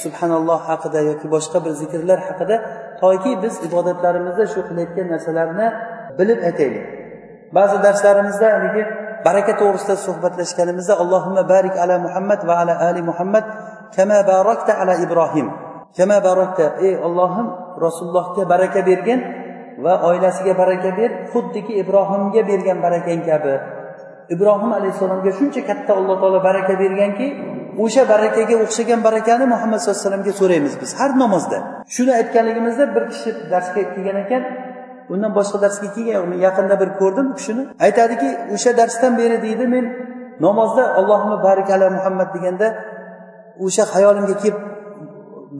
subhanalloh 0.04 0.60
haqida 0.70 1.00
yoki 1.10 1.28
boshqa 1.36 1.58
bir 1.66 1.74
zikrlar 1.82 2.20
haqida 2.28 2.56
toki 3.02 3.32
biz 3.44 3.54
ibodatlarimizda 3.68 4.46
shu 4.54 4.60
qilayotgan 4.70 5.08
narsalarni 5.14 5.68
bilib 6.20 6.40
aytaylik. 6.50 6.86
Ba'zi 7.58 7.78
darslarimizda 7.86 8.48
haligi 8.56 8.84
baraka 9.28 9.54
to'g'risida 9.62 9.96
suhbatlashganimizda 10.08 10.94
allohimma 11.02 11.44
barik 11.54 11.76
ala 11.84 11.96
muhammad 12.06 12.40
va 12.50 12.54
ala 12.62 12.74
ali 12.90 13.02
muhammad 13.10 13.46
kama 13.96 14.18
barakta 14.32 14.74
ala 14.82 14.94
ibrohim. 15.06 15.48
Kama 15.98 16.18
barakta 16.28 16.66
ey 16.86 16.94
ollohim 17.08 17.48
rasulullohga 17.86 18.44
baraka 18.54 18.80
bergin 18.90 19.20
va 19.84 19.94
oilasiga 20.10 20.54
baraka 20.62 20.90
ber 21.00 21.12
xuddiki 21.34 21.74
ibrohimga 21.82 22.42
bergan 22.50 22.78
barakang 22.86 23.22
kabi. 23.30 23.56
Ibrohim 24.36 24.72
alayhissalomga 24.78 25.32
shuncha 25.40 25.62
katta 25.70 25.92
alloh 26.00 26.16
taolo 26.22 26.40
baraka 26.50 26.74
berganki 26.84 27.28
o'sha 27.84 28.04
barakaga 28.14 28.56
o'xshagan 28.64 29.00
barakani 29.08 29.46
muhammad 29.54 29.80
sallallohu 29.80 30.00
alayhi 30.00 30.08
vasallamga 30.08 30.34
so'raymiz 30.42 30.74
biz 30.82 30.92
har 31.00 31.12
namozda. 31.24 31.58
Shuni 31.96 32.12
aytganligimizda 32.20 32.86
bir 32.96 33.04
kishi 33.12 33.30
darsga 33.52 33.82
kelgan 33.94 34.18
ekan 34.24 34.44
undan 35.14 35.32
boshqa 35.38 35.58
darsga 35.64 35.88
kelgan 35.96 36.16
yo'q 36.20 36.42
yaqinda 36.48 36.76
bir 36.82 36.90
ko'rdim 37.02 37.26
u 37.32 37.34
kishini. 37.40 37.64
Aytadiki 37.86 38.30
o'sha 38.56 38.72
darsdan 38.80 39.14
beri 39.22 39.38
deydi 39.46 39.66
men 39.74 39.86
namozda 40.46 40.84
allohimma 41.00 41.38
barik 41.48 41.70
ala 41.76 41.88
muhammad 41.98 42.30
deganda 42.36 42.68
o'sha 43.66 43.84
hayolimga 43.94 44.36
kelib 44.44 44.60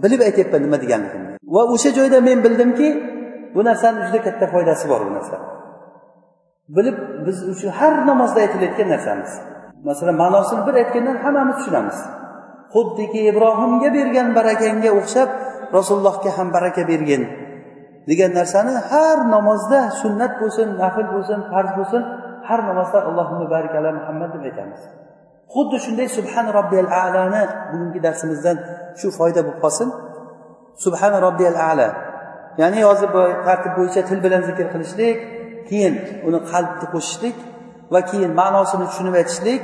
bilib 0.04 0.22
aytyapman 0.28 0.62
nima 0.66 0.78
deganligimni 0.84 1.34
va 1.56 1.62
o'sha 1.74 1.90
joyda 1.98 2.18
men 2.28 2.38
bildimki 2.46 2.88
bu 3.56 3.62
narsani 3.70 4.00
juda 4.08 4.20
katta 4.28 4.46
foydasi 4.54 4.86
bor 4.92 5.02
bu 5.08 5.12
narsa 5.18 5.38
bilib 6.76 6.98
biz 7.26 7.38
uchun 7.54 7.70
har 7.80 7.94
namozda 8.10 8.40
aytilayotgan 8.46 8.90
narsamiz. 8.96 9.32
Masalan 9.90 10.16
ma'nosini 10.24 10.62
bir 10.68 10.76
aytgandan 10.82 11.18
hammamiz 11.24 11.56
tushunamiz. 11.60 11.98
Xuddiki 12.74 13.20
ibrohimga 13.32 13.90
bergan 13.98 14.28
barakangga 14.38 14.90
o'xshab 15.00 15.30
rasulullohga 15.78 16.30
ham 16.38 16.48
baraka 16.56 16.82
bergin. 16.92 17.24
Degan 18.10 18.32
narsani 18.40 18.74
har 18.92 19.18
namozda 19.36 19.80
sunnat 20.02 20.34
bo'lsin 20.42 20.68
nafl 20.84 21.08
bo'lsin 21.14 21.40
farz 21.52 21.72
bo'lsin 21.80 22.02
har 22.48 22.60
namozda 22.70 23.00
allohimma 23.10 23.48
barik 23.54 23.74
ala 23.80 23.90
muhammad 24.00 24.30
deb 24.36 24.44
aytamiz. 24.50 24.82
Xuddi 25.54 25.78
shunday 25.86 26.08
subhan 26.18 26.48
robbiyal 26.58 26.90
alani 27.04 27.44
bugungi 27.72 28.00
darsimizdan 28.06 28.58
shu 29.00 29.08
foyda 29.20 29.42
bo'lib 29.46 29.60
qolsin. 29.66 29.90
Subhan 30.84 31.14
robbiyal 31.26 31.58
ala. 31.72 31.88
Ya'ni 32.62 32.80
hozir 32.90 33.10
tartib 33.48 33.74
bo'yicha 33.78 34.02
til 34.10 34.20
bilan 34.26 34.42
zikr 34.50 34.66
qilishlik 34.74 35.18
keyin 35.70 35.94
uni 36.28 36.40
qalbni 36.52 36.86
qo'shishlik 36.94 37.38
va 37.94 38.00
keyin 38.10 38.32
ma'nosini 38.42 38.86
tushunib 38.90 39.16
aytishlik 39.22 39.64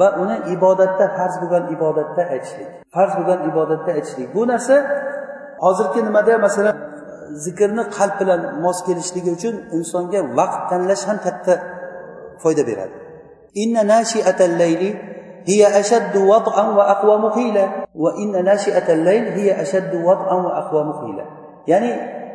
va 0.00 0.08
uni 0.22 0.36
ibodatda 0.54 1.04
farz 1.16 1.34
bo'lgan 1.42 1.64
ibodatda 1.76 2.22
aytishlik. 2.34 2.68
Farz 2.94 3.12
bo'lgan 3.18 3.40
ibodatda 3.50 3.90
aytishlik. 3.98 4.28
Bu 4.36 4.42
narsa 4.52 4.76
hozirgi 5.64 6.00
nimada 6.08 6.34
masalan 6.46 6.76
zikrni 7.44 7.84
qalb 7.96 8.14
bilan 8.20 8.40
mos 8.64 8.78
kelishligi 8.86 9.30
uchun 9.36 9.54
insonga 9.76 10.20
vaqt 10.38 10.60
tanlash 10.70 11.04
ham 11.08 11.18
katta 11.26 11.54
foyda 12.42 12.62
beradi. 12.68 12.94
Inna 13.62 13.82
nashiatal 13.94 14.54
layli 14.62 14.90
hiya 15.46 15.68
ashaddu 15.80 16.26
wad'an 16.26 16.74
wa 16.78 16.84
aqwa 16.94 17.30
qila 17.38 17.86
wa 17.94 18.10
inna 18.22 18.42
nashiatal 18.42 19.02
layl 19.08 19.32
hiya 19.38 19.62
ashaddu 19.64 20.02
wad'an 20.02 20.40
wa 20.46 20.52
aqwa 20.60 20.82
qila 21.02 21.24
ya'ni 21.70 21.90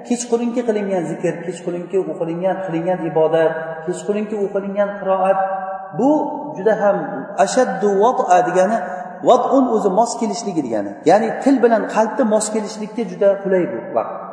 kechqurungi 0.07 0.63
qilingan 0.67 1.03
zikr 1.11 1.43
kechqurungi 1.45 1.97
o'qilingan 2.01 2.55
qilingan 2.65 2.99
ibodat 3.11 3.53
kechqurungi 3.85 4.35
o'qilingan 4.45 4.89
qiroat 4.99 5.39
bu 5.99 6.11
juda 6.57 6.73
ham 6.81 6.97
ashaddu 7.45 7.99
vada 8.01 8.37
degani 8.47 8.77
vaun 9.27 9.65
o'zi 9.75 9.89
mos 9.99 10.11
kelishligi 10.19 10.61
degani. 10.67 10.91
Ya'ni 11.05 11.27
til 11.43 11.55
bilan 11.63 11.83
qalbni 11.95 12.23
mos 12.33 12.45
kelishlikka 12.53 13.03
juda 13.11 13.29
qulay 13.43 13.63
bu 13.71 13.79
vaqt. 13.95 14.30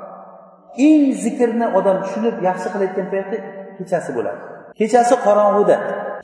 Eng 0.77 1.13
zikrni 1.23 1.67
odam 1.79 1.97
tushunib 2.05 2.37
yaxshi 2.49 2.69
qilayotgan 2.73 3.07
payti 3.13 3.37
kechasi 3.79 4.11
bo'ladi. 4.17 4.41
Kechasi 4.79 5.15
qorong'uda. 5.27 5.77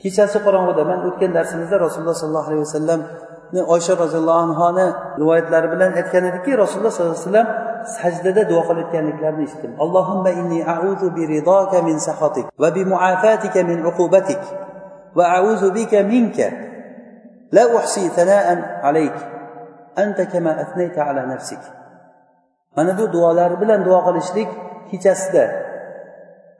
Kechasi 0.03 0.37
qorong'uda. 0.45 0.81
Man 0.91 0.99
o'tgan 1.09 1.31
darsimizda 1.37 1.75
rasululloh 1.85 2.15
sollallohu 2.21 2.47
alayhi 2.49 2.63
vasallamni 2.67 3.61
oysha 3.75 3.93
roziyallohu 4.03 4.41
anhoni 4.47 4.87
rivoyatlari 5.21 5.67
bilan 5.73 5.91
aytgan 5.99 6.23
ediki 6.31 6.51
rasululloh 6.63 6.93
sollallohu 6.95 7.17
alayhi 7.17 7.29
vasallam 7.29 7.49
sajdada 7.97 8.43
duo 8.49 8.61
qilayotganliklarini 8.67 9.43
eshitdim. 9.47 9.71
Allohimma 9.83 10.31
inni 10.39 10.59
a'udhu 10.75 11.07
bi 11.17 11.23
ridoka 11.33 11.77
min 11.87 11.97
sahotik 12.07 12.45
va 12.61 12.69
bi 12.75 12.81
muafatika 12.93 13.59
min 13.69 13.79
uqubatik 13.91 14.41
va 15.17 15.25
a'udhu 15.37 15.67
bika 15.77 15.99
minka 16.13 16.47
la 17.55 17.63
uhsi 17.77 18.03
thana'an 18.17 18.59
alayk. 18.89 19.15
Anta 20.03 20.23
kama 20.31 20.51
athnayta 20.63 21.01
ala 21.09 21.21
nafsik. 21.33 21.61
Mana 22.77 22.91
bu 22.99 23.05
duolar 23.15 23.51
bilan 23.61 23.79
duo 23.87 23.99
qilishlik 24.07 24.49
kechasida 24.89 25.43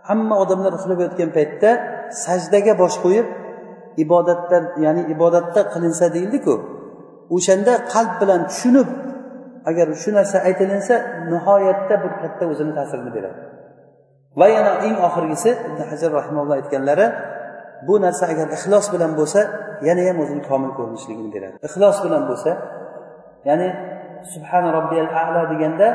hamma 0.10 0.36
odamlar 0.44 0.72
uxlab 0.78 1.00
yotgan 1.06 1.30
paytda 1.38 1.70
sajdaga 2.26 2.74
bosh 2.82 2.98
qo'yib 3.04 3.28
ibodatdan 4.04 4.64
ya'ni 4.86 5.04
ibodatda 5.14 5.62
qilinsa 5.74 6.06
deyildiku 6.16 6.54
o'shanda 7.36 7.74
qalb 7.94 8.14
bilan 8.22 8.42
tushunib 8.52 8.90
agar 9.70 9.88
shu 10.02 10.10
narsa 10.18 10.38
aytilinsa 10.48 10.96
nihoyatda 11.32 11.96
bir 12.04 12.12
katta 12.22 12.44
o'zini 12.52 12.74
ta'sirini 12.78 13.12
beradi. 13.18 13.40
Va 14.40 14.48
yana 14.56 14.72
eng 14.88 14.96
oxirgisi 15.08 15.52
ibn 15.68 15.80
hajar 15.92 16.12
rahimalloh 16.20 16.56
aytganlari 16.60 17.06
bu 17.88 17.96
narsa 18.06 18.24
agar 18.34 18.48
ixlos 18.58 18.86
bilan 18.94 19.12
bo'lsa 19.20 19.40
yana 19.88 20.02
ham 20.08 20.18
o'zini 20.24 20.42
komil 20.50 20.72
ko'rinishligini 20.78 21.30
beradi. 21.36 21.56
Ixlos 21.68 21.98
bilan 22.06 22.24
bo'lsa 22.30 22.52
ya'ni 23.50 23.68
subhana 24.34 24.70
robbiyal 24.78 25.10
ala 25.22 25.42
deganda 25.52 25.88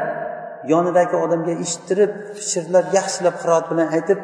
yonidagi 0.73 1.17
odamga 1.25 1.53
eshittirib 1.65 2.13
shirdlab 2.51 2.87
yaxshilab 2.99 3.37
qiroat 3.43 3.65
bilan 3.71 3.89
aytib 3.97 4.19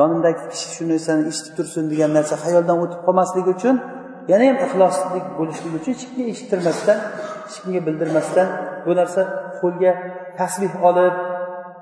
yonimdagi 0.00 0.42
kishi 0.52 0.68
shu 0.74 0.82
narsani 0.92 1.22
eshitib 1.30 1.52
tursin 1.58 1.84
degan 1.92 2.10
narsa 2.18 2.34
xayoldan 2.44 2.76
o'tib 2.84 3.00
qolmasligi 3.06 3.50
uchun 3.56 3.76
yana 4.32 4.44
ham 4.48 4.58
ixloslik 4.66 5.26
bo'lishligi 5.38 5.76
uchun 5.80 5.92
hech 5.94 6.04
kimga 6.08 6.24
eshittirmasdan 6.34 6.98
hech 7.46 7.58
kimga 7.62 7.80
bildirmasdan 7.86 8.48
bu 8.86 8.92
narsa 9.00 9.20
qo'lga 9.60 9.92
tasbih 10.40 10.72
olib 10.88 11.14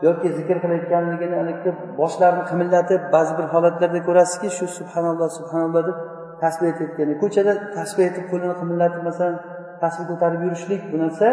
yoki 0.07 0.29
zikr 0.39 0.57
qilayotganligini 0.63 1.37
haligi 1.41 1.71
boshlarini 2.01 2.45
qimillatib 2.51 3.01
ba'zi 3.15 3.33
bir 3.39 3.47
holatlarda 3.55 4.01
ko'rasizki 4.09 4.49
shu 4.59 4.67
subhanalloh 4.79 5.29
subhanalloh 5.39 5.83
deb 5.89 5.99
tasbih 6.43 6.67
aytayotgan 6.71 7.11
ko'chada 7.23 7.53
tasbih 7.77 8.05
aytib 8.09 8.25
qo'lini 8.33 8.55
qimillatib 8.61 9.03
masalan 9.09 9.37
tasbih 9.83 10.07
ko'tarib 10.11 10.41
yurishlik 10.47 10.83
bu 10.93 10.97
narsa 11.05 11.29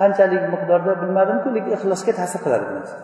qanchalik 0.00 0.42
miqdorda 0.52 0.92
bilmadimku 1.02 1.48
lekin 1.56 1.72
ixlosga 1.76 2.12
ta'sir 2.20 2.40
qiladi 2.44 2.64
bu 2.68 2.72
narsa. 2.78 2.96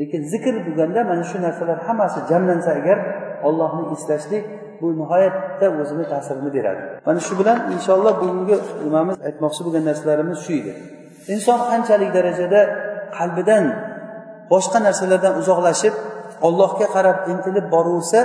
Lekin 0.00 0.22
zikr 0.32 0.54
bo'lganda 0.66 1.00
mana 1.10 1.24
shu 1.30 1.36
narsalar 1.46 1.78
hammasi 1.86 2.18
jamlansa 2.30 2.70
agar 2.80 2.98
ollohni 3.48 3.84
eslashlik 3.94 4.44
bu 4.80 4.86
nihoyatda 5.00 5.66
o'zini 5.80 6.04
ta'sirini 6.12 6.50
beradi. 6.56 6.82
Mana 7.06 7.20
shu 7.26 7.34
bilan 7.40 7.58
inshaalloh 7.74 8.14
bugungi 8.22 8.56
nimamiz 8.86 9.16
aytmoqchi 9.28 9.60
bo'lgan 9.66 9.84
narsalarimiz 9.90 10.38
shu 10.44 10.52
edi. 10.60 10.72
Inson 11.34 11.60
qanchalik 11.70 12.10
darajada 12.16 12.60
qalbidan 13.16 13.64
boshqa 14.52 14.78
narsalardan 14.86 15.34
uzoqlashib 15.40 15.94
ollohga 16.46 16.86
qarab 16.96 17.18
intilib 17.32 17.66
boraversa 17.74 18.20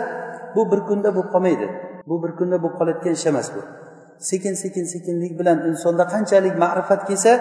bu 0.55 0.61
bir 0.71 0.79
kunda 0.89 1.09
bo'lib 1.15 1.29
qolmaydi. 1.33 1.67
Bu 2.09 2.15
bir 2.23 2.31
kunda 2.39 2.57
bo'lib 2.63 2.75
qoladigan 2.79 3.13
ish 3.19 3.25
emas 3.31 3.47
bu. 3.55 3.61
Sekin 4.19 4.53
sekin 4.63 4.85
sekinlik 4.93 5.33
bilan 5.39 5.57
insonda 5.69 6.03
qanchalik 6.13 6.55
ma'rifat 6.63 7.01
kelsa 7.09 7.31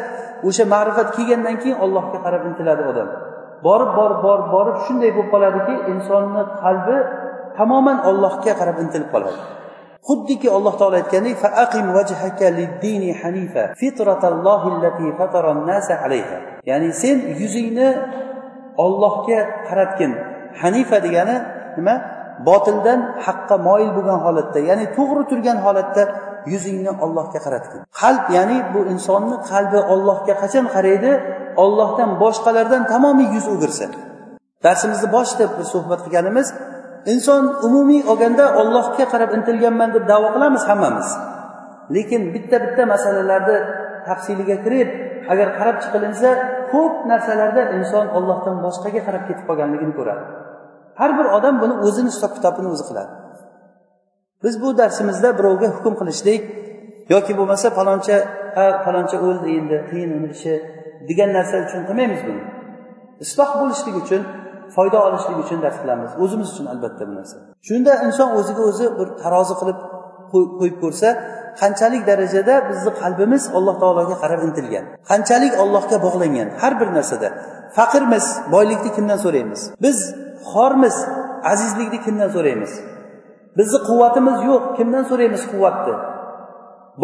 o'sha 0.49 0.65
ma'rifat 0.75 1.09
kelgandan 1.17 1.57
keyin 1.63 1.79
allohga 1.85 2.19
qarab 2.25 2.43
intiladi 2.51 2.83
odam. 2.91 3.09
Borib 3.67 3.91
borib 3.99 4.21
borib 4.27 4.49
borib 4.55 4.77
shunday 4.87 5.11
bo'lib 5.17 5.31
qoladiki 5.35 5.75
insonni 5.93 6.43
qalbi 6.65 6.97
tamoman 7.59 7.99
ollohga 8.11 8.53
qarab 8.61 8.77
intilib 8.85 9.11
qoladi. 9.15 9.41
Xuddiki 10.09 10.49
alloh 10.57 10.75
taolo 10.81 10.97
aytgandek 11.03 11.37
ya'ni 16.71 16.91
sen 17.03 17.17
yuzingni 17.41 17.89
ollohga 18.85 19.41
qaratgin. 19.69 20.13
Hanifa 20.63 20.97
degani 21.07 21.37
nima? 21.79 21.95
Botildan 22.49 23.01
haqqa 23.27 23.57
moyil 23.69 23.91
bo'lgan 23.97 24.19
holatda 24.27 24.61
ya'ni 24.71 24.87
to'g'ri 24.97 25.23
turgan 25.31 25.59
holatda 25.67 26.03
yuzingni 26.53 26.93
ollohga 27.05 27.39
qaratgin. 27.47 27.81
Qalb 28.01 28.25
ya'ni 28.37 28.59
bu 28.75 28.81
insonni 28.93 29.37
qalbi 29.51 29.81
ollohga 29.93 30.35
qachon 30.43 30.67
qaraydi? 30.75 31.11
Ollohdan 31.65 32.11
boshqalardan 32.23 32.83
tamomiy 32.93 33.29
yuz 33.37 33.47
o'girsa 33.55 33.87
darsimizni 34.65 35.09
boshida 35.17 35.45
bir 35.59 35.67
suhbat 35.75 36.01
qilganimiz 36.05 36.49
inson 37.13 37.43
umumiy 37.67 38.01
olganda 38.11 38.45
ollohga 38.61 39.05
qarab 39.13 39.31
intilganman 39.39 39.91
deb 39.97 40.05
davo 40.13 40.29
qilamiz 40.35 40.63
hammamiz. 40.71 41.09
Lekin 41.95 42.23
bitta 42.35 42.57
bitta 42.65 42.83
masalalarni 42.95 43.57
tafsiliga 44.09 44.57
kirib 44.65 44.89
agar 45.33 45.49
qarab 45.59 45.77
chiqilinsa 45.83 46.29
ko'p 46.73 46.95
narsalarda 47.11 47.63
inson 47.79 48.07
ollohdan 48.19 48.57
boshqaga 48.65 49.01
qarab 49.07 49.23
ketib 49.29 49.45
qolganligini 49.49 49.95
ko'radi. 49.99 50.23
Har 51.01 51.11
bir 51.19 51.27
odam 51.37 51.55
buni 51.63 51.75
o'zini 51.87 52.11
hisob 52.15 52.33
kitobini 52.37 52.69
o'zi 52.75 52.85
qiladi. 52.89 53.13
Biz 54.45 54.63
bu 54.63 54.79
darsimizda 54.79 55.39
birovga 55.39 55.69
hukm 55.77 55.95
qilishlik 56.01 56.41
yoki 57.15 57.33
bo'lmasa 57.39 57.67
faloncha 57.79 58.17
ha 58.57 58.67
faloncha 58.85 59.17
o'ldi 59.29 59.49
endi 59.59 59.77
qiyin 59.91 60.11
uni 60.19 60.29
ishi 60.37 60.55
degan 61.09 61.31
narsa 61.37 61.57
uchun 61.67 61.81
qilmaymiz 61.89 62.21
buni. 62.29 62.43
Isloh 63.25 63.51
bo'lishlik 63.61 63.97
uchun 64.03 64.23
foyda 64.77 64.99
olishlik 65.07 65.39
uchun 65.45 65.59
dars 65.65 65.77
qilamiz 65.83 66.11
o'zimiz 66.23 66.49
uchun 66.53 66.67
albatta 66.73 67.03
bu 67.09 67.13
narsa. 67.19 67.37
Shunda 67.69 67.93
inson 68.07 68.29
o'ziga 68.39 68.63
o'zi 68.71 68.87
bir 68.99 69.09
tarozi 69.23 69.55
qilib 69.61 69.79
qo'yib 70.61 70.77
ko'rsa 70.83 71.09
qanchalik 71.61 72.03
darajada 72.11 72.55
bizni 72.71 72.91
qalbimiz 73.03 73.43
alloh 73.59 73.75
taologa 73.83 74.17
qarab 74.23 74.41
intilgan 74.49 74.85
qanchalik 75.11 75.53
allohga 75.63 75.97
bog'langan 76.07 76.49
har 76.61 76.73
bir 76.81 76.89
narsada. 76.99 77.29
Faqirmiz 77.77 78.27
boylikni 78.55 78.91
kimdan 78.97 79.19
so'raymiz? 79.25 79.61
Biz 79.85 79.99
xormiz 80.51 80.97
azizlikni 81.53 81.99
kimdan 82.07 82.31
so'raymiz? 82.37 82.73
Bizni 83.59 83.79
quvvatimiz 83.89 84.37
yo'q. 84.49 84.63
Kimdan 84.77 85.05
so'raymiz 85.11 85.43
quvvatni? 85.53 85.95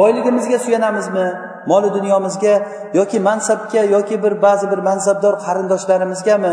Boyligimizga 0.00 0.58
suyanamizmi? 0.58 1.26
Moli 1.66 1.88
dunyomizga 1.96 2.54
yoki 2.94 3.18
mansabga 3.28 3.82
yoki 3.96 4.22
bir 4.22 4.42
ba'zi 4.42 4.70
bir 4.72 4.78
mansabdor 4.78 5.34
qarindoshlarimizgami? 5.46 6.52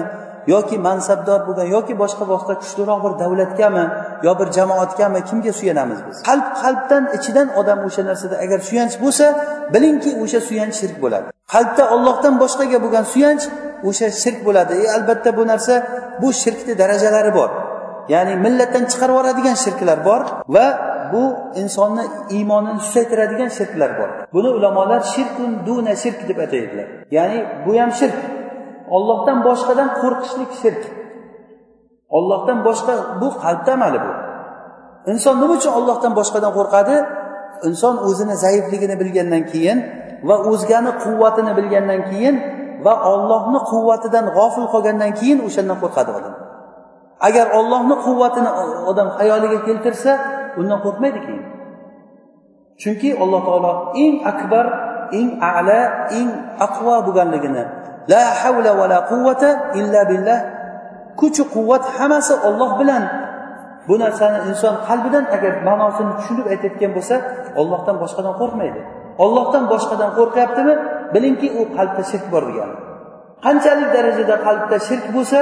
Yoki 0.53 0.77
mansabdor 0.87 1.39
bo'lgan 1.47 1.67
yoki 1.75 1.93
boshqa 2.01 2.25
boshqa 2.33 2.53
kuchliroq 2.61 2.99
bir 3.05 3.13
davlatgami 3.21 3.85
yo 4.27 4.33
bir 4.39 4.47
jamoatgami? 4.57 5.19
Kimga 5.29 5.53
suyanamiz 5.59 5.99
biz? 6.07 6.17
Qalb 6.29 6.47
qalbdan 6.61 7.03
ichidan 7.17 7.47
odam 7.59 7.79
o'sha 7.87 8.01
narsada 8.09 8.35
agar 8.43 8.59
suyanch 8.69 8.95
bo'lsa 9.03 9.25
bilingki 9.73 10.11
o'sha 10.23 10.39
suyanch 10.49 10.75
shirk 10.81 10.97
bo'ladi. 11.03 11.27
Qalbda 11.53 11.83
ollohdan 11.95 12.35
boshqaga 12.43 12.77
bo'lgan 12.83 13.05
suyanch 13.13 13.43
o'sha 13.89 14.07
shirk 14.21 14.39
bo'ladi. 14.47 14.73
E, 14.83 14.85
albatta 14.95 15.29
bu 15.37 15.43
narsa 15.51 15.73
bu 16.21 16.29
shirkni 16.41 16.73
darajalari 16.81 17.31
bor. 17.39 17.49
Ya'ni 18.13 18.33
millatdan 18.45 18.83
chiqarib 18.91 19.13
yuboradigan 19.15 19.57
shirklar 19.63 19.97
bor 20.07 20.21
va 20.55 20.65
bu 21.13 21.23
insonni 21.61 22.03
iymonini 22.35 22.79
susaytiradigan 22.85 23.49
shirklar 23.57 23.91
bor. 23.99 24.09
Buni 24.33 24.49
ulamolar 24.57 25.01
shirkun 25.13 25.51
duna 25.67 25.93
shirk 26.03 26.19
deb 26.29 26.37
ataydilar. 26.45 26.87
Ya'ni 27.17 27.37
bu 27.65 27.71
ham 27.79 27.91
shirk. 27.99 28.17
Ollohdan 28.95 29.37
boshqadan 29.47 29.89
qo'rqishlik 30.01 30.51
shirk. 30.61 30.81
Ollohdan 32.17 32.59
boshqa 32.67 32.93
bu 33.21 33.27
qalbda 33.43 33.71
amali 33.77 33.99
bu. 34.05 34.11
Inson 35.11 35.35
nima 35.41 35.53
uchun 35.59 35.73
ollohdan 35.79 36.13
boshqadan 36.19 36.51
qo'rqadi? 36.57 36.95
Inson 37.67 37.95
o'zini 38.07 38.35
zaifligini 38.45 38.95
bilgandan 39.01 39.43
keyin 39.51 39.77
va 40.27 40.35
o'zgani 40.51 40.91
quvvatini 41.03 41.51
bilgandan 41.59 42.01
keyin 42.09 42.35
va 42.85 42.93
ollohni 43.13 43.59
quvvatidan 43.71 44.25
g'ofil 44.37 44.65
qolgandan 44.73 45.11
keyin 45.19 45.39
o'shandan 45.47 45.77
qo'rqadi 45.83 46.11
odam. 46.17 46.33
Agar 47.27 47.45
ollohni 47.59 47.95
quvvatini 48.05 48.49
e, 48.61 48.63
odam 48.91 49.07
hayoliga 49.17 49.59
keltirsa 49.67 50.11
undan 50.59 50.79
qo'rqmaydi 50.85 51.19
keyin 51.25 51.43
chunki 52.81 53.09
alloh 53.23 53.41
taolo 53.47 53.71
eng 54.03 54.15
akbar 54.31 54.65
eng 55.19 55.29
ala 55.51 55.79
eng 56.19 56.29
aqvo 56.65 56.93
bo'lganligini 57.07 57.63
la 58.11 58.23
havla 58.41 58.71
va 58.79 58.85
la 58.93 58.99
quvvata 59.11 59.49
illa 59.79 60.01
billah 60.11 60.39
kuchu 61.19 61.43
quvvat 61.55 61.83
hammasi 61.97 62.33
olloh 62.47 62.71
bilan. 62.79 63.03
Bu 63.87 63.95
narsani 64.03 64.37
inson 64.49 64.75
qalbidan 64.87 65.25
agar 65.35 65.53
ma'nosini 65.67 66.11
tushunib 66.19 66.47
aytayotgan 66.53 66.91
bo'lsa 66.97 67.15
ollohdan 67.61 67.95
boshqadan 68.03 68.33
qo'rqmaydi. 68.41 68.81
Ollohdan 69.23 69.63
boshqadan 69.73 70.09
qo'rqyaptimi? 70.17 70.73
Bilingki 71.13 71.47
u 71.59 71.61
qalbda 71.75 72.03
shirk 72.11 72.25
bor 72.33 72.43
degani 72.49 72.75
qanchalik 73.45 73.89
darajada 73.95 74.35
qalbda 74.45 74.77
shirk 74.87 75.05
bo'lsa 75.15 75.39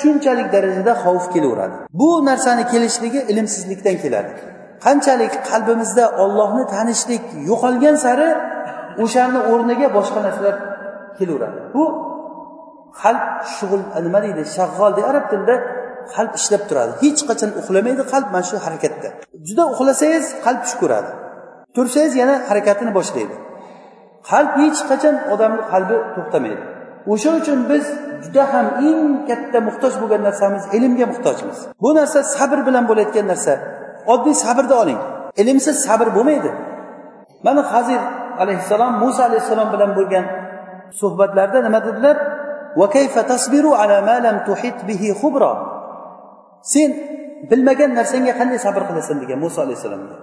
shunchalik 0.00 0.48
darajada 0.54 0.92
xavf 1.04 1.24
kelaveradi. 1.34 1.76
Bu 2.00 2.10
narsani 2.28 2.64
kelishligi 2.72 3.20
ilmsizlikdan 3.32 3.96
keladi 4.04 4.32
qanchalik 4.86 5.32
qalbimizda 5.50 6.04
ollohni 6.22 6.64
tanishlik 6.74 7.24
yo'qolgan 7.50 7.96
sari 8.04 8.28
o'shani 9.04 9.40
o'rniga 9.52 9.88
boshqa 9.96 10.20
narsalar 10.26 10.56
kelaveradi. 11.18 11.58
Bu 11.74 11.84
qalb 13.02 13.24
shug'ul 13.56 13.82
nima 14.06 14.20
deydi 14.24 14.42
shag'ol 14.56 14.90
deydi 14.96 15.08
arab 15.12 15.24
tilida 15.32 15.56
qalb 16.14 16.32
ishlab 16.40 16.62
turadi. 16.68 16.92
Hech 17.02 17.20
qachon 17.28 17.50
uxlamaydi 17.60 18.02
qalb 18.12 18.28
mana 18.34 18.44
shu 18.50 18.56
harakatda. 18.66 19.08
Juda 19.48 19.64
uxlasangiz 19.72 20.24
qalb 20.44 20.60
tush 20.64 20.76
ko'radi. 20.82 21.10
Tursangiz 21.76 22.14
yana 22.22 22.34
harakatini 22.50 22.92
boshlaydi. 22.98 23.34
Qalb 24.30 24.50
hech 24.62 24.80
qachon 24.90 25.14
odamni 25.34 25.62
qalbi 25.72 25.96
to'xtamaydi. 26.16 26.62
O'sha 27.12 27.30
uchun 27.40 27.58
biz 27.70 27.84
juda 28.24 28.44
ham 28.52 28.66
eng 28.88 29.02
katta 29.28 29.58
muhtoj 29.68 29.92
bo'lgan 30.02 30.22
narsamiz 30.28 30.62
ilmga 30.76 31.06
muhtojmiz. 31.12 31.58
Bu 31.82 31.90
narsa 31.98 32.18
sabr 32.36 32.58
bilan 32.66 32.84
bo'layotgan 32.90 33.26
narsa. 33.32 33.54
Oddiy 34.14 34.34
sabrni 34.44 34.74
oling. 34.82 35.00
Ilmsiz 35.42 35.76
sabr 35.86 36.08
bo'lmaydi. 36.16 36.50
Mana 37.46 37.62
hazir 37.72 38.00
alayhissalom 38.42 38.92
muso 39.02 39.20
alayhissalom 39.28 39.68
bilan 39.74 39.90
bo'lgan 39.98 40.24
suhbatlarda 41.00 41.58
nima 41.66 41.80
dedilar? 41.88 42.16
Sen 46.72 46.90
bilmagan 47.50 47.90
narsangga 47.98 48.32
qanday 48.40 48.58
sabr 48.66 48.82
qilasan? 48.88 49.16
degan 49.22 49.38
muso 49.44 49.58
alayhissalomga 49.66 50.16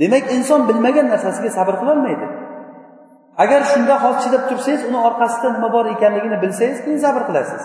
demak 0.00 0.24
inson 0.36 0.60
bilmagan 0.68 1.06
narsasiga 1.12 1.50
sabr 1.58 1.74
qilolmaydi. 1.80 2.26
agar 3.43 3.61
shunda 3.71 3.95
hozir 4.03 4.19
chidab 4.23 4.43
tursangiz 4.49 4.81
uni 4.89 4.99
orqasida 5.07 5.47
nima 5.55 5.69
bor 5.75 5.85
ekanligini 5.95 6.37
bilsangiz 6.43 6.79
keyin 6.85 6.99
sabr 7.05 7.21
qilasiz 7.29 7.63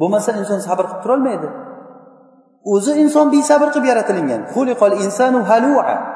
bo'lmasa 0.00 0.30
inson 0.40 0.60
sabr 0.68 0.84
qilib 0.88 1.02
turolmaydi 1.04 1.48
o'zi 2.74 2.92
inson 3.04 3.26
besabr 3.34 3.68
qilib 3.74 3.86
yaratilingan 3.92 4.42
insanu 5.04 5.38
halua 5.50 6.14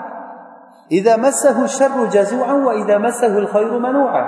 إذا 0.90 1.16
مسه 1.16 1.64
الشر 1.64 2.06
جزوعا 2.06 2.52
وإذا 2.52 2.98
مسه 2.98 3.38
الخير 3.38 3.78
منوعا 3.78 4.24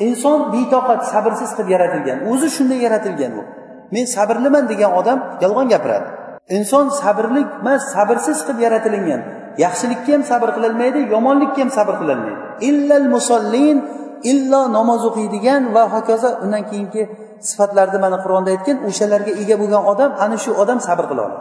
inson 0.00 0.38
betoqat 0.54 1.00
sabrsiz 1.12 1.50
qilib 1.56 1.68
yaratilgan 1.74 2.18
o'zi 2.32 2.48
shunday 2.56 2.80
yaratilgan 2.86 3.32
u 3.40 3.42
men 3.94 4.04
sabrliman 4.16 4.64
degan 4.72 4.90
odam 5.00 5.18
yolg'on 5.42 5.66
gapiradi 5.72 6.08
inson 6.56 6.84
sabrlik 7.00 7.48
emas 7.60 7.82
sabrsiz 7.94 8.38
qilib 8.46 8.58
yaratilingan 8.66 9.20
Yaxshilikka 9.63 10.09
ham 10.15 10.23
sabr 10.31 10.49
qilolmaydi 10.55 10.99
yomonlikka 11.13 11.59
ham 11.63 11.71
sabr 11.77 11.93
qilolmaydi 12.01 12.41
illal 12.69 13.07
musollin 13.15 13.77
illo 14.31 14.61
namoz 14.77 15.01
o'qiydigan 15.09 15.61
va 15.75 15.83
hokazo 15.95 16.29
undan 16.43 16.63
keyingi 16.69 17.03
sifatlarni 17.49 17.99
mana 18.05 18.17
qur'onda 18.23 18.49
aytgan 18.55 18.77
o'shalarga 18.89 19.31
ega 19.41 19.55
bo'lgan 19.61 19.83
odam 19.91 20.11
ana 20.25 20.37
shu 20.43 20.51
odam 20.63 20.79
sabr 20.87 21.05
qila 21.11 21.21
oladi. 21.27 21.39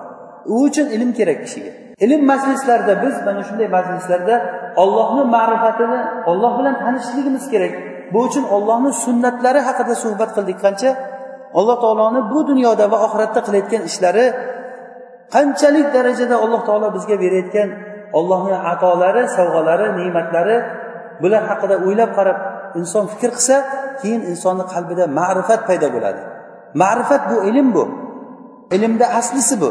U 0.53 0.55
uchun 0.67 0.87
ilm 0.97 1.11
kerak 1.19 1.39
kishiga. 1.45 1.73
Ilm 2.05 2.21
majlislarida 2.31 2.95
biz 3.05 3.15
mana 3.27 3.43
shunday 3.49 3.69
majlislarda 3.77 4.35
ollohni 4.83 5.25
ma'rifatini 5.37 6.01
olloh 6.31 6.53
bilan 6.59 6.75
tanishishligimiz 6.83 7.45
kerak. 7.53 7.73
Bu 8.13 8.19
uchun 8.29 8.45
ollohni 8.57 8.91
sunnatlari 9.05 9.61
haqida 9.69 9.95
suhbat 10.05 10.31
qildik 10.37 10.59
qancha? 10.65 10.91
Alloh 11.59 11.77
taoloni 11.85 12.21
bu 12.33 12.39
dunyoda 12.51 12.85
va 12.93 12.99
oxiratda 13.07 13.41
qilayotgan 13.47 13.83
ishlari 13.91 14.27
qanchalik 15.35 15.87
darajada 15.97 16.37
alloh 16.45 16.61
taolo 16.69 16.87
bizga 16.97 17.17
berayotgan 17.23 17.69
ollohni 18.19 18.57
atolari 18.73 19.23
sovg'alari 19.37 19.87
ne'matlari 19.99 20.57
bular 21.23 21.43
haqida 21.51 21.75
o'ylab 21.87 22.11
qarab 22.19 22.39
inson 22.81 23.05
fikr 23.13 23.31
qilsa 23.37 23.57
keyin 24.01 24.23
insonni 24.33 24.65
qalbida 24.73 25.05
ma'rifat 25.21 25.61
paydo 25.69 25.89
bo'ladi. 25.95 26.21
Ma'rifat 26.83 27.23
bu 27.31 27.37
ilm 27.51 27.69
bu. 27.77 27.85
Ilmda 28.77 29.07
aslisi 29.19 29.55
bu. 29.61 29.71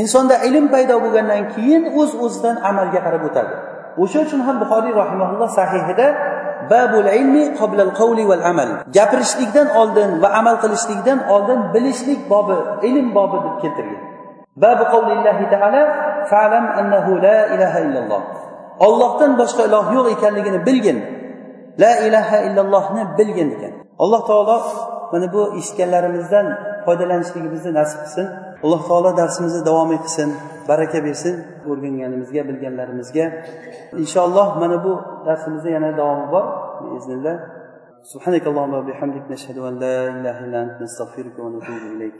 Insonda 0.00 0.34
ilm 0.48 0.66
paydo 0.74 0.94
bo'lgandan 1.04 1.42
keyin 1.54 1.82
o'z 2.00 2.10
uz 2.14 2.20
o'zidan 2.24 2.56
amalga 2.70 3.00
qarab 3.06 3.22
o'tadi. 3.28 3.54
O'sha 4.02 4.18
uchun 4.26 4.40
ham 4.46 4.56
buxoriy 4.62 4.92
rahimaulloh 5.02 5.50
sahihida 5.58 6.06
babul 6.72 7.06
ilmi 7.18 7.44
qoblal 7.60 7.92
qavli 8.00 8.24
val 8.30 8.42
amal 8.52 8.70
gapirishlikdan 8.96 9.68
oldin 9.80 10.10
va 10.22 10.28
amal 10.40 10.56
qilishlikdan 10.62 11.18
oldin 11.34 11.58
bilishlik 11.74 12.20
bobi 12.32 12.58
ilm 12.88 13.06
bobi 13.18 13.38
deb 13.46 13.56
keltirgan. 13.62 14.09
babu 14.63 14.83
qavlillahi 14.93 15.45
taala 15.53 15.81
fa'lam 16.31 16.65
annahu 16.79 17.11
la 17.25 17.37
ilaha 17.55 17.79
illalloh 17.85 18.21
ollohdan 18.87 19.31
boshqa 19.41 19.61
iloh 19.69 19.85
yo'q 19.97 20.07
ekanligini 20.15 20.59
bilgin 20.67 20.97
la 21.83 21.91
ilaha 22.07 22.37
illallohni 22.47 23.03
bilgin 23.19 23.47
degan 23.53 23.73
alloh 24.03 24.21
taolo 24.29 24.57
mana 25.11 25.27
bu 25.33 25.41
eshitganlarimizdan 25.59 26.45
foydalanishligimizni 26.85 27.71
nasib 27.79 27.99
qilsin 28.03 28.27
alloh 28.63 28.81
taolo 28.89 29.09
darsimizni 29.21 29.61
davom 29.69 29.89
etsin 29.97 30.29
baraka 30.69 30.99
bersin 31.07 31.35
o'rganganimizga 31.69 32.41
bilganlarimizga 32.49 33.25
inshaalloh 34.01 34.47
mana 34.61 34.77
bu 34.85 34.91
darsimizni 35.27 35.69
yana 35.77 35.89
davomi 35.99 36.25
bor 36.33 36.45
biiznillah 36.81 37.37
سبحانك 38.13 38.45
اللهم 38.51 38.73
وبحمدك 38.79 39.25
نشهد 39.33 39.57
أن 39.69 39.73
لا 39.83 39.97
إله 40.17 40.37
إلا 40.45 40.57
أنت 40.65 40.75
نستغفرك 40.85 41.35
ونتوب 41.43 41.81
إليك 41.93 42.17